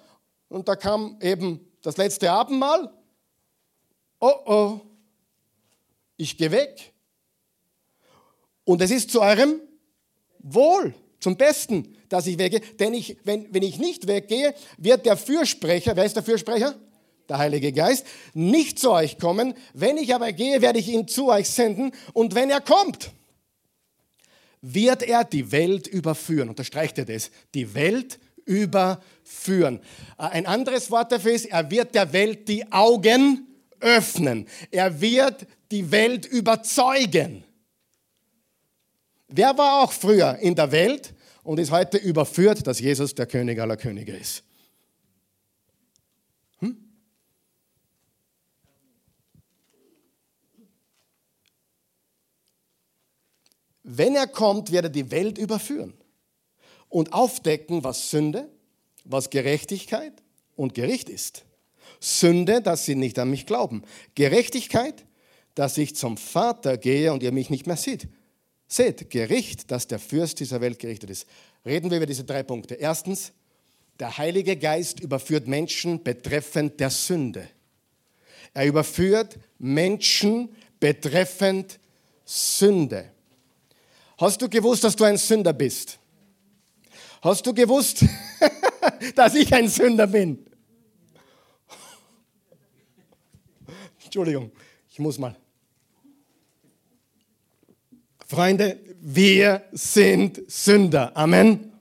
und 0.48 0.68
da 0.68 0.76
kam 0.76 1.18
eben 1.20 1.60
das 1.82 1.96
letzte 1.96 2.30
Abendmahl. 2.30 2.92
Oh 4.20 4.34
oh, 4.46 4.80
ich 6.16 6.36
gehe 6.36 6.50
weg. 6.50 6.92
Und 8.64 8.80
es 8.80 8.90
ist 8.90 9.10
zu 9.10 9.20
eurem 9.20 9.60
Wohl, 10.38 10.94
zum 11.20 11.36
Besten, 11.36 11.96
dass 12.08 12.26
ich 12.26 12.38
weggehe. 12.38 12.60
Denn 12.78 12.94
ich, 12.94 13.18
wenn, 13.24 13.52
wenn 13.52 13.62
ich 13.62 13.78
nicht 13.78 14.06
weggehe, 14.06 14.54
wird 14.78 15.06
der 15.06 15.16
Fürsprecher, 15.16 15.96
wer 15.96 16.04
ist 16.04 16.16
der 16.16 16.22
Fürsprecher? 16.22 16.74
der 17.28 17.38
Heilige 17.38 17.72
Geist, 17.72 18.06
nicht 18.34 18.78
zu 18.78 18.90
euch 18.90 19.18
kommen. 19.18 19.54
Wenn 19.72 19.96
ich 19.96 20.14
aber 20.14 20.32
gehe, 20.32 20.60
werde 20.60 20.78
ich 20.78 20.88
ihn 20.88 21.08
zu 21.08 21.28
euch 21.28 21.48
senden. 21.48 21.92
Und 22.12 22.34
wenn 22.34 22.50
er 22.50 22.60
kommt, 22.60 23.12
wird 24.60 25.02
er 25.02 25.24
die 25.24 25.52
Welt 25.52 25.86
überführen. 25.86 26.48
Unterstreicht 26.48 26.98
er 26.98 27.04
das? 27.04 27.30
Die 27.54 27.74
Welt 27.74 28.18
überführen. 28.44 29.80
Äh, 30.18 30.22
ein 30.22 30.46
anderes 30.46 30.90
Wort 30.90 31.12
dafür 31.12 31.32
ist, 31.32 31.46
er 31.46 31.70
wird 31.70 31.94
der 31.94 32.12
Welt 32.12 32.48
die 32.48 32.70
Augen 32.72 33.46
öffnen. 33.80 34.46
Er 34.70 35.00
wird 35.00 35.46
die 35.70 35.90
Welt 35.90 36.26
überzeugen. 36.26 37.44
Wer 39.28 39.56
war 39.58 39.82
auch 39.82 39.92
früher 39.92 40.36
in 40.36 40.54
der 40.54 40.70
Welt 40.70 41.14
und 41.42 41.58
ist 41.58 41.70
heute 41.70 41.98
überführt, 41.98 42.66
dass 42.66 42.78
Jesus 42.78 43.14
der 43.14 43.26
König 43.26 43.58
aller 43.60 43.76
Könige 43.76 44.16
ist? 44.16 44.44
Hm? 46.58 46.76
Wenn 53.82 54.14
er 54.14 54.28
kommt, 54.28 54.70
wird 54.70 54.84
er 54.84 54.90
die 54.90 55.10
Welt 55.10 55.36
überführen 55.36 55.94
und 56.94 57.12
aufdecken, 57.12 57.82
was 57.82 58.10
Sünde, 58.10 58.48
was 59.02 59.28
Gerechtigkeit 59.28 60.12
und 60.54 60.74
Gericht 60.74 61.08
ist. 61.08 61.44
Sünde, 61.98 62.62
dass 62.62 62.84
sie 62.84 62.94
nicht 62.94 63.18
an 63.18 63.30
mich 63.30 63.46
glauben. 63.46 63.82
Gerechtigkeit, 64.14 65.04
dass 65.56 65.76
ich 65.76 65.96
zum 65.96 66.16
Vater 66.16 66.78
gehe 66.78 67.12
und 67.12 67.24
ihr 67.24 67.32
mich 67.32 67.50
nicht 67.50 67.66
mehr 67.66 67.76
seht. 67.76 68.06
Seht, 68.68 69.10
Gericht, 69.10 69.72
dass 69.72 69.88
der 69.88 69.98
Fürst 69.98 70.38
dieser 70.38 70.60
Welt 70.60 70.78
gerichtet 70.78 71.10
ist. 71.10 71.26
Reden 71.66 71.90
wir 71.90 71.96
über 71.96 72.06
diese 72.06 72.22
drei 72.22 72.44
Punkte. 72.44 72.74
Erstens, 72.74 73.32
der 73.98 74.16
Heilige 74.16 74.56
Geist 74.56 75.00
überführt 75.00 75.48
Menschen 75.48 76.00
betreffend 76.00 76.78
der 76.78 76.90
Sünde. 76.90 77.48
Er 78.52 78.66
überführt 78.66 79.36
Menschen 79.58 80.54
betreffend 80.78 81.80
Sünde. 82.24 83.10
Hast 84.16 84.40
du 84.40 84.48
gewusst, 84.48 84.84
dass 84.84 84.94
du 84.94 85.02
ein 85.02 85.16
Sünder 85.16 85.52
bist? 85.52 85.98
Hast 87.24 87.46
du 87.46 87.54
gewusst, 87.54 88.04
dass 89.14 89.34
ich 89.34 89.50
ein 89.54 89.66
Sünder 89.66 90.06
bin? 90.06 90.44
Entschuldigung, 94.04 94.52
ich 94.90 94.98
muss 94.98 95.16
mal. 95.16 95.34
Freunde, 98.26 98.78
wir 99.00 99.64
sind 99.72 100.42
Sünder. 100.48 101.16
Amen. 101.16 101.72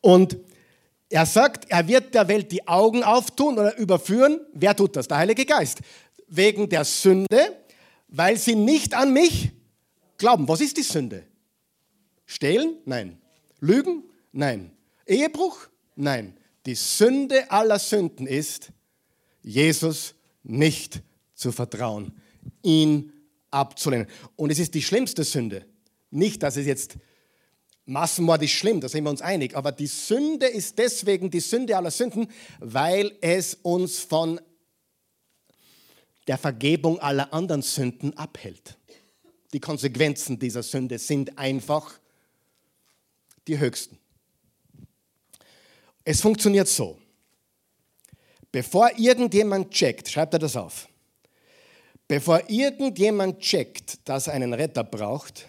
Und 0.00 0.36
er 1.08 1.26
sagt, 1.26 1.68
er 1.68 1.88
wird 1.88 2.14
der 2.14 2.28
Welt 2.28 2.52
die 2.52 2.68
Augen 2.68 3.02
auftun 3.02 3.58
oder 3.58 3.76
überführen. 3.76 4.38
Wer 4.52 4.76
tut 4.76 4.94
das? 4.94 5.08
Der 5.08 5.16
Heilige 5.16 5.44
Geist. 5.44 5.80
Wegen 6.28 6.68
der 6.68 6.84
Sünde, 6.84 7.56
weil 8.06 8.36
sie 8.36 8.54
nicht 8.54 8.94
an 8.94 9.12
mich 9.12 9.50
glauben. 10.16 10.46
Was 10.46 10.60
ist 10.60 10.76
die 10.76 10.82
Sünde? 10.82 11.24
Stehlen? 12.24 12.76
Nein. 12.84 13.20
Lügen? 13.60 14.04
Nein. 14.32 14.72
Ehebruch? 15.06 15.68
Nein. 15.96 16.36
Die 16.66 16.74
Sünde 16.74 17.50
aller 17.50 17.78
Sünden 17.78 18.26
ist, 18.26 18.72
Jesus 19.42 20.14
nicht 20.42 21.02
zu 21.34 21.52
vertrauen, 21.52 22.12
ihn 22.62 23.12
abzulehnen. 23.50 24.06
Und 24.36 24.50
es 24.50 24.58
ist 24.58 24.74
die 24.74 24.82
schlimmste 24.82 25.24
Sünde. 25.24 25.64
Nicht, 26.10 26.42
dass 26.42 26.56
es 26.56 26.66
jetzt 26.66 26.96
Massenmord 27.86 28.42
ist 28.42 28.52
schlimm, 28.52 28.80
da 28.80 28.88
sind 28.88 29.04
wir 29.04 29.10
uns 29.10 29.22
einig, 29.22 29.56
aber 29.56 29.72
die 29.72 29.88
Sünde 29.88 30.46
ist 30.46 30.78
deswegen 30.78 31.30
die 31.30 31.40
Sünde 31.40 31.76
aller 31.76 31.90
Sünden, 31.90 32.28
weil 32.60 33.16
es 33.20 33.54
uns 33.62 33.98
von 33.98 34.40
der 36.28 36.38
Vergebung 36.38 37.00
aller 37.00 37.32
anderen 37.34 37.62
Sünden 37.62 38.16
abhält. 38.16 38.78
Die 39.52 39.58
Konsequenzen 39.58 40.38
dieser 40.38 40.62
Sünde 40.62 40.98
sind 40.98 41.36
einfach 41.36 41.98
die 43.46 43.58
höchsten. 43.58 43.98
Es 46.04 46.20
funktioniert 46.20 46.68
so. 46.68 46.98
Bevor 48.52 48.90
irgendjemand 48.98 49.70
checkt, 49.70 50.08
schreibt 50.08 50.34
er 50.34 50.40
das 50.40 50.56
auf, 50.56 50.88
bevor 52.08 52.48
irgendjemand 52.48 53.38
checkt, 53.40 54.08
dass 54.08 54.26
er 54.26 54.32
einen 54.34 54.52
Retter 54.54 54.82
braucht, 54.82 55.46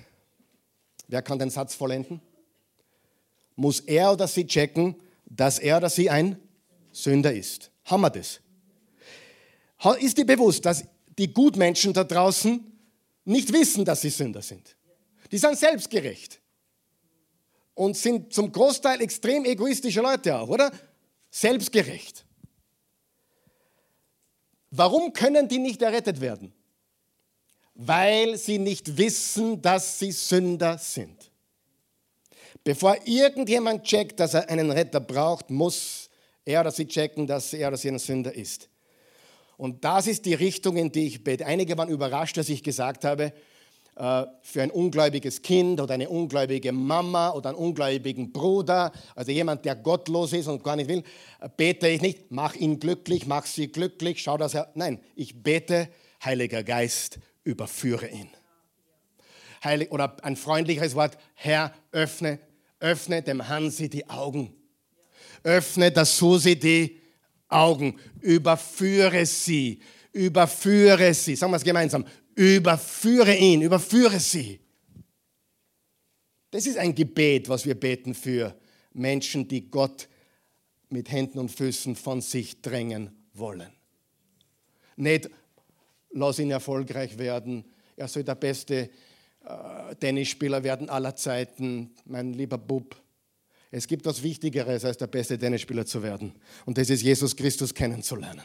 wer 1.07 1.21
kann 1.23 1.39
den 1.39 1.49
Satz 1.49 1.73
vollenden? 1.73 2.21
Muss 3.55 3.79
er 3.79 4.11
oder 4.11 4.27
sie 4.27 4.45
checken, 4.45 4.95
dass 5.25 5.57
er 5.57 5.77
oder 5.77 5.89
sie 5.89 6.09
ein 6.09 6.37
Sünder 6.91 7.33
ist. 7.33 7.71
Haben 7.85 8.01
wir 8.01 8.09
das? 8.09 8.39
Ist 9.99 10.17
dir 10.17 10.25
bewusst, 10.25 10.65
dass 10.65 10.83
die 11.17 11.33
Gutmenschen 11.33 11.93
da 11.93 12.03
draußen 12.03 12.63
nicht 13.25 13.51
wissen, 13.51 13.83
dass 13.83 14.01
sie 14.01 14.09
Sünder 14.09 14.41
sind? 14.41 14.75
Die 15.31 15.37
sind 15.37 15.57
selbstgerecht 15.57 16.40
und 17.81 17.97
sind 17.97 18.31
zum 18.31 18.51
Großteil 18.51 19.01
extrem 19.01 19.43
egoistische 19.43 20.01
Leute 20.01 20.37
auch, 20.37 20.49
oder? 20.49 20.71
Selbstgerecht. 21.31 22.23
Warum 24.69 25.13
können 25.13 25.47
die 25.47 25.57
nicht 25.57 25.81
errettet 25.81 26.21
werden? 26.21 26.53
Weil 27.73 28.37
sie 28.37 28.59
nicht 28.59 28.97
wissen, 28.97 29.63
dass 29.63 29.97
sie 29.97 30.11
Sünder 30.11 30.77
sind. 30.77 31.31
Bevor 32.63 32.97
irgendjemand 33.05 33.83
checkt, 33.83 34.19
dass 34.19 34.35
er 34.35 34.47
einen 34.47 34.69
Retter 34.69 34.99
braucht, 34.99 35.49
muss 35.49 36.11
er 36.45 36.61
oder 36.61 36.71
sie 36.71 36.85
checken, 36.85 37.25
dass 37.25 37.51
er 37.51 37.69
oder 37.69 37.77
sie 37.77 37.87
ein 37.87 37.97
Sünder 37.97 38.35
ist. 38.35 38.69
Und 39.57 39.83
das 39.83 40.05
ist 40.05 40.25
die 40.25 40.35
Richtung, 40.35 40.77
in 40.77 40.91
die 40.91 41.07
ich 41.07 41.23
bete. 41.23 41.47
Einige 41.47 41.75
waren 41.79 41.89
überrascht, 41.89 42.37
dass 42.37 42.49
ich 42.49 42.61
gesagt 42.61 43.05
habe, 43.05 43.33
für 43.95 44.61
ein 44.61 44.71
ungläubiges 44.71 45.41
Kind 45.41 45.79
oder 45.79 45.93
eine 45.93 46.09
ungläubige 46.09 46.71
Mama 46.71 47.31
oder 47.31 47.49
einen 47.49 47.57
ungläubigen 47.57 48.31
Bruder, 48.31 48.91
also 49.15 49.31
jemand, 49.31 49.65
der 49.65 49.75
gottlos 49.75 50.33
ist 50.33 50.47
und 50.47 50.63
gar 50.63 50.75
nicht 50.75 50.87
will, 50.87 51.03
äh, 51.39 51.49
bete 51.55 51.87
ich 51.87 52.01
nicht, 52.01 52.31
mach 52.31 52.55
ihn 52.55 52.79
glücklich, 52.79 53.27
mach 53.27 53.45
sie 53.45 53.67
glücklich, 53.67 54.21
schau, 54.21 54.37
dass 54.37 54.53
er. 54.53 54.71
Nein, 54.75 54.99
ich 55.15 55.43
bete, 55.43 55.89
Heiliger 56.23 56.63
Geist, 56.63 57.19
überführe 57.43 58.07
ihn. 58.07 58.29
Heilig, 59.63 59.91
oder 59.91 60.15
ein 60.23 60.35
freundliches 60.35 60.95
Wort, 60.95 61.17
Herr, 61.35 61.73
öffne, 61.91 62.39
öffne 62.79 63.21
dem 63.21 63.47
Hansi 63.47 63.89
die 63.89 64.09
Augen. 64.09 64.55
Öffne 65.43 65.91
der 65.91 66.05
Susi 66.05 66.57
die 66.57 66.99
Augen. 67.47 67.99
Überführe 68.21 69.25
sie. 69.25 69.81
Überführe 70.11 71.13
sie. 71.13 71.35
Sagen 71.35 71.51
wir 71.51 71.57
es 71.57 71.63
gemeinsam. 71.63 72.05
Überführe 72.35 73.35
ihn, 73.35 73.61
überführe 73.61 74.19
sie. 74.19 74.59
Das 76.51 76.65
ist 76.65 76.77
ein 76.77 76.93
Gebet, 76.93 77.49
was 77.49 77.65
wir 77.65 77.75
beten 77.75 78.13
für 78.13 78.55
Menschen, 78.93 79.47
die 79.47 79.69
Gott 79.69 80.07
mit 80.89 81.11
Händen 81.11 81.39
und 81.39 81.49
Füßen 81.49 81.95
von 81.95 82.21
sich 82.21 82.61
drängen 82.61 83.11
wollen. 83.33 83.71
Nicht, 84.97 85.29
lass 86.11 86.39
ihn 86.39 86.51
erfolgreich 86.51 87.17
werden, 87.17 87.65
er 87.95 88.07
soll 88.07 88.23
der 88.23 88.35
beste 88.35 88.89
äh, 89.45 89.95
Tennisspieler 89.95 90.63
werden 90.63 90.89
aller 90.89 91.15
Zeiten, 91.15 91.91
mein 92.05 92.33
lieber 92.33 92.57
Bub. 92.57 92.95
Es 93.69 93.87
gibt 93.87 94.05
was 94.05 94.21
Wichtigeres, 94.21 94.83
als 94.83 94.97
der 94.97 95.07
beste 95.07 95.37
Tennisspieler 95.37 95.85
zu 95.85 96.03
werden. 96.03 96.33
Und 96.65 96.77
das 96.77 96.89
ist 96.89 97.01
Jesus 97.01 97.35
Christus 97.35 97.73
kennenzulernen. 97.73 98.43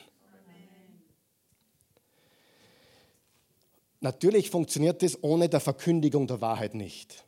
Natürlich 4.06 4.50
funktioniert 4.50 5.02
es 5.02 5.20
ohne 5.24 5.48
der 5.48 5.58
Verkündigung 5.58 6.28
der 6.28 6.40
Wahrheit 6.40 6.76
nicht. 6.76 7.24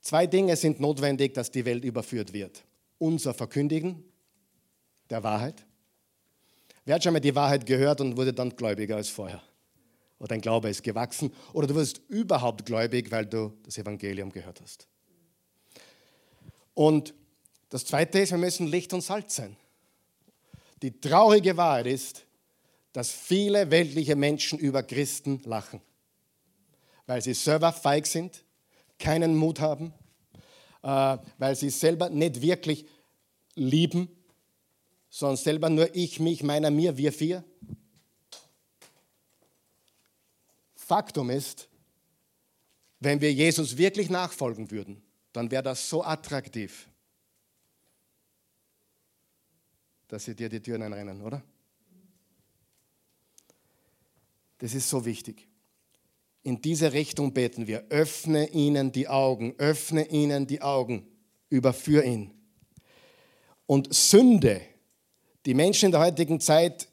Zwei 0.00 0.26
Dinge 0.26 0.56
sind 0.56 0.80
notwendig, 0.80 1.34
dass 1.34 1.50
die 1.50 1.66
Welt 1.66 1.84
überführt 1.84 2.32
wird. 2.32 2.64
Unser 2.96 3.34
Verkündigen 3.34 4.02
der 5.10 5.22
Wahrheit. 5.22 5.66
Wer 6.86 6.94
hat 6.94 7.04
schon 7.04 7.12
mal 7.12 7.20
die 7.20 7.34
Wahrheit 7.34 7.66
gehört 7.66 8.00
und 8.00 8.16
wurde 8.16 8.32
dann 8.32 8.56
gläubiger 8.56 8.96
als 8.96 9.10
vorher? 9.10 9.42
Oder 10.18 10.28
dein 10.28 10.40
Glaube 10.40 10.70
ist 10.70 10.82
gewachsen? 10.82 11.30
Oder 11.52 11.66
du 11.66 11.74
wirst 11.74 12.00
überhaupt 12.08 12.64
gläubig, 12.64 13.10
weil 13.10 13.26
du 13.26 13.52
das 13.62 13.76
Evangelium 13.76 14.32
gehört 14.32 14.62
hast? 14.62 14.88
Und 16.72 17.12
das 17.68 17.84
Zweite 17.84 18.20
ist, 18.20 18.30
wir 18.30 18.38
müssen 18.38 18.66
Licht 18.66 18.94
und 18.94 19.02
Salz 19.02 19.36
sein. 19.36 19.58
Die 20.80 20.98
traurige 20.98 21.54
Wahrheit 21.58 21.88
ist, 21.88 22.24
dass 22.96 23.10
viele 23.10 23.70
weltliche 23.70 24.16
Menschen 24.16 24.58
über 24.58 24.82
Christen 24.82 25.42
lachen, 25.44 25.82
weil 27.04 27.20
sie 27.20 27.34
selber 27.34 27.70
feig 27.70 28.06
sind, 28.06 28.42
keinen 28.98 29.36
Mut 29.36 29.60
haben, 29.60 29.92
äh, 30.82 31.18
weil 31.36 31.54
sie 31.56 31.68
selber 31.68 32.08
nicht 32.08 32.40
wirklich 32.40 32.86
lieben, 33.54 34.08
sondern 35.10 35.36
selber 35.36 35.68
nur 35.68 35.94
ich, 35.94 36.20
mich, 36.20 36.42
meiner, 36.42 36.70
mir, 36.70 36.96
wir 36.96 37.12
vier. 37.12 37.44
Faktum 40.74 41.28
ist, 41.28 41.68
wenn 43.00 43.20
wir 43.20 43.30
Jesus 43.30 43.76
wirklich 43.76 44.08
nachfolgen 44.08 44.70
würden, 44.70 45.02
dann 45.34 45.50
wäre 45.50 45.62
das 45.62 45.86
so 45.86 46.02
attraktiv, 46.02 46.88
dass 50.08 50.24
sie 50.24 50.34
dir 50.34 50.48
die 50.48 50.62
Türen 50.62 50.80
einrennen, 50.80 51.20
oder? 51.20 51.42
Das 54.58 54.74
ist 54.74 54.88
so 54.88 55.04
wichtig. 55.04 55.48
In 56.42 56.60
diese 56.60 56.92
Richtung 56.92 57.32
beten 57.32 57.66
wir. 57.66 57.84
Öffne 57.88 58.48
ihnen 58.50 58.92
die 58.92 59.08
Augen, 59.08 59.54
öffne 59.58 60.08
ihnen 60.08 60.46
die 60.46 60.62
Augen, 60.62 61.06
überführ 61.48 62.04
ihn. 62.04 62.32
Und 63.66 63.92
Sünde, 63.92 64.60
die 65.44 65.54
Menschen 65.54 65.86
in 65.86 65.92
der 65.92 66.00
heutigen 66.00 66.40
Zeit 66.40 66.88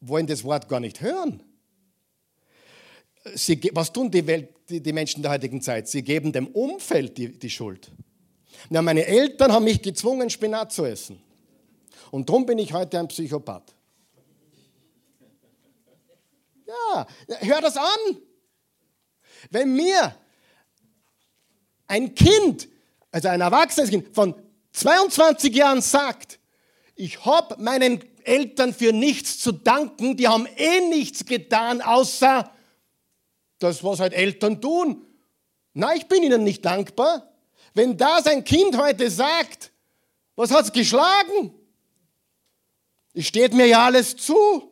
wollen 0.00 0.26
das 0.26 0.44
Wort 0.44 0.68
gar 0.68 0.80
nicht 0.80 1.00
hören. 1.00 1.42
Sie, 3.34 3.60
was 3.72 3.92
tun 3.92 4.10
die, 4.10 4.26
Welt, 4.26 4.48
die, 4.68 4.92
Menschen 4.92 5.22
der 5.22 5.32
heutigen 5.32 5.60
Zeit? 5.60 5.88
Sie 5.88 6.02
geben 6.02 6.32
dem 6.32 6.46
Umfeld 6.48 7.16
die, 7.18 7.38
die 7.38 7.50
Schuld. 7.50 7.90
Ja, 8.70 8.82
meine 8.82 9.06
Eltern 9.06 9.52
haben 9.52 9.64
mich 9.64 9.80
gezwungen, 9.80 10.30
Spinat 10.30 10.72
zu 10.72 10.84
essen. 10.84 11.20
Und 12.10 12.28
darum 12.28 12.46
bin 12.46 12.58
ich 12.58 12.72
heute 12.72 12.98
ein 12.98 13.08
Psychopath. 13.08 13.74
Ja, 16.70 17.06
hör 17.40 17.60
das 17.60 17.76
an. 17.76 18.18
Wenn 19.50 19.72
mir 19.72 20.14
ein 21.86 22.14
Kind, 22.14 22.68
also 23.10 23.28
ein 23.28 23.40
erwachsenes 23.40 23.90
Kind 23.90 24.14
von 24.14 24.34
22 24.72 25.54
Jahren 25.54 25.82
sagt, 25.82 26.38
ich 26.94 27.24
habe 27.24 27.60
meinen 27.60 28.04
Eltern 28.22 28.72
für 28.72 28.92
nichts 28.92 29.40
zu 29.40 29.52
danken, 29.52 30.16
die 30.16 30.28
haben 30.28 30.46
eh 30.56 30.80
nichts 30.88 31.24
getan, 31.24 31.80
außer 31.80 32.52
das, 33.58 33.82
was 33.82 33.98
halt 33.98 34.12
Eltern 34.12 34.60
tun. 34.60 35.06
Na, 35.72 35.94
ich 35.94 36.06
bin 36.06 36.22
ihnen 36.22 36.44
nicht 36.44 36.64
dankbar. 36.64 37.32
Wenn 37.74 37.96
da 37.96 38.22
sein 38.22 38.44
Kind 38.44 38.76
heute 38.76 39.10
sagt, 39.10 39.72
was 40.36 40.50
hat 40.50 40.66
es 40.66 40.72
geschlagen? 40.72 41.52
Es 43.12 43.26
steht 43.26 43.54
mir 43.54 43.66
ja 43.66 43.86
alles 43.86 44.16
zu. 44.16 44.70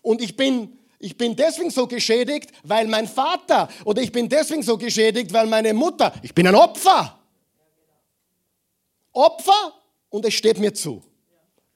Und 0.00 0.20
ich 0.22 0.36
bin, 0.36 0.78
ich 1.02 1.16
bin 1.16 1.34
deswegen 1.34 1.70
so 1.70 1.86
geschädigt, 1.86 2.52
weil 2.62 2.86
mein 2.86 3.08
Vater, 3.08 3.68
oder 3.84 4.00
ich 4.00 4.12
bin 4.12 4.28
deswegen 4.28 4.62
so 4.62 4.78
geschädigt, 4.78 5.32
weil 5.32 5.48
meine 5.48 5.74
Mutter, 5.74 6.14
ich 6.22 6.32
bin 6.32 6.46
ein 6.46 6.54
Opfer. 6.54 7.18
Opfer 9.12 9.74
und 10.10 10.24
es 10.24 10.34
steht 10.34 10.58
mir 10.58 10.72
zu. 10.72 11.02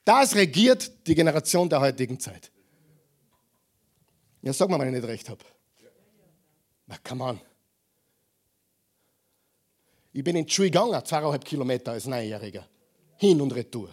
Das 0.04 0.36
regiert 0.36 0.92
die 1.08 1.14
Generation 1.16 1.68
der 1.68 1.80
heutigen 1.80 2.20
Zeit. 2.20 2.52
Ja, 4.42 4.52
sag 4.52 4.70
mal, 4.70 4.78
wenn 4.78 4.94
ich 4.94 5.00
nicht 5.00 5.08
recht 5.08 5.28
habe. 5.28 5.44
Na, 6.86 6.96
come 7.02 7.24
on. 7.24 7.40
Ich 10.12 10.22
bin 10.22 10.36
in 10.36 10.46
Chui 10.46 10.70
gegangen, 10.70 11.04
zweieinhalb 11.04 11.44
Kilometer 11.44 11.92
als 11.92 12.06
Neunjähriger. 12.06 12.64
Hin 13.16 13.40
und 13.40 13.52
retour. 13.52 13.90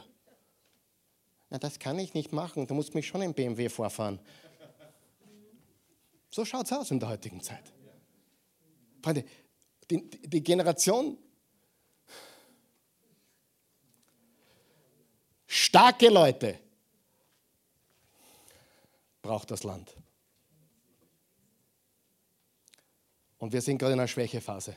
Na, 1.50 1.58
das 1.58 1.80
kann 1.80 1.98
ich 1.98 2.14
nicht 2.14 2.32
machen. 2.32 2.68
Du 2.68 2.76
musst 2.76 2.94
mich 2.94 3.08
schon 3.08 3.24
im 3.24 3.34
BMW 3.34 3.68
vorfahren. 3.68 4.20
So 6.34 6.44
schaut 6.46 6.66
es 6.66 6.74
aus 6.74 6.90
in 6.90 7.00
der 7.00 7.10
heutigen 7.10 7.40
Zeit. 7.42 7.72
Die, 9.88 10.10
die 10.10 10.44
Generation, 10.44 11.16
starke 15.46 16.10
Leute, 16.10 16.60
braucht 19.22 19.52
das 19.52 19.64
Land. 19.64 19.96
Und 23.38 23.54
wir 23.54 23.62
sind 23.62 23.78
gerade 23.78 23.94
in 23.94 24.00
einer 24.00 24.08
Schwächephase. 24.08 24.76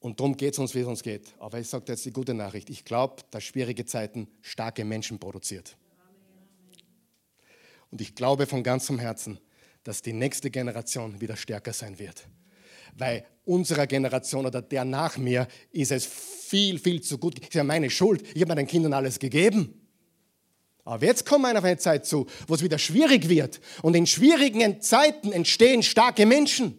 Und 0.00 0.18
darum 0.18 0.36
geht 0.36 0.54
es 0.54 0.58
uns, 0.58 0.74
wie 0.74 0.80
es 0.80 0.88
uns 0.88 1.04
geht. 1.04 1.32
Aber 1.38 1.60
ich 1.60 1.68
sage 1.68 1.84
jetzt 1.86 2.04
die 2.06 2.12
gute 2.12 2.34
Nachricht. 2.34 2.70
Ich 2.70 2.84
glaube, 2.84 3.22
dass 3.30 3.44
schwierige 3.44 3.86
Zeiten 3.86 4.26
starke 4.42 4.84
Menschen 4.84 5.20
produziert. 5.20 5.76
Und 7.94 8.00
ich 8.00 8.16
glaube 8.16 8.48
von 8.48 8.64
ganzem 8.64 8.98
Herzen, 8.98 9.38
dass 9.84 10.02
die 10.02 10.12
nächste 10.12 10.50
Generation 10.50 11.20
wieder 11.20 11.36
stärker 11.36 11.72
sein 11.72 11.96
wird. 12.00 12.26
Weil 12.98 13.24
unserer 13.44 13.86
Generation 13.86 14.46
oder 14.46 14.62
der 14.62 14.84
nach 14.84 15.16
mir 15.16 15.46
ist 15.70 15.92
es 15.92 16.04
viel, 16.04 16.80
viel 16.80 17.02
zu 17.02 17.18
gut. 17.18 17.38
Das 17.38 17.50
ist 17.50 17.54
ja 17.54 17.62
meine 17.62 17.90
Schuld. 17.90 18.24
Ich 18.34 18.42
habe 18.42 18.52
meinen 18.52 18.66
Kindern 18.66 18.94
alles 18.94 19.20
gegeben. 19.20 19.80
Aber 20.82 21.06
jetzt 21.06 21.24
kommt 21.24 21.46
auf 21.46 21.62
eine 21.62 21.78
Zeit 21.78 22.04
zu, 22.04 22.26
wo 22.48 22.54
es 22.56 22.64
wieder 22.64 22.78
schwierig 22.78 23.28
wird. 23.28 23.60
Und 23.82 23.94
in 23.94 24.08
schwierigen 24.08 24.80
Zeiten 24.80 25.30
entstehen 25.30 25.84
starke 25.84 26.26
Menschen. 26.26 26.76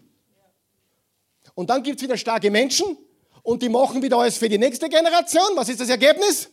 Und 1.54 1.70
dann 1.70 1.82
gibt 1.82 2.00
es 2.00 2.04
wieder 2.04 2.18
starke 2.18 2.52
Menschen 2.52 2.98
und 3.42 3.64
die 3.64 3.70
machen 3.70 4.04
wieder 4.04 4.18
alles 4.18 4.38
für 4.38 4.50
die 4.50 4.58
nächste 4.58 4.90
Generation. 4.90 5.52
Was 5.56 5.70
ist 5.70 5.80
das 5.80 5.88
Ergebnis? 5.88 6.50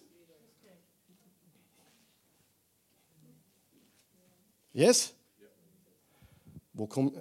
Yes? 4.73 5.15
Wo 6.73 6.87
komm, 6.87 7.15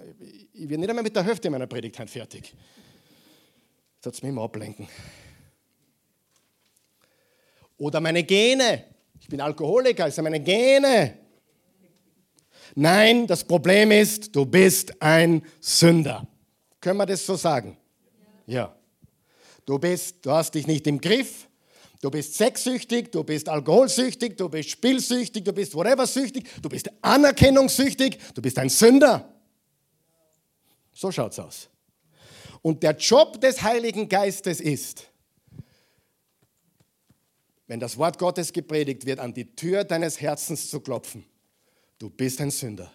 ich 0.52 0.68
werde 0.68 0.78
nicht 0.78 0.88
einmal 0.88 1.02
mit 1.02 1.14
der 1.14 1.24
Hälfte 1.24 1.50
meiner 1.50 1.66
Predigt 1.66 1.96
fertig. 2.08 2.54
Das 4.00 4.14
hat 4.14 4.22
mich 4.22 4.30
immer 4.30 4.42
ablenken. 4.42 4.88
Oder 7.76 8.00
meine 8.00 8.22
Gene. 8.24 8.84
Ich 9.20 9.28
bin 9.28 9.40
Alkoholiker, 9.40 10.06
das 10.06 10.14
sind 10.14 10.24
meine 10.24 10.40
Gene. 10.40 11.18
Nein, 12.74 13.26
das 13.26 13.44
Problem 13.44 13.90
ist, 13.90 14.34
du 14.34 14.46
bist 14.46 15.00
ein 15.02 15.42
Sünder. 15.60 16.26
Können 16.80 16.96
wir 16.96 17.06
das 17.06 17.24
so 17.24 17.36
sagen? 17.36 17.76
Ja. 18.46 18.54
ja. 18.54 18.76
Du 19.66 19.78
bist, 19.78 20.24
du 20.24 20.30
hast 20.30 20.54
dich 20.54 20.66
nicht 20.66 20.86
im 20.86 21.00
Griff. 21.00 21.48
Du 22.02 22.10
bist 22.10 22.34
sexsüchtig, 22.34 23.12
du 23.12 23.22
bist 23.22 23.48
alkoholsüchtig, 23.48 24.36
du 24.36 24.48
bist 24.48 24.70
spielsüchtig, 24.70 25.44
du 25.44 25.52
bist 25.52 25.72
whatever 25.72 26.04
süchtig, 26.04 26.48
du 26.60 26.68
bist 26.68 26.90
anerkennungssüchtig, 27.00 28.18
du 28.34 28.42
bist 28.42 28.58
ein 28.58 28.68
Sünder. 28.68 29.32
So 30.92 31.12
schaut's 31.12 31.38
aus. 31.38 31.68
Und 32.60 32.82
der 32.82 32.96
Job 32.96 33.40
des 33.40 33.62
Heiligen 33.62 34.08
Geistes 34.08 34.60
ist, 34.60 35.06
wenn 37.68 37.78
das 37.78 37.96
Wort 37.96 38.18
Gottes 38.18 38.52
gepredigt 38.52 39.06
wird, 39.06 39.20
an 39.20 39.32
die 39.32 39.54
Tür 39.54 39.84
deines 39.84 40.20
Herzens 40.20 40.70
zu 40.70 40.80
klopfen. 40.80 41.24
Du 42.00 42.10
bist 42.10 42.40
ein 42.40 42.50
Sünder. 42.50 42.92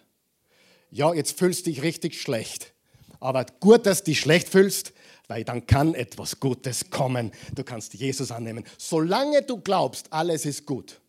Ja, 0.90 1.14
jetzt 1.14 1.38
fühlst 1.38 1.66
du 1.66 1.70
dich 1.70 1.80
richtig 1.80 2.20
schlecht. 2.20 2.74
Aber 3.20 3.46
gut, 3.60 3.86
dass 3.86 4.00
du 4.00 4.10
dich 4.10 4.20
schlecht 4.20 4.50
fühlst, 4.50 4.92
weil 5.28 5.44
dann 5.44 5.66
kann 5.66 5.94
etwas 5.94 6.40
Gutes 6.40 6.90
kommen. 6.90 7.30
Du 7.54 7.62
kannst 7.62 7.94
Jesus 7.94 8.32
annehmen. 8.32 8.64
Solange 8.78 9.42
du 9.42 9.60
glaubst, 9.60 10.12
alles 10.12 10.46
ist 10.46 10.66
gut. 10.66 11.00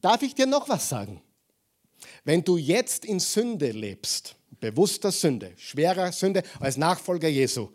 Darf 0.00 0.22
ich 0.22 0.34
dir 0.34 0.46
noch 0.46 0.68
was 0.68 0.88
sagen? 0.88 1.22
Wenn 2.24 2.42
du 2.42 2.56
jetzt 2.56 3.04
in 3.04 3.20
Sünde 3.20 3.70
lebst, 3.70 4.34
bewusster 4.58 5.12
Sünde, 5.12 5.52
schwerer 5.56 6.10
Sünde 6.10 6.42
als 6.58 6.76
Nachfolger 6.76 7.28
Jesu, 7.28 7.70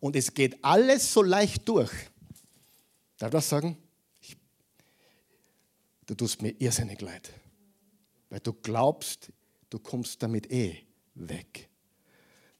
und 0.00 0.16
es 0.16 0.34
geht 0.34 0.62
alles 0.62 1.12
so 1.12 1.22
leicht 1.22 1.68
durch, 1.68 1.92
darf 3.18 3.28
ich 3.28 3.32
das 3.32 3.48
sagen? 3.48 3.76
Ich, 4.20 4.36
du 6.06 6.14
tust 6.14 6.42
mir 6.42 6.50
irrsinnig 6.58 7.00
leid, 7.00 7.30
weil 8.28 8.40
du 8.40 8.52
glaubst, 8.52 9.30
du 9.68 9.78
kommst 9.78 10.22
damit 10.22 10.50
eh 10.50 10.78
weg. 11.14 11.69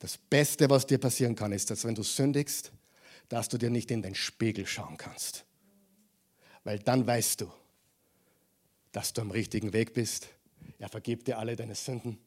Das 0.01 0.16
Beste, 0.16 0.68
was 0.68 0.86
dir 0.86 0.98
passieren 0.98 1.36
kann, 1.36 1.53
ist, 1.53 1.70
dass 1.70 1.84
wenn 1.84 1.94
du 1.94 2.03
sündigst, 2.03 2.72
dass 3.28 3.48
du 3.48 3.59
dir 3.59 3.70
nicht 3.70 3.90
in 3.90 4.03
den 4.03 4.14
Spiegel 4.14 4.66
schauen 4.66 4.96
kannst. 4.96 5.44
Weil 6.64 6.78
dann 6.80 7.07
weißt 7.07 7.42
du, 7.42 7.53
dass 8.92 9.12
du 9.12 9.20
am 9.20 9.30
richtigen 9.30 9.72
Weg 9.72 9.94
bist. 9.94 10.28
Er 10.78 10.88
vergibt 10.88 11.28
dir 11.28 11.38
alle 11.38 11.55
deine 11.55 11.74
Sünden. 11.74 12.18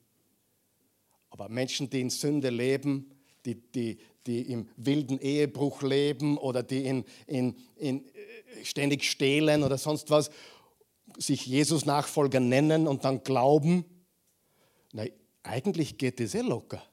Aber 1.29 1.49
Menschen, 1.49 1.89
die 1.89 2.01
in 2.01 2.11
Sünde 2.11 2.51
leben, 2.51 3.11
die, 3.43 3.55
die, 3.55 3.97
die 4.27 4.41
im 4.51 4.69
wilden 4.77 5.19
Ehebruch 5.19 5.81
leben 5.81 6.37
oder 6.37 6.61
die 6.61 6.85
in, 6.85 7.03
in, 7.25 7.57
in 7.75 8.05
äh, 8.05 8.63
ständig 8.63 9.03
stehlen 9.03 9.63
oder 9.63 9.79
sonst 9.79 10.11
was, 10.11 10.29
sich 11.17 11.45
Jesus 11.45 11.85
Nachfolger 11.85 12.39
nennen 12.39 12.87
und 12.87 13.03
dann 13.03 13.23
glauben, 13.23 13.83
na, 14.91 15.05
eigentlich 15.41 15.97
geht 15.97 16.19
das 16.19 16.35
eh 16.35 16.41
locker. 16.41 16.83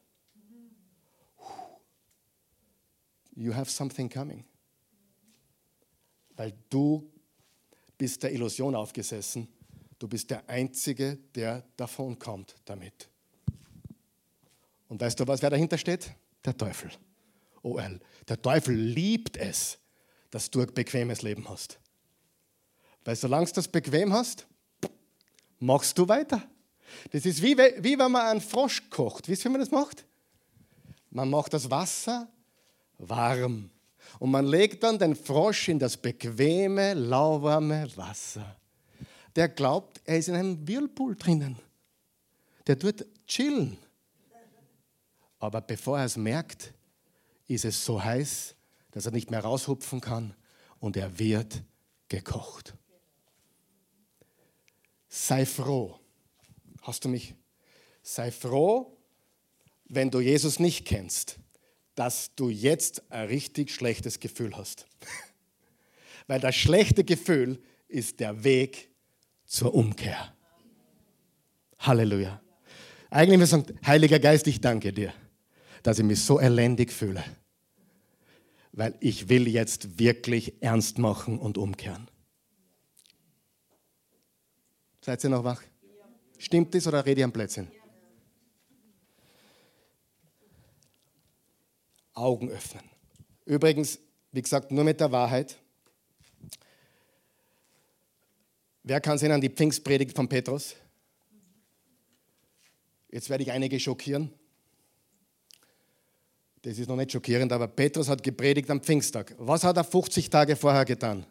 You 3.34 3.54
have 3.54 3.70
something 3.70 4.08
coming. 4.08 4.44
Weil 6.36 6.52
du 6.68 7.10
bist 7.98 8.22
der 8.22 8.32
Illusion 8.32 8.74
aufgesessen. 8.74 9.48
Du 9.98 10.08
bist 10.08 10.30
der 10.30 10.48
Einzige, 10.48 11.18
der 11.34 11.64
davon 11.76 12.18
kommt 12.18 12.54
damit. 12.64 13.08
Und 14.88 15.00
weißt 15.00 15.20
du, 15.20 15.26
was 15.28 15.42
wer 15.42 15.50
dahinter 15.50 15.76
steht? 15.76 16.10
Der 16.44 16.56
Teufel. 16.56 16.90
OL. 17.62 18.00
Der 18.26 18.40
Teufel 18.40 18.74
liebt 18.74 19.36
es, 19.36 19.78
dass 20.30 20.50
du 20.50 20.62
ein 20.62 20.72
bequemes 20.72 21.22
Leben 21.22 21.48
hast. 21.48 21.78
Weil 23.04 23.16
solange 23.16 23.46
du 23.46 23.52
das 23.52 23.68
bequem 23.68 24.12
hast, 24.12 24.46
machst 25.58 25.96
du 25.98 26.08
weiter. 26.08 26.42
Das 27.12 27.24
ist 27.26 27.42
wie, 27.42 27.56
wie 27.56 27.98
wenn 27.98 28.10
man 28.10 28.26
einen 28.26 28.40
Frosch 28.40 28.88
kocht. 28.90 29.28
Wisst 29.28 29.44
ihr, 29.44 29.50
wie 29.50 29.52
man 29.52 29.60
das 29.60 29.70
macht? 29.70 30.04
Man 31.10 31.28
macht 31.28 31.52
das 31.52 31.70
Wasser 31.70 32.28
warm. 33.00 33.70
Und 34.18 34.30
man 34.30 34.46
legt 34.46 34.82
dann 34.82 34.98
den 34.98 35.14
Frosch 35.14 35.68
in 35.68 35.78
das 35.78 35.96
bequeme, 35.96 36.94
lauwarme 36.94 37.88
Wasser. 37.96 38.56
Der 39.36 39.48
glaubt, 39.48 40.00
er 40.04 40.18
ist 40.18 40.28
in 40.28 40.34
einem 40.34 40.66
Whirlpool 40.66 41.16
drinnen. 41.16 41.56
Der 42.66 42.78
tut 42.78 43.06
chillen. 43.26 43.78
Aber 45.38 45.60
bevor 45.60 45.98
er 45.98 46.04
es 46.04 46.16
merkt, 46.16 46.74
ist 47.46 47.64
es 47.64 47.84
so 47.84 48.02
heiß, 48.02 48.54
dass 48.90 49.06
er 49.06 49.12
nicht 49.12 49.30
mehr 49.30 49.40
raushupfen 49.40 50.00
kann 50.00 50.34
und 50.78 50.96
er 50.96 51.18
wird 51.18 51.62
gekocht. 52.08 52.74
Sei 55.08 55.46
froh. 55.46 55.98
Hast 56.82 57.04
du 57.04 57.08
mich? 57.08 57.34
Sei 58.02 58.30
froh, 58.30 58.96
wenn 59.86 60.10
du 60.10 60.20
Jesus 60.20 60.58
nicht 60.58 60.86
kennst, 60.86 61.38
dass 62.00 62.34
du 62.34 62.48
jetzt 62.48 63.02
ein 63.12 63.26
richtig 63.26 63.70
schlechtes 63.70 64.20
Gefühl 64.20 64.56
hast. 64.56 64.86
Weil 66.28 66.40
das 66.40 66.56
schlechte 66.56 67.04
Gefühl 67.04 67.62
ist 67.88 68.20
der 68.20 68.42
Weg 68.42 68.88
zur 69.44 69.74
Umkehr. 69.74 70.34
Halleluja. 71.78 72.40
Eigentlich 73.10 73.38
müssen 73.38 73.66
wir 73.66 73.66
sagen, 73.66 73.86
Heiliger 73.86 74.18
Geist, 74.18 74.46
ich 74.46 74.62
danke 74.62 74.94
dir, 74.94 75.12
dass 75.82 75.98
ich 75.98 76.04
mich 76.06 76.24
so 76.24 76.40
elendig 76.40 76.90
fühle. 76.90 77.22
Weil 78.72 78.94
ich 79.00 79.28
will 79.28 79.46
jetzt 79.46 79.98
wirklich 79.98 80.54
ernst 80.62 80.96
machen 80.96 81.38
und 81.38 81.58
umkehren. 81.58 82.08
Seid 85.02 85.22
ihr 85.22 85.28
noch 85.28 85.44
wach? 85.44 85.62
Stimmt 86.38 86.74
das 86.74 86.86
oder 86.86 87.04
rede 87.04 87.20
ich 87.20 87.24
am 87.24 87.32
Plätzchen? 87.32 87.70
Augen 92.14 92.48
öffnen. 92.50 92.84
Übrigens, 93.44 93.98
wie 94.32 94.42
gesagt, 94.42 94.70
nur 94.70 94.84
mit 94.84 95.00
der 95.00 95.10
Wahrheit. 95.12 95.56
Wer 98.82 99.00
kann 99.00 99.18
sich 99.18 99.30
an 99.30 99.40
die 99.40 99.50
Pfingstpredigt 99.50 100.16
von 100.16 100.28
Petrus? 100.28 100.74
Jetzt 103.10 103.28
werde 103.28 103.42
ich 103.42 103.50
einige 103.50 103.78
schockieren. 103.78 104.32
Das 106.62 106.78
ist 106.78 106.88
noch 106.88 106.96
nicht 106.96 107.12
schockierend, 107.12 107.52
aber 107.52 107.68
Petrus 107.68 108.08
hat 108.08 108.22
gepredigt 108.22 108.70
am 108.70 108.82
Pfingsttag. 108.82 109.34
Was 109.38 109.64
hat 109.64 109.76
er 109.76 109.84
50 109.84 110.28
Tage 110.28 110.56
vorher 110.56 110.84
getan? 110.84 111.26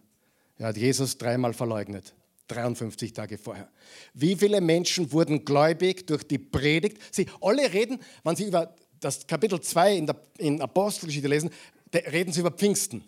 Er 0.57 0.67
hat 0.67 0.77
Jesus 0.77 1.17
dreimal 1.17 1.53
verleugnet. 1.53 2.13
53 2.47 3.13
Tage 3.13 3.37
vorher. 3.37 3.69
Wie 4.13 4.35
viele 4.35 4.59
Menschen 4.59 5.11
wurden 5.11 5.45
gläubig 5.45 6.07
durch 6.07 6.23
die 6.23 6.39
Predigt? 6.39 6.97
Sie 7.13 7.27
alle 7.41 7.71
reden, 7.71 7.99
wenn 8.23 8.35
sie 8.35 8.47
über 8.47 8.75
das 8.99 9.25
Kapitel 9.27 9.59
2 9.59 9.95
in 9.95 10.13
in 10.37 10.61
Apostelgeschichte 10.61 11.27
lesen, 11.27 11.49
reden 11.93 12.31
sie 12.31 12.41
über 12.41 12.51
Pfingsten. 12.51 13.03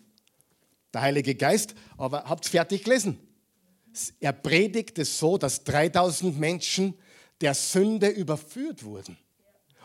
Der 0.92 1.02
Heilige 1.02 1.34
Geist, 1.34 1.74
aber 1.96 2.24
habt 2.24 2.46
fertig 2.46 2.84
gelesen? 2.84 3.18
Er 4.20 4.32
predigt 4.32 4.98
es 4.98 5.18
so, 5.18 5.38
dass 5.38 5.64
3000 5.64 6.38
Menschen 6.38 6.94
der 7.40 7.54
Sünde 7.54 8.08
überführt 8.08 8.84
wurden 8.84 9.16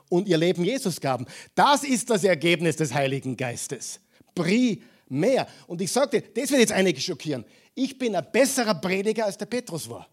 und 0.10 0.28
ihr 0.28 0.38
Leben 0.38 0.64
Jesus 0.64 1.01
gaben. 1.01 1.26
Das 1.55 1.84
ist 1.84 2.10
das 2.10 2.24
Ergebnis 2.24 2.76
des 2.76 2.93
Heiligen 2.93 3.36
Geistes. 3.36 3.99
Primär. 4.36 5.47
Und 5.68 5.82
ich 5.82 5.91
sagte, 5.91 6.22
das 6.22 6.51
wird 6.51 6.62
jetzt 6.62 6.72
einige 6.72 7.01
schockieren. 7.01 7.45
Ich 7.76 7.97
bin 7.97 8.16
ein 8.16 8.26
besserer 8.32 8.76
Prediger, 8.76 9.26
als 9.26 9.38
der 9.38 9.45
Petrus 9.45 9.89
war. 9.89 10.08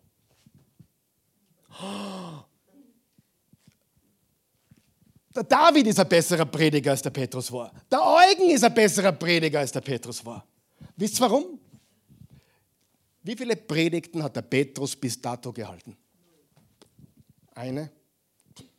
Der 5.35 5.43
David 5.43 5.89
ist 5.89 5.99
ein 5.99 6.09
besserer 6.09 6.47
Prediger, 6.47 6.93
als 6.93 7.03
der 7.03 7.11
Petrus 7.11 7.51
war. 7.51 7.73
Der 7.91 8.01
Eugen 8.01 8.51
ist 8.51 8.63
ein 8.63 8.73
besserer 8.73 9.13
Prediger, 9.13 9.61
als 9.61 9.73
der 9.73 9.81
Petrus 9.81 10.25
war. 10.25 10.47
Wisst 10.97 11.19
ihr 11.19 11.23
warum? 11.23 11.59
Wie 13.23 13.35
viele 13.35 13.57
Predigten 13.57 14.23
hat 14.23 14.37
der 14.37 14.43
Petrus 14.43 14.95
bis 14.95 15.21
dato 15.21 15.53
gehalten? 15.53 15.97
Eine? 17.55 17.91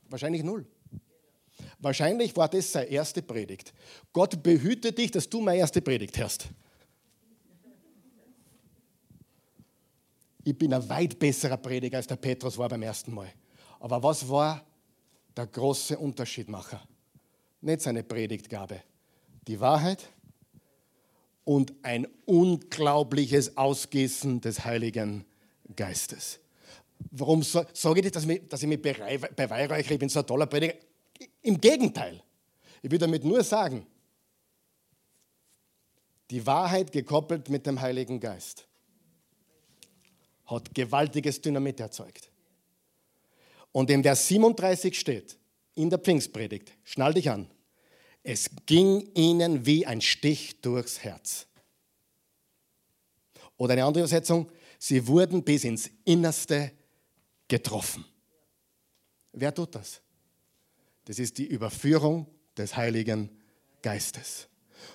Wahrscheinlich 0.10 0.44
null. 0.44 0.66
Wahrscheinlich 1.80 2.36
war 2.38 2.48
das 2.48 2.72
seine 2.72 2.88
erste 2.88 3.22
Predigt. 3.22 3.74
Gott 4.14 4.42
behüte 4.42 4.94
dich, 4.94 5.12
dass 5.12 5.30
du 5.30 5.42
meine 5.42 5.60
erste 5.60 5.82
Predigt 5.82 6.18
hörst. 6.18 6.48
Ich 10.44 10.58
bin 10.58 10.74
ein 10.74 10.88
weit 10.88 11.18
besserer 11.18 11.58
Prediger, 11.58 11.98
als 11.98 12.08
der 12.08 12.18
Petrus 12.18 12.58
war 12.58 12.70
beim 12.70 12.84
ersten 12.84 13.14
Mal. 13.14 13.32
Aber 13.80 14.02
was 14.02 14.30
war 14.30 14.64
der 15.36 15.48
große 15.48 15.98
Unterschiedmacher? 15.98 16.82
Nicht 17.62 17.82
seine 17.82 18.04
Predigtgabe, 18.04 18.82
die 19.48 19.60
Wahrheit 19.60 20.10
und 21.44 21.74
ein 21.84 22.08
unglaubliches 22.26 23.58
Ausgießen 23.58 24.42
des 24.42 24.66
Heiligen 24.66 25.26
Geistes. 25.76 26.40
Warum 27.12 27.44
sage 27.44 28.02
ich 28.02 28.12
das, 28.12 28.28
dass 28.50 28.64
ich 28.64 28.68
mich 28.68 28.82
beweihräuchere, 28.82 29.94
ich 29.94 30.00
bin 30.00 30.10
so 30.10 30.20
ein 30.20 30.28
toller 30.28 30.46
Prediger? 30.46 30.76
Im 31.42 31.60
Gegenteil. 31.60 32.22
Ich 32.82 32.92
will 32.92 33.00
damit 33.00 33.24
nur 33.24 33.44
sagen, 33.44 33.86
die 36.30 36.46
Wahrheit 36.46 36.92
gekoppelt 36.92 37.50
mit 37.50 37.66
dem 37.66 37.80
Heiligen 37.80 38.20
Geist 38.20 38.68
hat 40.46 40.74
gewaltiges 40.74 41.42
Dynamit 41.42 41.80
erzeugt. 41.80 42.30
Und 43.76 43.90
in 43.90 44.04
Vers 44.04 44.30
37 44.30 44.98
steht, 44.98 45.38
in 45.74 45.90
der 45.90 46.00
Pfingstpredigt, 46.00 46.72
schnall 46.86 47.14
dich 47.14 47.30
an, 47.30 47.50
es 48.24 48.50
ging 48.66 49.10
ihnen 49.16 49.66
wie 49.66 49.86
ein 49.86 50.00
Stich 50.00 50.62
durchs 50.62 51.04
Herz. 51.04 51.46
Oder 53.58 53.74
eine 53.74 53.84
andere 53.84 54.04
Übersetzung, 54.04 54.50
sie 54.80 55.06
wurden 55.06 55.44
bis 55.44 55.66
ins 55.66 55.90
Innerste 56.06 56.72
getroffen. 57.50 58.06
Wer 59.34 59.54
tut 59.54 59.76
das? 59.76 60.00
Das 61.04 61.20
ist 61.20 61.38
die 61.38 61.48
Überführung 61.48 62.28
des 62.58 62.78
Heiligen 62.78 63.30
Geistes. 63.82 64.48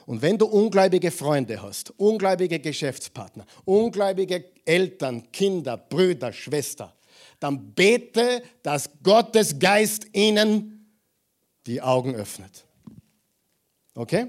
Und 0.07 0.23
wenn 0.23 0.39
du 0.39 0.47
ungläubige 0.47 1.11
Freunde 1.11 1.61
hast, 1.61 1.91
ungläubige 1.99 2.59
Geschäftspartner, 2.59 3.45
ungläubige 3.67 4.43
Eltern, 4.65 5.31
Kinder, 5.33 5.77
Brüder, 5.77 6.33
Schwester, 6.33 6.97
dann 7.41 7.73
bete, 7.75 8.43
dass 8.63 8.91
Gottes 9.03 9.59
Geist 9.59 10.07
ihnen 10.13 10.87
die 11.67 11.83
Augen 11.83 12.15
öffnet. 12.15 12.65
Okay? 13.95 14.29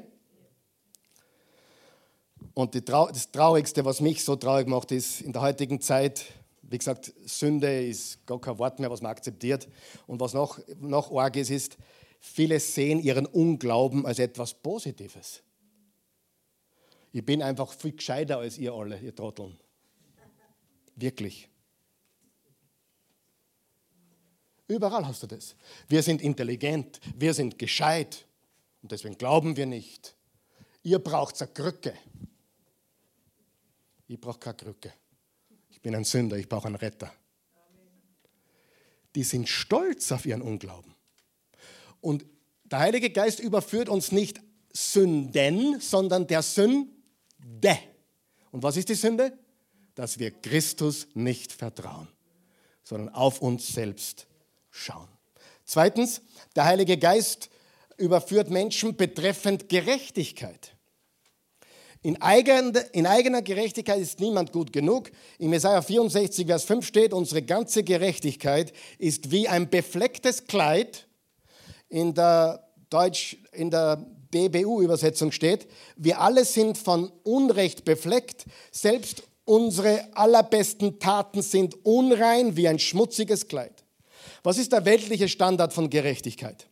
Und 2.54 2.76
das 2.90 3.32
Traurigste, 3.32 3.86
was 3.86 4.02
mich 4.02 4.24
so 4.24 4.36
traurig 4.36 4.68
macht, 4.68 4.92
ist 4.92 5.22
in 5.22 5.34
der 5.34 5.42
heutigen 5.42 5.80
Zeit, 5.80 6.26
wie 6.62 6.78
gesagt, 6.78 7.14
Sünde 7.26 7.86
ist 7.86 8.26
gar 8.26 8.40
kein 8.40 8.58
Wort 8.58 8.80
mehr, 8.80 8.90
was 8.90 9.02
man 9.02 9.12
akzeptiert. 9.12 9.68
Und 10.08 10.20
was 10.20 10.34
noch, 10.34 10.60
noch 10.80 11.12
arg 11.12 11.36
ist, 11.36 11.50
ist, 11.50 11.78
viele 12.20 12.60
sehen 12.60 13.00
ihren 13.00 13.26
Unglauben 13.26 14.06
als 14.06 14.20
etwas 14.20 14.54
Positives. 14.54 15.44
Ich 17.12 17.26
bin 17.26 17.42
einfach 17.42 17.74
viel 17.74 17.94
gescheiter 17.94 18.38
als 18.38 18.58
ihr 18.58 18.74
alle, 18.74 18.98
ihr 19.00 19.14
Trotteln. 19.14 19.58
Wirklich. 20.96 21.51
Überall 24.72 25.06
hast 25.06 25.22
du 25.24 25.28
das. 25.28 25.54
Wir 25.90 26.02
sind 26.02 26.22
intelligent, 26.22 27.02
wir 27.18 27.34
sind 27.34 27.60
gescheit 27.60 28.26
und 28.82 28.92
deswegen 28.94 29.18
glauben 29.18 29.58
wir 29.58 29.66
nicht. 29.66 30.16
Ihr 30.82 31.00
braucht 31.00 31.42
eine 31.42 31.52
Krücke. 31.52 31.94
Ich 34.08 34.20
brauche 34.20 34.40
keine 34.40 34.56
Krücke. 34.56 34.94
Ich 35.70 35.82
bin 35.82 35.94
ein 35.94 36.06
Sünder, 36.06 36.38
ich 36.38 36.48
brauche 36.48 36.68
einen 36.68 36.78
Retter. 36.78 37.12
Die 39.14 39.24
sind 39.24 39.50
stolz 39.50 40.10
auf 40.14 40.26
ihren 40.26 40.42
Unglauben. 40.42 40.96
Und 42.00 42.26
der 42.64 42.80
Heilige 42.80 43.10
Geist 43.10 43.42
überführt 43.42 43.90
uns 43.90 44.14
nicht 44.14 44.40
Sünden, 44.72 45.82
sondern 45.82 46.28
der 46.28 46.44
Sünde. 46.44 47.78
Und 48.52 48.64
was 48.64 48.78
ist 48.78 48.88
die 48.88 48.96
Sünde? 48.96 49.38
Dass 49.96 50.18
wir 50.18 50.32
Christus 50.32 51.10
nicht 51.14 51.52
vertrauen, 51.52 52.08
sondern 52.84 53.14
auf 53.14 53.42
uns 53.42 53.68
selbst 53.68 54.28
schauen. 54.72 55.08
Zweitens, 55.66 56.22
der 56.56 56.66
Heilige 56.66 56.98
Geist 56.98 57.50
überführt 57.98 58.50
Menschen 58.50 58.98
betreffend 58.98 59.70
Gerechtigkeit. 59.70 60.76
In, 62.04 62.20
eigen, 62.20 62.76
in 62.94 63.06
eigener 63.06 63.44
Gerechtigkeit 63.44 64.00
ist 64.00 64.20
niemand 64.20 64.52
gut 64.52 64.74
genug. 64.74 65.12
In 65.38 65.54
Jesaja 65.54 65.84
64, 65.84 66.48
Vers 66.48 66.64
5 66.64 66.86
steht, 66.86 67.14
unsere 67.14 67.44
ganze 67.44 67.84
Gerechtigkeit 67.84 68.74
ist 68.98 69.30
wie 69.30 69.48
ein 69.48 69.70
beflecktes 69.70 70.48
Kleid. 70.48 71.08
In 71.90 72.16
der 72.16 72.68
Deutsch, 72.90 73.38
in 73.52 73.70
der 73.70 74.04
DBU-Übersetzung 74.34 75.32
steht, 75.32 75.68
wir 75.96 76.22
alle 76.22 76.44
sind 76.44 76.78
von 76.78 77.12
Unrecht 77.24 77.86
befleckt, 77.86 78.46
selbst 78.72 79.24
unsere 79.46 80.08
allerbesten 80.16 81.00
Taten 81.00 81.44
sind 81.44 81.86
unrein 81.86 82.56
wie 82.58 82.68
ein 82.68 82.80
schmutziges 82.80 83.48
Kleid. 83.48 83.81
Was 84.44 84.58
ist 84.58 84.72
der 84.72 84.86
weltliche 84.86 85.28
Standard 85.28 85.74
von 85.74 85.90
Gerechtigkeit? 85.90 86.68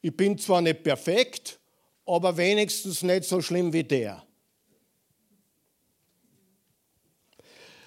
Ich 0.00 0.16
bin 0.16 0.38
zwar 0.38 0.60
nicht 0.60 0.82
perfekt, 0.82 1.60
aber 2.06 2.36
wenigstens 2.36 3.02
nicht 3.02 3.24
so 3.24 3.40
schlimm 3.40 3.72
wie 3.72 3.84
der. 3.84 4.24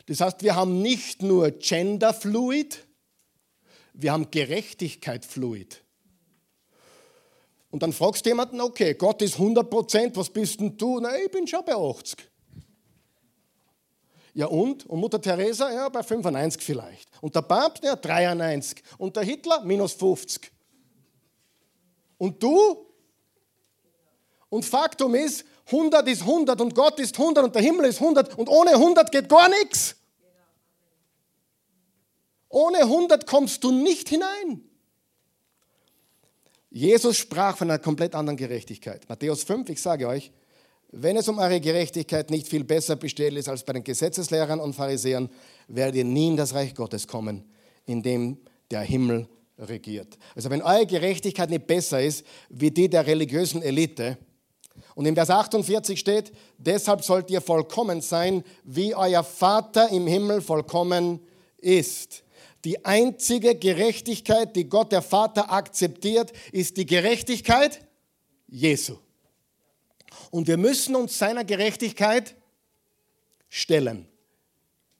Das 0.05 0.21
heißt, 0.21 0.43
wir 0.43 0.55
haben 0.55 0.81
nicht 0.81 1.23
nur 1.23 1.51
Genderfluid, 1.51 2.85
wir 3.93 4.11
haben 4.11 4.29
Gerechtigkeit 4.29 5.25
fluid. 5.25 5.81
Und 7.71 7.81
dann 7.81 7.91
fragst 7.91 8.25
du 8.25 8.29
jemanden, 8.29 8.61
okay, 8.61 8.93
Gott 8.93 9.21
ist 9.21 9.33
100 9.33 9.69
Prozent, 9.69 10.15
was 10.15 10.29
bist 10.29 10.59
denn 10.59 10.77
du? 10.77 10.99
Na, 10.99 11.17
ich 11.17 11.31
bin 11.31 11.47
schon 11.47 11.65
bei 11.65 11.73
80. 11.75 12.19
Ja 14.35 14.47
und? 14.47 14.85
Und 14.85 14.99
Mutter 14.99 15.19
Teresa? 15.19 15.71
Ja, 15.71 15.87
bei 15.87 16.03
95 16.03 16.61
vielleicht. 16.61 17.09
Und 17.21 17.33
der 17.33 17.41
Papst? 17.41 17.83
Ja, 17.83 17.95
93. 17.95 18.83
Und 18.97 19.15
der 19.15 19.23
Hitler? 19.23 19.61
Minus 19.61 19.93
50. 19.93 20.51
Und 22.17 22.43
du? 22.43 22.85
Und 24.49 24.65
Faktum 24.65 25.15
ist, 25.15 25.45
100 25.67 26.07
ist 26.09 26.21
100 26.21 26.59
und 26.59 26.75
Gott 26.75 26.99
ist 26.99 27.17
100 27.17 27.45
und 27.45 27.55
der 27.55 27.61
Himmel 27.61 27.85
ist 27.85 28.01
100 28.01 28.37
und 28.37 28.49
ohne 28.49 28.71
100 28.71 29.09
geht 29.09 29.29
gar 29.29 29.47
nichts. 29.47 29.95
Ohne 32.49 32.79
100 32.79 33.25
kommst 33.25 33.63
du 33.63 33.71
nicht 33.71 34.09
hinein. 34.09 34.61
Jesus 36.69 37.15
sprach 37.15 37.55
von 37.55 37.69
einer 37.69 37.79
komplett 37.79 38.15
anderen 38.15 38.35
Gerechtigkeit. 38.35 39.07
Matthäus 39.07 39.43
5, 39.43 39.69
ich 39.69 39.81
sage 39.81 40.09
euch, 40.09 40.31
wenn 40.97 41.17
es 41.17 41.27
um 41.27 41.39
eure 41.39 41.59
Gerechtigkeit 41.59 42.29
nicht 42.29 42.47
viel 42.47 42.63
besser 42.63 42.95
bestellt 42.95 43.35
ist 43.35 43.49
als 43.49 43.63
bei 43.63 43.73
den 43.73 43.83
Gesetzeslehrern 43.83 44.59
und 44.59 44.73
Pharisäern, 44.73 45.29
werdet 45.67 45.95
ihr 45.95 46.05
nie 46.05 46.29
in 46.29 46.37
das 46.37 46.53
Reich 46.53 46.73
Gottes 46.73 47.07
kommen, 47.07 47.43
in 47.85 48.01
dem 48.01 48.37
der 48.71 48.81
Himmel 48.81 49.27
regiert. 49.59 50.17
Also 50.35 50.49
wenn 50.49 50.61
eure 50.61 50.85
Gerechtigkeit 50.85 51.49
nicht 51.49 51.67
besser 51.67 52.01
ist 52.01 52.25
wie 52.49 52.71
die 52.71 52.89
der 52.89 53.05
religiösen 53.05 53.61
Elite, 53.61 54.17
und 54.93 55.05
in 55.05 55.15
Vers 55.15 55.29
48 55.29 55.99
steht, 55.99 56.31
deshalb 56.57 57.03
sollt 57.03 57.29
ihr 57.29 57.41
vollkommen 57.41 58.01
sein, 58.01 58.43
wie 58.63 58.95
euer 58.95 59.23
Vater 59.23 59.89
im 59.89 60.07
Himmel 60.07 60.41
vollkommen 60.41 61.19
ist. 61.57 62.23
Die 62.63 62.83
einzige 62.83 63.55
Gerechtigkeit, 63.55 64.55
die 64.55 64.67
Gott 64.67 64.91
der 64.91 65.01
Vater 65.01 65.51
akzeptiert, 65.51 66.31
ist 66.51 66.77
die 66.77 66.85
Gerechtigkeit 66.85 67.81
Jesu. 68.47 68.97
Und 70.31 70.47
wir 70.47 70.57
müssen 70.57 70.95
uns 70.95 71.17
seiner 71.17 71.43
Gerechtigkeit 71.43 72.35
stellen. 73.49 74.07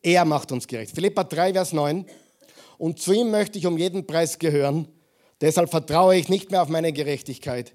Er 0.02 0.26
macht 0.26 0.52
uns 0.52 0.68
gerecht. 0.68 0.94
Philippa 0.94 1.24
3, 1.24 1.54
Vers 1.54 1.74
9. 1.74 2.06
Und 2.78 3.00
zu 3.00 3.14
ihm 3.14 3.32
möchte 3.32 3.58
ich 3.58 3.66
um 3.66 3.78
jeden 3.78 4.06
Preis 4.06 4.40
gehören. 4.40 4.88
Deshalb 5.42 5.70
vertraue 5.70 6.16
ich 6.16 6.30
nicht 6.30 6.52
mehr 6.52 6.62
auf 6.62 6.70
meine 6.70 6.94
Gerechtigkeit, 6.94 7.74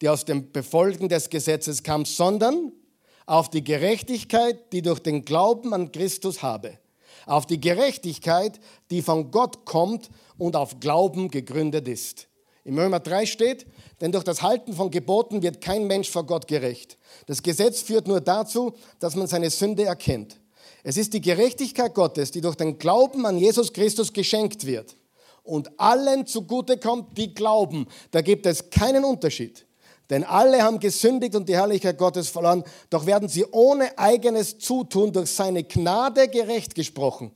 die 0.00 0.08
aus 0.08 0.24
dem 0.24 0.52
Befolgen 0.52 1.08
des 1.08 1.30
Gesetzes 1.30 1.82
kam, 1.82 2.04
sondern 2.04 2.72
auf 3.26 3.50
die 3.50 3.64
Gerechtigkeit, 3.64 4.72
die 4.72 4.82
durch 4.82 5.00
den 5.00 5.24
Glauben 5.24 5.72
an 5.74 5.92
Christus 5.92 6.42
habe 6.42 6.78
auf 7.26 7.46
die 7.46 7.60
Gerechtigkeit, 7.60 8.60
die 8.90 9.02
von 9.02 9.30
Gott 9.30 9.64
kommt 9.64 10.10
und 10.38 10.56
auf 10.56 10.80
Glauben 10.80 11.30
gegründet 11.30 11.88
ist. 11.88 12.28
Im 12.64 12.78
Römer 12.78 13.00
3 13.00 13.26
steht, 13.26 13.66
denn 14.00 14.10
durch 14.10 14.24
das 14.24 14.42
Halten 14.42 14.72
von 14.72 14.90
Geboten 14.90 15.42
wird 15.42 15.60
kein 15.60 15.86
Mensch 15.86 16.10
vor 16.10 16.24
Gott 16.24 16.48
gerecht. 16.48 16.96
Das 17.26 17.42
Gesetz 17.42 17.82
führt 17.82 18.08
nur 18.08 18.20
dazu, 18.20 18.72
dass 18.98 19.16
man 19.16 19.26
seine 19.26 19.50
Sünde 19.50 19.84
erkennt. 19.84 20.40
Es 20.82 20.96
ist 20.96 21.12
die 21.12 21.20
Gerechtigkeit 21.20 21.94
Gottes, 21.94 22.30
die 22.30 22.40
durch 22.40 22.56
den 22.56 22.78
Glauben 22.78 23.26
an 23.26 23.38
Jesus 23.38 23.72
Christus 23.72 24.12
geschenkt 24.12 24.66
wird 24.66 24.96
und 25.42 25.78
allen 25.78 26.26
zugute 26.26 26.78
kommt, 26.78 27.16
die 27.16 27.34
glauben. 27.34 27.86
Da 28.10 28.22
gibt 28.22 28.46
es 28.46 28.70
keinen 28.70 29.04
Unterschied. 29.04 29.66
Denn 30.10 30.24
alle 30.24 30.62
haben 30.62 30.80
gesündigt 30.80 31.34
und 31.34 31.48
die 31.48 31.54
Herrlichkeit 31.54 31.96
Gottes 31.96 32.28
verloren, 32.28 32.64
doch 32.90 33.06
werden 33.06 33.28
sie 33.28 33.46
ohne 33.46 33.96
eigenes 33.98 34.58
Zutun 34.58 35.12
durch 35.12 35.30
seine 35.30 35.64
Gnade 35.64 36.28
gerecht 36.28 36.74
gesprochen. 36.74 37.30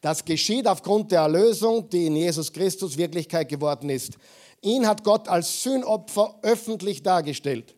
Das 0.00 0.24
geschieht 0.24 0.66
aufgrund 0.66 1.12
der 1.12 1.20
Erlösung, 1.20 1.90
die 1.90 2.06
in 2.06 2.16
Jesus 2.16 2.52
Christus 2.52 2.96
Wirklichkeit 2.96 3.50
geworden 3.50 3.90
ist. 3.90 4.14
Ihn 4.62 4.86
hat 4.86 5.04
Gott 5.04 5.28
als 5.28 5.62
Sühnopfer 5.62 6.38
öffentlich 6.42 7.02
dargestellt. 7.02 7.74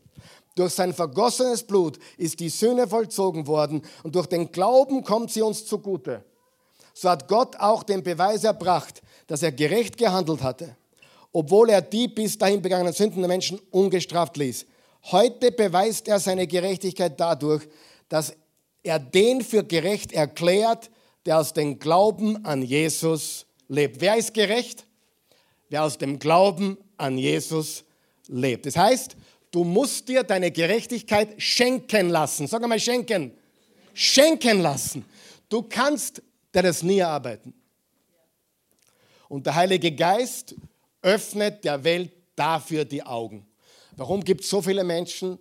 Durch 0.54 0.74
sein 0.74 0.92
vergossenes 0.92 1.62
Blut 1.62 1.98
ist 2.18 2.40
die 2.40 2.48
Sühne 2.50 2.86
vollzogen 2.86 3.46
worden 3.46 3.82
und 4.02 4.14
durch 4.14 4.26
den 4.26 4.52
Glauben 4.52 5.02
kommt 5.02 5.30
sie 5.30 5.42
uns 5.42 5.64
zugute. 5.64 6.24
So 6.94 7.08
hat 7.08 7.28
Gott 7.28 7.56
auch 7.56 7.82
den 7.84 8.02
Beweis 8.02 8.44
erbracht, 8.44 9.02
dass 9.26 9.42
er 9.42 9.52
gerecht 9.52 9.96
gehandelt 9.96 10.42
hatte 10.42 10.76
obwohl 11.32 11.70
er 11.70 11.80
die 11.80 12.08
bis 12.08 12.36
dahin 12.36 12.62
begangenen 12.62 12.92
Sünden 12.92 13.20
der 13.20 13.28
Menschen 13.28 13.58
ungestraft 13.70 14.36
ließ. 14.36 14.66
Heute 15.10 15.50
beweist 15.50 16.06
er 16.06 16.20
seine 16.20 16.46
Gerechtigkeit 16.46 17.18
dadurch, 17.18 17.66
dass 18.08 18.34
er 18.82 18.98
den 18.98 19.42
für 19.42 19.64
gerecht 19.64 20.12
erklärt, 20.12 20.90
der 21.24 21.38
aus 21.38 21.52
dem 21.54 21.78
Glauben 21.78 22.44
an 22.44 22.62
Jesus 22.62 23.46
lebt. 23.68 24.00
Wer 24.00 24.16
ist 24.16 24.34
gerecht? 24.34 24.86
Wer 25.72 25.84
aus 25.84 25.96
dem 25.96 26.18
Glauben 26.18 26.76
an 26.98 27.16
Jesus 27.16 27.84
lebt. 28.28 28.66
Das 28.66 28.76
heißt, 28.76 29.16
du 29.50 29.64
musst 29.64 30.06
dir 30.06 30.22
deine 30.22 30.50
Gerechtigkeit 30.50 31.40
schenken 31.40 32.10
lassen. 32.10 32.46
Sag 32.46 32.62
einmal 32.62 32.78
schenken. 32.78 33.32
Schenken 33.94 34.60
lassen. 34.60 35.02
Du 35.48 35.62
kannst 35.62 36.20
dir 36.54 36.60
das 36.60 36.82
nie 36.82 36.98
erarbeiten. 36.98 37.54
Und 39.30 39.46
der 39.46 39.54
Heilige 39.54 39.90
Geist 39.92 40.54
öffnet 41.00 41.64
der 41.64 41.82
Welt 41.82 42.12
dafür 42.36 42.84
die 42.84 43.02
Augen. 43.02 43.46
Warum 43.96 44.22
gibt 44.22 44.42
es 44.42 44.50
so 44.50 44.60
viele 44.60 44.84
Menschen, 44.84 45.38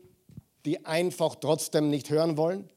die 0.64 0.86
einfach 0.86 1.36
trotzdem 1.36 1.90
nicht 1.90 2.10
hören 2.10 2.38
wollen? 2.38 2.70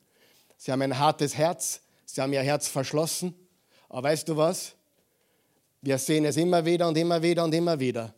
Sie 0.57 0.73
haben 0.73 0.83
ein 0.83 0.99
hartes 0.99 1.37
Herz, 1.37 1.83
sie 2.05 2.21
haben 2.21 2.33
ihr 2.33 2.43
Herz 2.43 2.67
verschlossen. 2.67 3.33
Aber 3.89 4.09
weißt 4.09 4.29
du 4.29 4.37
was? 4.37 4.75
Wir 5.85 5.99
sehen 5.99 6.25
es 6.25 6.39
immer 6.39 6.65
wieder 6.65 6.89
und 6.89 6.97
immer 6.97 7.21
wieder 7.21 7.45
und 7.45 7.55
immer 7.55 7.79
wieder, 7.79 8.15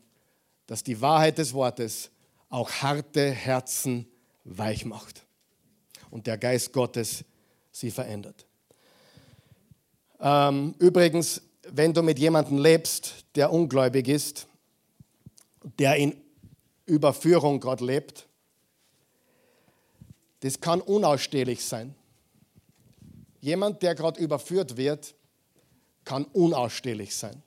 dass 0.69 0.85
die 0.85 1.01
Wahrheit 1.01 1.37
des 1.39 1.53
Wortes 1.53 2.11
auch 2.49 2.71
harte 2.71 3.29
Herzen 3.33 4.07
weich 4.45 4.85
macht 4.85 5.27
und 6.13 6.29
der 6.29 6.39
Geist 6.39 6.73
Gottes 6.73 7.25
sie 7.73 7.91
verändert. 7.91 8.47
Ähm, 10.21 10.77
übrigens, 10.79 11.43
wenn 11.69 11.93
du 11.93 12.05
mit 12.05 12.21
jemandem 12.21 12.59
lebst, 12.59 13.25
der 13.35 13.53
ungläubig 13.53 14.07
ist, 14.07 14.47
der 15.81 15.97
in 15.97 16.17
Überführung 16.85 17.59
gerade 17.59 17.85
lebt, 17.85 18.29
das 20.39 20.61
kann 20.61 20.81
unausstehlich 20.81 21.65
sein. 21.65 21.97
Jemand, 23.41 23.83
der 23.83 23.97
gerade 23.97 24.21
überführt 24.21 24.77
wird, 24.77 25.17
kann 26.05 26.27
unausstehlich 26.27 27.17
sein. 27.17 27.43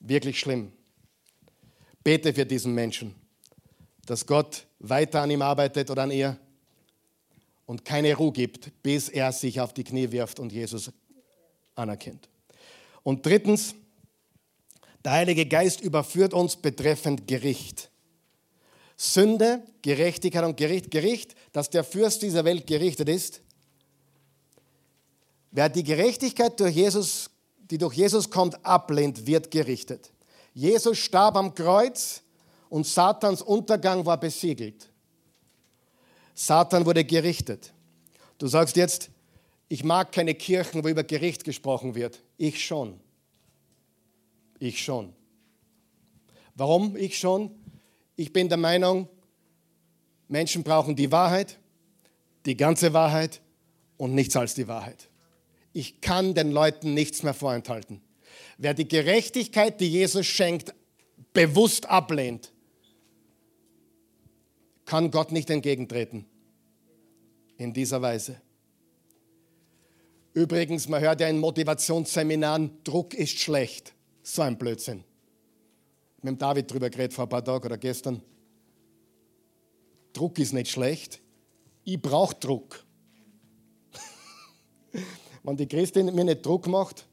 Wirklich 0.00 0.38
schlimm. 0.38 0.72
Bete 2.04 2.32
für 2.32 2.46
diesen 2.46 2.74
Menschen, 2.74 3.14
dass 4.06 4.24
Gott 4.24 4.66
weiter 4.78 5.22
an 5.22 5.30
ihm 5.30 5.42
arbeitet 5.42 5.90
oder 5.90 6.04
an 6.04 6.10
ihr 6.10 6.38
und 7.66 7.84
keine 7.84 8.14
Ruhe 8.14 8.32
gibt, 8.32 8.82
bis 8.82 9.08
er 9.08 9.32
sich 9.32 9.60
auf 9.60 9.74
die 9.74 9.84
Knie 9.84 10.10
wirft 10.10 10.40
und 10.40 10.52
Jesus 10.52 10.90
anerkennt. 11.74 12.28
Und 13.02 13.24
drittens, 13.24 13.74
der 15.04 15.12
Heilige 15.12 15.46
Geist 15.46 15.80
überführt 15.80 16.32
uns 16.32 16.56
betreffend 16.56 17.26
Gericht. 17.26 17.90
Sünde, 18.96 19.62
Gerechtigkeit 19.82 20.44
und 20.44 20.56
Gericht. 20.56 20.90
Gericht, 20.90 21.36
dass 21.52 21.70
der 21.70 21.84
Fürst 21.84 22.22
dieser 22.22 22.44
Welt 22.44 22.66
gerichtet 22.66 23.08
ist. 23.08 23.42
Wer 25.50 25.68
die 25.68 25.84
Gerechtigkeit 25.84 26.58
durch 26.58 26.74
Jesus, 26.74 27.27
die 27.70 27.78
durch 27.78 27.94
Jesus 27.94 28.30
kommt, 28.30 28.64
ablehnt, 28.64 29.26
wird 29.26 29.50
gerichtet. 29.50 30.12
Jesus 30.54 30.98
starb 30.98 31.36
am 31.36 31.54
Kreuz 31.54 32.22
und 32.68 32.86
Satans 32.86 33.42
Untergang 33.42 34.04
war 34.06 34.18
besiegelt. 34.18 34.88
Satan 36.34 36.86
wurde 36.86 37.04
gerichtet. 37.04 37.72
Du 38.38 38.46
sagst 38.46 38.76
jetzt, 38.76 39.10
ich 39.68 39.84
mag 39.84 40.12
keine 40.12 40.34
Kirchen, 40.34 40.84
wo 40.84 40.88
über 40.88 41.04
Gericht 41.04 41.44
gesprochen 41.44 41.94
wird. 41.94 42.22
Ich 42.36 42.64
schon. 42.64 43.00
Ich 44.58 44.82
schon. 44.82 45.12
Warum 46.54 46.96
ich 46.96 47.18
schon? 47.18 47.50
Ich 48.16 48.32
bin 48.32 48.48
der 48.48 48.58
Meinung, 48.58 49.08
Menschen 50.28 50.62
brauchen 50.62 50.96
die 50.96 51.12
Wahrheit, 51.12 51.58
die 52.46 52.56
ganze 52.56 52.92
Wahrheit 52.92 53.40
und 53.96 54.14
nichts 54.14 54.36
als 54.36 54.54
die 54.54 54.68
Wahrheit. 54.68 55.08
Ich 55.78 56.00
kann 56.00 56.34
den 56.34 56.50
Leuten 56.50 56.92
nichts 56.92 57.22
mehr 57.22 57.34
vorenthalten. 57.34 58.00
Wer 58.56 58.74
die 58.74 58.88
Gerechtigkeit, 58.88 59.80
die 59.80 59.88
Jesus 59.88 60.26
schenkt, 60.26 60.74
bewusst 61.32 61.86
ablehnt, 61.86 62.52
kann 64.86 65.12
Gott 65.12 65.30
nicht 65.30 65.48
entgegentreten. 65.50 66.24
In 67.58 67.72
dieser 67.72 68.02
Weise. 68.02 68.40
Übrigens, 70.34 70.88
man 70.88 71.00
hört 71.00 71.20
ja 71.20 71.28
in 71.28 71.38
Motivationsseminaren, 71.38 72.82
Druck 72.82 73.14
ist 73.14 73.38
schlecht. 73.38 73.94
So 74.24 74.42
ein 74.42 74.58
Blödsinn. 74.58 75.04
Mit 76.22 76.42
David 76.42 76.72
drüber 76.72 76.90
geredet 76.90 77.14
vor 77.14 77.26
ein 77.26 77.28
paar 77.28 77.44
Tagen 77.44 77.66
oder 77.66 77.78
gestern. 77.78 78.20
Druck 80.12 80.40
ist 80.40 80.54
nicht 80.54 80.72
schlecht. 80.72 81.20
Ich 81.84 82.02
brauche 82.02 82.34
Druck. 82.34 82.84
Wenn 85.48 85.56
die 85.56 85.66
Christin 85.66 86.14
mir 86.14 86.24
nicht 86.24 86.44
Druck 86.44 86.66
macht, 86.66 87.06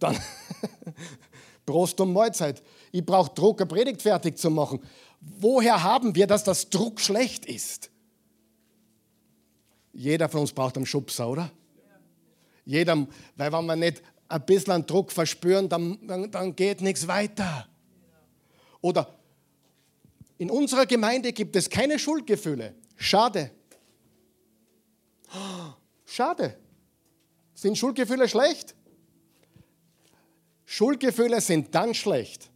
dann 0.00 0.18
Prost 1.66 2.00
um 2.00 2.12
Mahlzeit. 2.12 2.60
ich 2.90 3.06
brauche 3.06 3.32
Druck, 3.32 3.60
eine 3.60 3.68
Predigt 3.68 4.02
fertig 4.02 4.36
zu 4.36 4.50
machen. 4.50 4.80
Woher 5.20 5.84
haben 5.84 6.16
wir, 6.16 6.26
dass 6.26 6.42
das 6.42 6.68
Druck 6.70 7.00
schlecht 7.00 7.46
ist? 7.46 7.90
Jeder 9.92 10.28
von 10.28 10.40
uns 10.40 10.52
braucht 10.52 10.76
einen 10.76 10.86
Schubser, 10.86 11.28
oder? 11.28 11.52
Jeder, 12.64 13.06
weil 13.36 13.52
wenn 13.52 13.66
wir 13.66 13.76
nicht 13.76 14.02
ein 14.28 14.44
bisschen 14.44 14.84
Druck 14.84 15.12
verspüren, 15.12 15.68
dann, 15.68 16.04
dann, 16.04 16.28
dann 16.32 16.56
geht 16.56 16.80
nichts 16.80 17.06
weiter. 17.06 17.68
Oder 18.80 19.14
in 20.36 20.50
unserer 20.50 20.86
Gemeinde 20.86 21.32
gibt 21.32 21.54
es 21.54 21.70
keine 21.70 21.96
Schuldgefühle. 21.98 22.74
Schade. 22.96 23.52
Schade. 26.04 26.58
Sind 27.58 27.76
Schuldgefühle 27.76 28.28
schlecht? 28.28 28.76
Schuldgefühle 30.64 31.40
sind 31.40 31.74
dann 31.74 31.92
schlecht, 31.92 32.50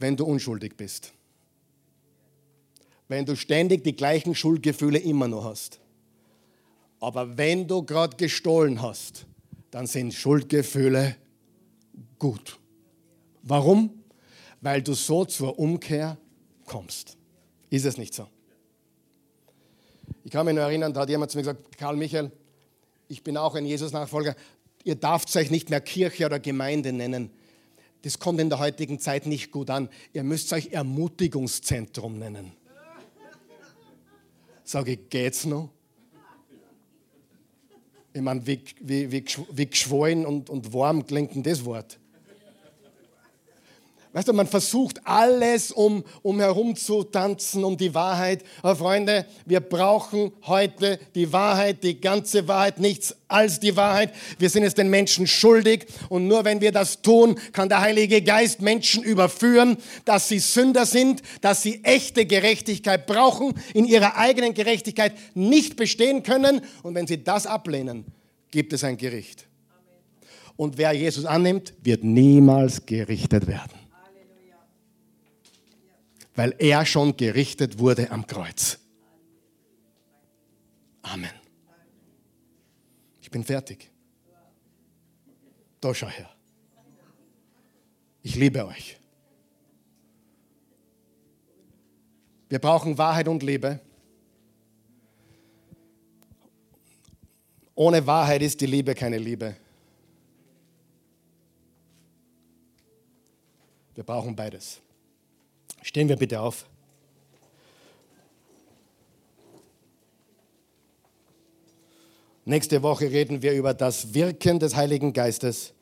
wenn 0.00 0.16
du 0.16 0.24
unschuldig 0.24 0.76
bist. 0.76 1.12
Wenn 3.06 3.24
du 3.24 3.36
ständig 3.36 3.84
die 3.84 3.94
gleichen 3.94 4.34
Schuldgefühle 4.34 4.98
immer 4.98 5.28
noch 5.28 5.44
hast. 5.44 5.78
Aber 6.98 7.38
wenn 7.38 7.68
du 7.68 7.84
gerade 7.84 8.16
gestohlen 8.16 8.82
hast, 8.82 9.24
dann 9.70 9.86
sind 9.86 10.14
Schuldgefühle 10.14 11.14
gut. 12.18 12.58
Warum? 13.44 14.02
Weil 14.60 14.82
du 14.82 14.94
so 14.94 15.24
zur 15.24 15.60
Umkehr 15.60 16.18
kommst. 16.66 17.16
Ist 17.70 17.84
es 17.84 17.98
nicht 17.98 18.14
so? 18.14 18.26
Ich 20.24 20.32
kann 20.32 20.44
mich 20.44 20.56
nur 20.56 20.64
erinnern, 20.64 20.92
da 20.92 21.02
hat 21.02 21.08
jemand 21.08 21.30
zu 21.30 21.38
mir 21.38 21.42
gesagt, 21.42 21.78
Karl 21.78 21.96
Michael, 21.96 22.32
ich 23.08 23.22
bin 23.22 23.36
auch 23.36 23.54
ein 23.54 23.64
Jesus-Nachfolger, 23.64 24.36
ihr 24.84 24.94
darft 24.94 25.34
euch 25.36 25.50
nicht 25.50 25.70
mehr 25.70 25.80
Kirche 25.80 26.26
oder 26.26 26.38
Gemeinde 26.38 26.92
nennen. 26.92 27.30
Das 28.02 28.18
kommt 28.18 28.40
in 28.40 28.48
der 28.48 28.58
heutigen 28.58 29.00
Zeit 29.00 29.26
nicht 29.26 29.50
gut 29.50 29.70
an. 29.70 29.88
Ihr 30.12 30.22
müsst 30.22 30.52
euch 30.52 30.68
Ermutigungszentrum 30.68 32.18
nennen. 32.18 32.52
Sage 34.62 34.92
ich, 34.92 35.08
geht's 35.08 35.46
noch? 35.46 35.70
Ich 38.12 38.20
meine, 38.20 38.46
wie, 38.46 38.62
wie, 38.80 39.10
wie, 39.10 39.24
wie 39.52 39.66
geschwollen 39.66 40.26
und, 40.26 40.50
und 40.50 40.72
warm 40.72 41.06
klingt 41.06 41.34
denn 41.34 41.42
das 41.42 41.64
Wort? 41.64 41.98
Weißt 44.12 44.26
du, 44.26 44.32
man 44.32 44.46
versucht 44.46 45.06
alles, 45.06 45.70
um, 45.70 46.02
um 46.22 46.40
herum 46.40 46.74
zu 46.74 47.04
tanzen, 47.04 47.62
um 47.62 47.76
die 47.76 47.94
Wahrheit. 47.94 48.42
Aber 48.62 48.74
Freunde, 48.74 49.26
wir 49.44 49.60
brauchen 49.60 50.32
heute 50.46 50.98
die 51.14 51.30
Wahrheit, 51.30 51.84
die 51.84 52.00
ganze 52.00 52.48
Wahrheit, 52.48 52.80
nichts 52.80 53.14
als 53.28 53.60
die 53.60 53.76
Wahrheit. 53.76 54.14
Wir 54.38 54.48
sind 54.48 54.62
es 54.62 54.72
den 54.72 54.88
Menschen 54.88 55.26
schuldig. 55.26 55.86
Und 56.08 56.26
nur 56.26 56.46
wenn 56.46 56.62
wir 56.62 56.72
das 56.72 57.02
tun, 57.02 57.38
kann 57.52 57.68
der 57.68 57.82
Heilige 57.82 58.22
Geist 58.22 58.62
Menschen 58.62 59.02
überführen, 59.02 59.76
dass 60.06 60.28
sie 60.28 60.38
Sünder 60.38 60.86
sind, 60.86 61.20
dass 61.42 61.62
sie 61.62 61.84
echte 61.84 62.24
Gerechtigkeit 62.24 63.06
brauchen, 63.06 63.52
in 63.74 63.84
ihrer 63.84 64.16
eigenen 64.16 64.54
Gerechtigkeit 64.54 65.12
nicht 65.34 65.76
bestehen 65.76 66.22
können. 66.22 66.62
Und 66.82 66.94
wenn 66.94 67.06
sie 67.06 67.22
das 67.22 67.46
ablehnen, 67.46 68.06
gibt 68.50 68.72
es 68.72 68.84
ein 68.84 68.96
Gericht. 68.96 69.46
Und 70.56 70.78
wer 70.78 70.92
Jesus 70.92 71.26
annimmt, 71.26 71.74
wird 71.82 72.02
niemals 72.02 72.86
gerichtet 72.86 73.46
werden 73.46 73.87
weil 76.38 76.54
er 76.60 76.86
schon 76.86 77.16
gerichtet 77.16 77.80
wurde 77.80 78.12
am 78.12 78.24
Kreuz. 78.24 78.78
Amen. 81.02 81.32
Ich 83.20 83.28
bin 83.28 83.42
fertig. 83.42 83.90
Da 85.80 85.92
schau 85.92 86.06
her. 86.06 86.30
Ich 88.22 88.36
liebe 88.36 88.64
euch. 88.64 89.00
Wir 92.48 92.60
brauchen 92.60 92.96
Wahrheit 92.96 93.26
und 93.26 93.42
Liebe. 93.42 93.80
Ohne 97.74 98.06
Wahrheit 98.06 98.42
ist 98.42 98.60
die 98.60 98.66
Liebe 98.66 98.94
keine 98.94 99.18
Liebe. 99.18 99.56
Wir 103.96 104.04
brauchen 104.04 104.36
beides. 104.36 104.80
Stehen 105.88 106.06
wir 106.10 106.16
bitte 106.16 106.38
auf. 106.38 106.66
Nächste 112.44 112.82
Woche 112.82 113.10
reden 113.10 113.40
wir 113.40 113.54
über 113.54 113.72
das 113.72 114.12
Wirken 114.12 114.58
des 114.58 114.76
Heiligen 114.76 115.14
Geistes 115.14 115.72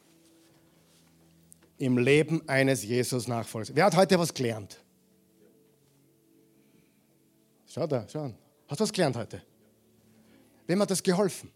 im 1.78 1.98
Leben 1.98 2.48
eines 2.48 2.84
Jesus-Nachfolgers. 2.84 3.74
Wer 3.74 3.86
hat 3.86 3.96
heute 3.96 4.16
was 4.16 4.32
gelernt? 4.32 4.80
Schau 7.66 7.88
da, 7.88 8.06
schau. 8.08 8.32
Hast 8.68 8.78
du 8.78 8.84
was 8.84 8.92
gelernt 8.92 9.16
heute? 9.16 9.42
Wem 10.68 10.80
hat 10.82 10.90
das 10.92 11.02
geholfen? 11.02 11.50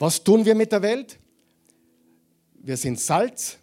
Was 0.00 0.24
tun 0.24 0.44
wir 0.44 0.56
mit 0.56 0.72
der 0.72 0.82
Welt? 0.82 1.20
Wir 2.66 2.76
sind 2.76 2.98
Salz, 2.98 3.58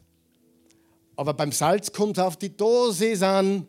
aber 1.18 1.34
beim 1.34 1.52
Salz 1.52 1.92
kommt 1.92 2.18
es 2.18 2.24
auf 2.24 2.38
die 2.38 2.56
Dosis 2.56 3.22
an. 3.22 3.68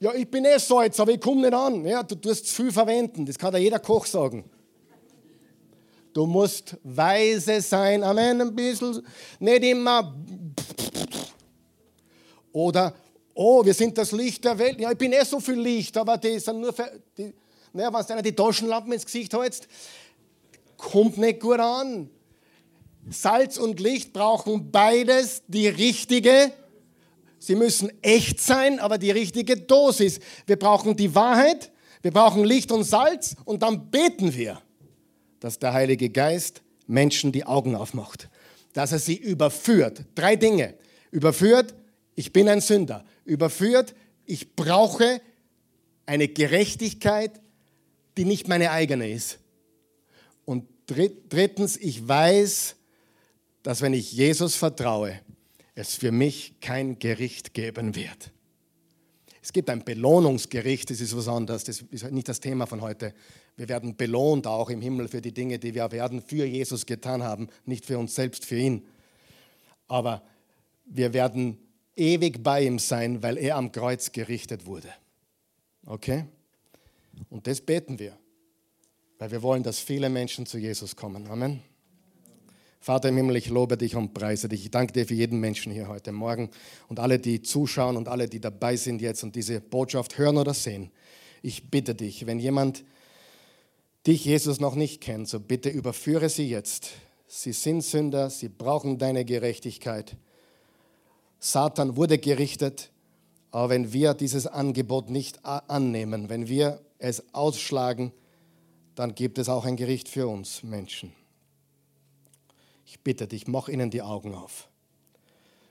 Ja, 0.00 0.12
ich 0.12 0.28
bin 0.28 0.44
eh 0.44 0.58
Salz, 0.58 0.98
aber 0.98 1.12
ich 1.12 1.20
komme 1.20 1.42
nicht 1.42 1.54
an. 1.54 1.84
Ja, 1.86 2.02
du 2.02 2.16
tust 2.16 2.48
zu 2.48 2.62
viel 2.62 2.72
verwenden, 2.72 3.24
das 3.24 3.38
kann 3.38 3.52
ja 3.52 3.60
jeder 3.60 3.78
Koch 3.78 4.06
sagen. 4.06 4.44
Du 6.12 6.26
musst 6.26 6.76
weise 6.82 7.60
sein, 7.60 8.02
Amen, 8.02 8.40
ein 8.40 8.56
bisschen, 8.56 9.06
nicht 9.38 9.62
immer. 9.62 10.16
Oder, 12.52 12.92
oh, 13.34 13.64
wir 13.64 13.74
sind 13.74 13.96
das 13.96 14.10
Licht 14.10 14.44
der 14.44 14.58
Welt. 14.58 14.80
Ja, 14.80 14.90
ich 14.90 14.98
bin 14.98 15.12
eh 15.12 15.24
so 15.24 15.38
viel 15.38 15.60
Licht, 15.60 15.96
aber 15.96 16.18
die 16.18 16.40
sind 16.40 16.60
nur 16.60 16.72
für, 16.72 16.90
die, 17.16 17.32
naja, 17.72 17.92
wenn 17.92 18.04
du 18.04 18.12
einer 18.14 18.22
die 18.22 18.34
Taschenlampen 18.34 18.92
ins 18.92 19.06
Gesicht 19.06 19.32
hältst, 19.32 19.68
kommt 20.76 21.18
nicht 21.18 21.38
gut 21.38 21.60
an. 21.60 22.10
Salz 23.08 23.56
und 23.56 23.80
Licht 23.80 24.12
brauchen 24.12 24.70
beides 24.70 25.42
die 25.48 25.68
richtige. 25.68 26.52
Sie 27.38 27.54
müssen 27.54 27.90
echt 28.02 28.40
sein, 28.40 28.78
aber 28.78 28.98
die 28.98 29.10
richtige 29.10 29.56
Dosis. 29.56 30.20
Wir 30.46 30.56
brauchen 30.56 30.96
die 30.96 31.14
Wahrheit, 31.14 31.72
wir 32.02 32.10
brauchen 32.10 32.44
Licht 32.44 32.70
und 32.70 32.84
Salz 32.84 33.34
und 33.44 33.62
dann 33.62 33.90
beten 33.90 34.34
wir, 34.34 34.60
dass 35.40 35.58
der 35.58 35.72
Heilige 35.72 36.10
Geist 36.10 36.62
Menschen 36.86 37.32
die 37.32 37.44
Augen 37.44 37.74
aufmacht, 37.74 38.28
dass 38.72 38.92
er 38.92 38.98
sie 38.98 39.16
überführt. 39.16 40.04
Drei 40.14 40.36
Dinge. 40.36 40.74
Überführt, 41.10 41.74
ich 42.14 42.32
bin 42.32 42.48
ein 42.48 42.60
Sünder. 42.60 43.04
Überführt, 43.24 43.94
ich 44.26 44.54
brauche 44.54 45.20
eine 46.06 46.28
Gerechtigkeit, 46.28 47.40
die 48.16 48.24
nicht 48.24 48.48
meine 48.48 48.70
eigene 48.70 49.10
ist. 49.10 49.38
Und 50.44 50.66
drittens, 50.86 51.76
ich 51.76 52.06
weiß, 52.06 52.76
dass 53.62 53.82
wenn 53.82 53.94
ich 53.94 54.12
Jesus 54.12 54.56
vertraue, 54.56 55.20
es 55.74 55.94
für 55.94 56.12
mich 56.12 56.60
kein 56.60 56.98
Gericht 56.98 57.54
geben 57.54 57.94
wird. 57.94 58.32
Es 59.42 59.52
gibt 59.52 59.70
ein 59.70 59.84
Belohnungsgericht, 59.84 60.90
das 60.90 61.00
ist 61.00 61.16
was 61.16 61.28
anderes, 61.28 61.64
das 61.64 61.80
ist 61.80 62.10
nicht 62.10 62.28
das 62.28 62.40
Thema 62.40 62.66
von 62.66 62.82
heute. 62.82 63.14
Wir 63.56 63.68
werden 63.68 63.96
belohnt 63.96 64.46
auch 64.46 64.68
im 64.68 64.82
Himmel 64.82 65.08
für 65.08 65.22
die 65.22 65.32
Dinge, 65.32 65.58
die 65.58 65.74
wir 65.74 65.90
werden 65.92 66.20
für 66.20 66.44
Jesus 66.44 66.84
getan 66.84 67.22
haben, 67.22 67.48
nicht 67.64 67.86
für 67.86 67.98
uns 67.98 68.14
selbst, 68.14 68.44
für 68.44 68.56
ihn. 68.56 68.86
Aber 69.88 70.22
wir 70.84 71.12
werden 71.14 71.58
ewig 71.96 72.42
bei 72.42 72.64
ihm 72.64 72.78
sein, 72.78 73.22
weil 73.22 73.38
er 73.38 73.56
am 73.56 73.72
Kreuz 73.72 74.12
gerichtet 74.12 74.66
wurde. 74.66 74.92
Okay? 75.86 76.26
Und 77.30 77.46
das 77.46 77.60
beten 77.60 77.98
wir, 77.98 78.16
weil 79.18 79.30
wir 79.30 79.42
wollen, 79.42 79.62
dass 79.62 79.78
viele 79.78 80.10
Menschen 80.10 80.46
zu 80.46 80.58
Jesus 80.58 80.96
kommen. 80.96 81.26
Amen. 81.28 81.69
Vater 82.82 83.10
im 83.10 83.16
Himmel, 83.18 83.36
ich 83.36 83.50
lobe 83.50 83.76
dich 83.76 83.94
und 83.94 84.14
preise 84.14 84.48
dich. 84.48 84.64
Ich 84.64 84.70
danke 84.70 84.94
dir 84.94 85.06
für 85.06 85.12
jeden 85.12 85.38
Menschen 85.38 85.70
hier 85.70 85.88
heute 85.88 86.12
Morgen 86.12 86.48
und 86.88 86.98
alle, 86.98 87.18
die 87.18 87.42
zuschauen 87.42 87.98
und 87.98 88.08
alle, 88.08 88.26
die 88.26 88.40
dabei 88.40 88.76
sind 88.76 89.02
jetzt 89.02 89.22
und 89.22 89.36
diese 89.36 89.60
Botschaft 89.60 90.16
hören 90.16 90.38
oder 90.38 90.54
sehen. 90.54 90.90
Ich 91.42 91.70
bitte 91.70 91.94
dich, 91.94 92.26
wenn 92.26 92.38
jemand 92.38 92.84
dich, 94.06 94.24
Jesus, 94.24 94.60
noch 94.60 94.76
nicht 94.76 95.02
kennt, 95.02 95.28
so 95.28 95.40
bitte 95.40 95.68
überführe 95.68 96.30
sie 96.30 96.48
jetzt. 96.48 96.92
Sie 97.26 97.52
sind 97.52 97.82
Sünder, 97.82 98.30
sie 98.30 98.48
brauchen 98.48 98.96
deine 98.96 99.26
Gerechtigkeit. 99.26 100.16
Satan 101.38 101.96
wurde 101.96 102.16
gerichtet, 102.16 102.90
aber 103.50 103.68
wenn 103.68 103.92
wir 103.92 104.14
dieses 104.14 104.46
Angebot 104.46 105.10
nicht 105.10 105.44
annehmen, 105.44 106.30
wenn 106.30 106.48
wir 106.48 106.80
es 106.98 107.34
ausschlagen, 107.34 108.12
dann 108.94 109.14
gibt 109.14 109.36
es 109.36 109.50
auch 109.50 109.66
ein 109.66 109.76
Gericht 109.76 110.08
für 110.08 110.26
uns 110.28 110.62
Menschen. 110.62 111.12
Ich 112.90 112.98
bitte 112.98 113.28
dich, 113.28 113.46
mach 113.46 113.68
ihnen 113.68 113.88
die 113.88 114.02
Augen 114.02 114.34
auf. 114.34 114.68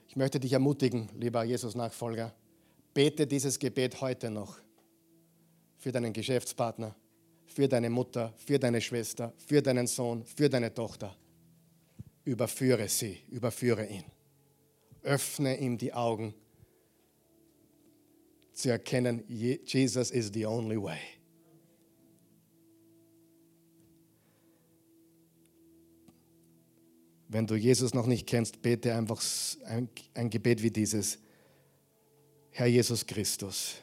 Ich 0.08 0.16
möchte 0.16 0.40
dich 0.40 0.54
ermutigen, 0.54 1.10
lieber 1.18 1.44
Jesus-Nachfolger, 1.44 2.34
bete 2.94 3.28
dieses 3.28 3.60
Gebet 3.60 4.00
heute 4.00 4.30
noch 4.30 4.58
für 5.78 5.92
deinen 5.92 6.14
Geschäftspartner, 6.14 6.96
für 7.46 7.68
deine 7.68 7.90
Mutter, 7.90 8.34
für 8.38 8.58
deine 8.58 8.80
Schwester, 8.80 9.34
für 9.36 9.62
deinen 9.62 9.86
Sohn, 9.86 10.24
für 10.24 10.50
deine 10.50 10.74
Tochter. 10.74 11.14
Überführe 12.24 12.88
sie, 12.88 13.20
überführe 13.28 13.86
ihn. 13.86 14.06
Öffne 15.04 15.60
ihm 15.60 15.78
die 15.78 15.92
Augen 15.92 16.34
zu 18.54 18.70
erkennen, 18.70 19.26
Jesus 19.28 20.12
is 20.12 20.32
the 20.34 20.46
only 20.46 20.82
way. 20.82 21.19
Wenn 27.32 27.46
du 27.46 27.56
Jesus 27.56 27.94
noch 27.94 28.08
nicht 28.08 28.26
kennst, 28.26 28.64
bete 28.64 28.96
einfach 28.96 29.22
ein, 29.66 29.88
ein 30.16 30.32
Gebet 30.32 30.64
wie 30.64 30.72
dieses. 30.72 31.20
Herr 32.50 32.66
Jesus 32.66 33.06
Christus, 33.06 33.76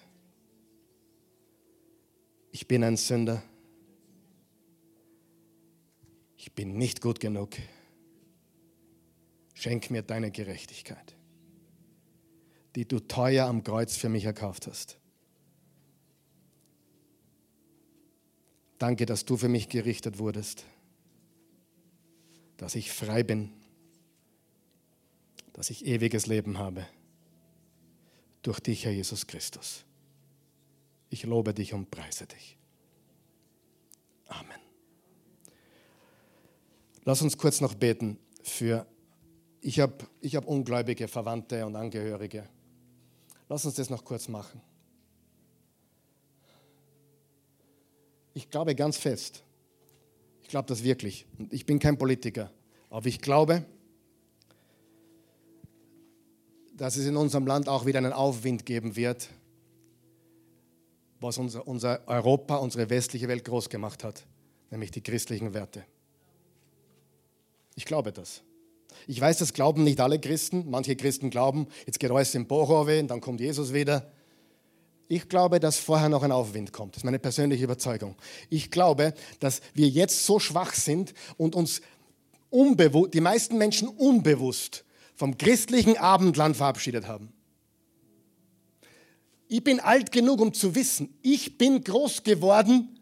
ich 2.51 2.67
bin 2.67 2.83
ein 2.83 2.97
Sünder. 2.97 3.43
Ich 6.37 6.53
bin 6.53 6.77
nicht 6.77 7.01
gut 7.01 7.21
genug. 7.21 7.51
Schenk 9.55 9.91
mir 9.91 10.03
deine 10.03 10.33
Gerechtigkeit, 10.33 11.15
die 12.75 12.87
du 12.87 12.99
teuer 12.99 13.47
am 13.47 13.63
Kreuz 13.63 13.97
für 13.97 14.09
mich 14.09 14.25
erkauft 14.25 14.67
hast. 14.67 14.99
Danke, 18.79 19.07
dass 19.07 19.25
du 19.25 19.37
für 19.37 19.49
mich 19.49 19.69
gerichtet 19.69 20.19
wurdest 20.19 20.65
dass 22.57 22.75
ich 22.75 22.91
frei 22.93 23.23
bin, 23.23 23.53
dass 25.53 25.71
ich 25.71 25.87
ewiges 25.87 26.27
Leben 26.27 26.59
habe. 26.59 26.87
Durch 28.43 28.61
dich, 28.61 28.85
Herr 28.85 28.93
Jesus 28.93 29.27
Christus. 29.27 29.85
Ich 31.09 31.25
lobe 31.25 31.55
dich 31.55 31.73
und 31.73 31.91
preise 31.91 32.27
dich. 32.27 32.57
Amen. 34.29 34.61
Lass 37.05 37.23
uns 37.23 37.39
kurz 37.39 37.61
noch 37.61 37.75
beten 37.75 38.19
für, 38.43 38.87
ich 39.61 39.81
habe 39.81 40.07
ich 40.21 40.37
hab 40.37 40.47
ungläubige 40.47 41.09
Verwandte 41.09 41.65
und 41.65 41.77
Angehörige. 41.77 42.49
Lass 43.49 43.65
uns 43.65 43.77
das 43.77 43.91
noch 43.91 44.05
kurz 44.05 44.29
machen. 44.29 44.61
Ich 48.35 48.51
glaube 48.51 48.75
ganz 48.75 48.99
fest, 48.99 49.43
ich 50.47 50.51
glaube 50.51 50.69
das 50.69 50.85
wirklich. 50.85 51.27
Ich 51.51 51.67
bin 51.67 51.81
kein 51.81 51.99
Politiker, 51.99 52.53
aber 52.89 53.07
ich 53.07 53.21
glaube, 53.21 53.65
dass 56.77 56.97
es 56.97 57.05
in 57.05 57.17
unserem 57.17 57.49
Land 57.49 57.69
auch 57.69 57.85
wieder 57.85 57.99
einen 57.99 58.13
Aufwind 58.13 58.65
geben 58.65 58.95
wird, 58.95 59.29
was 61.19 61.39
unser, 61.39 61.67
unser 61.67 62.07
Europa, 62.07 62.59
unsere 62.59 62.89
westliche 62.91 63.27
Welt 63.27 63.45
groß 63.45 63.69
gemacht 63.71 64.05
hat, 64.05 64.25
nämlich 64.71 64.93
die 64.93 65.01
christlichen 65.01 65.53
Werte. 65.53 65.85
Ich 67.75 67.85
glaube 67.85 68.13
das. 68.13 68.45
Ich 69.09 69.21
weiß, 69.21 69.39
das 69.39 69.53
glauben 69.53 69.83
nicht 69.83 69.99
alle 70.01 70.21
Christen. 70.21 70.71
Manche 70.71 70.95
Christen 70.95 71.29
glauben, 71.29 71.67
jetzt 71.87 71.99
geht 71.99 72.13
alles 72.13 72.37
im 72.37 72.47
Bochorwe 72.47 73.01
und 73.01 73.09
dann 73.09 73.21
kommt 73.21 73.41
Jesus 73.41 73.73
wieder. 73.73 74.13
Ich 75.09 75.29
glaube, 75.29 75.61
dass 75.61 75.79
vorher 75.79 76.09
noch 76.09 76.23
ein 76.23 76.33
Aufwind 76.33 76.73
kommt. 76.73 76.95
Das 76.95 77.01
ist 77.01 77.05
meine 77.05 77.19
persönliche 77.19 77.65
Überzeugung. 77.65 78.17
Ich 78.51 78.71
glaube, 78.71 79.15
dass 79.39 79.61
wir 79.75 79.89
jetzt 79.89 80.27
so 80.27 80.39
schwach 80.39 80.75
sind 80.75 81.15
und 81.37 81.55
uns 81.55 81.81
die 82.51 83.21
meisten 83.21 83.59
Menschen 83.59 83.89
unbewusst 83.89 84.85
vom 85.15 85.37
christlichen 85.39 85.97
Abendland 85.97 86.57
verabschiedet 86.57 87.07
haben. 87.07 87.33
Ich 89.49 89.63
bin 89.63 89.79
alt 89.79 90.11
genug, 90.11 90.41
um 90.41 90.53
zu 90.53 90.75
wissen, 90.75 91.15
ich 91.23 91.57
bin 91.57 91.83
groß 91.85 92.25
geworden 92.25 92.99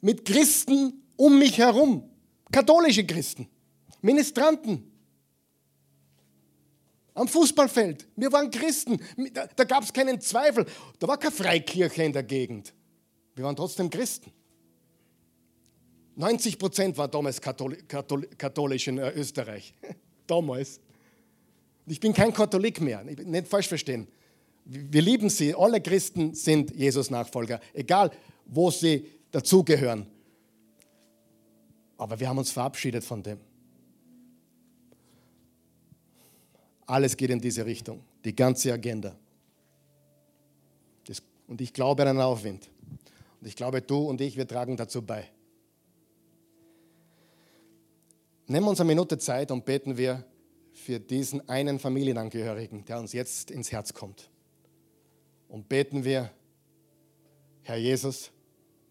mit 0.00 0.24
Christen 0.24 1.02
um 1.16 1.38
mich 1.38 1.58
herum, 1.58 2.08
katholische 2.52 3.04
Christen, 3.04 3.48
Ministranten, 4.02 4.93
am 7.14 7.28
Fußballfeld. 7.28 8.06
Wir 8.16 8.32
waren 8.32 8.50
Christen. 8.50 9.00
Da, 9.32 9.46
da 9.46 9.64
gab 9.64 9.84
es 9.84 9.92
keinen 9.92 10.20
Zweifel. 10.20 10.66
Da 10.98 11.08
war 11.08 11.18
keine 11.18 11.32
Freikirche 11.32 12.02
in 12.02 12.12
der 12.12 12.24
Gegend. 12.24 12.74
Wir 13.34 13.44
waren 13.44 13.56
trotzdem 13.56 13.88
Christen. 13.88 14.32
90 16.16 16.58
Prozent 16.58 16.98
war 16.98 17.08
damals 17.08 17.40
Kathol 17.40 17.76
Kathol 17.88 18.26
katholisch 18.38 18.86
in 18.88 18.98
äh, 18.98 19.10
Österreich. 19.12 19.74
damals. 20.26 20.80
Ich 21.86 22.00
bin 22.00 22.12
kein 22.12 22.32
Katholik 22.32 22.80
mehr. 22.80 23.04
Nicht 23.04 23.48
falsch 23.48 23.68
verstehen. 23.68 24.08
Wir 24.64 25.02
lieben 25.02 25.28
sie. 25.28 25.54
Alle 25.54 25.80
Christen 25.80 26.34
sind 26.34 26.74
Jesus-Nachfolger. 26.74 27.60
Egal, 27.74 28.10
wo 28.46 28.70
sie 28.70 29.06
dazugehören. 29.30 30.06
Aber 31.98 32.18
wir 32.18 32.28
haben 32.28 32.38
uns 32.38 32.50
verabschiedet 32.50 33.04
von 33.04 33.22
dem. 33.22 33.38
Alles 36.86 37.16
geht 37.16 37.30
in 37.30 37.40
diese 37.40 37.64
Richtung, 37.64 38.02
die 38.24 38.34
ganze 38.34 38.72
Agenda. 38.72 39.16
Das, 41.06 41.22
und 41.46 41.60
ich 41.60 41.72
glaube 41.72 42.02
an 42.02 42.08
einen 42.08 42.20
Aufwind. 42.20 42.70
Und 43.40 43.46
ich 43.46 43.56
glaube, 43.56 43.82
du 43.82 43.98
und 44.08 44.20
ich, 44.20 44.36
wir 44.36 44.46
tragen 44.46 44.76
dazu 44.76 45.02
bei. 45.02 45.28
Nehmen 48.46 48.66
wir 48.66 48.70
uns 48.70 48.80
eine 48.80 48.88
Minute 48.88 49.16
Zeit 49.18 49.50
und 49.50 49.64
beten 49.64 49.96
wir 49.96 50.24
für 50.72 51.00
diesen 51.00 51.48
einen 51.48 51.78
Familienangehörigen, 51.78 52.84
der 52.84 52.98
uns 52.98 53.12
jetzt 53.12 53.50
ins 53.50 53.72
Herz 53.72 53.94
kommt. 53.94 54.28
Und 55.48 55.68
beten 55.68 56.04
wir, 56.04 56.30
Herr 57.62 57.76
Jesus, 57.76 58.30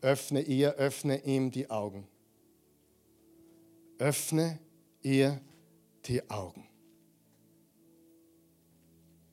öffne 0.01 0.41
ihr, 0.41 0.73
öffne 0.73 1.23
ihm 1.23 1.51
die 1.51 1.69
Augen. 1.69 2.07
Öffne 3.99 4.59
ihr 5.01 5.39
die 6.05 6.27
Augen. 6.29 6.67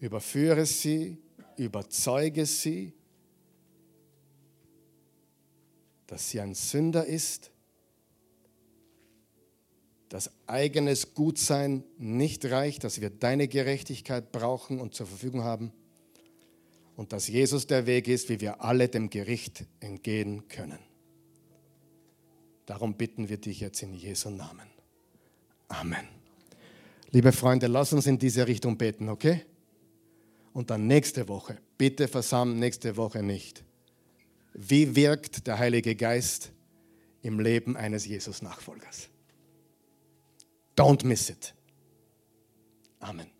Überführe 0.00 0.66
sie, 0.66 1.18
überzeuge 1.56 2.46
sie, 2.46 2.94
dass 6.06 6.30
sie 6.30 6.40
ein 6.40 6.54
Sünder 6.54 7.04
ist, 7.04 7.52
dass 10.08 10.32
eigenes 10.48 11.14
Gutsein 11.14 11.84
nicht 11.98 12.44
reicht, 12.46 12.82
dass 12.82 13.00
wir 13.00 13.10
deine 13.10 13.46
Gerechtigkeit 13.46 14.32
brauchen 14.32 14.80
und 14.80 14.94
zur 14.94 15.06
Verfügung 15.06 15.44
haben 15.44 15.72
und 16.96 17.12
dass 17.12 17.28
Jesus 17.28 17.68
der 17.68 17.86
Weg 17.86 18.08
ist, 18.08 18.28
wie 18.28 18.40
wir 18.40 18.60
alle 18.62 18.88
dem 18.88 19.08
Gericht 19.08 19.66
entgehen 19.78 20.48
können. 20.48 20.80
Darum 22.66 22.94
bitten 22.94 23.28
wir 23.28 23.36
dich 23.36 23.60
jetzt 23.60 23.82
in 23.82 23.94
Jesu 23.94 24.30
Namen. 24.30 24.68
Amen. 25.68 26.08
Liebe 27.12 27.32
Freunde, 27.32 27.68
lass 27.68 27.92
uns 27.92 28.06
in 28.06 28.18
diese 28.18 28.46
Richtung 28.46 28.76
beten, 28.76 29.08
okay? 29.08 29.44
Und 30.52 30.70
dann 30.70 30.86
nächste 30.86 31.28
Woche. 31.28 31.58
Bitte 31.78 32.08
versammeln 32.08 32.58
nächste 32.58 32.96
Woche 32.96 33.22
nicht. 33.22 33.64
Wie 34.52 34.96
wirkt 34.96 35.46
der 35.46 35.58
Heilige 35.58 35.94
Geist 35.94 36.52
im 37.22 37.40
Leben 37.40 37.76
eines 37.76 38.06
Jesus-Nachfolgers? 38.06 39.08
Don't 40.76 41.04
miss 41.06 41.30
it. 41.30 41.54
Amen. 42.98 43.30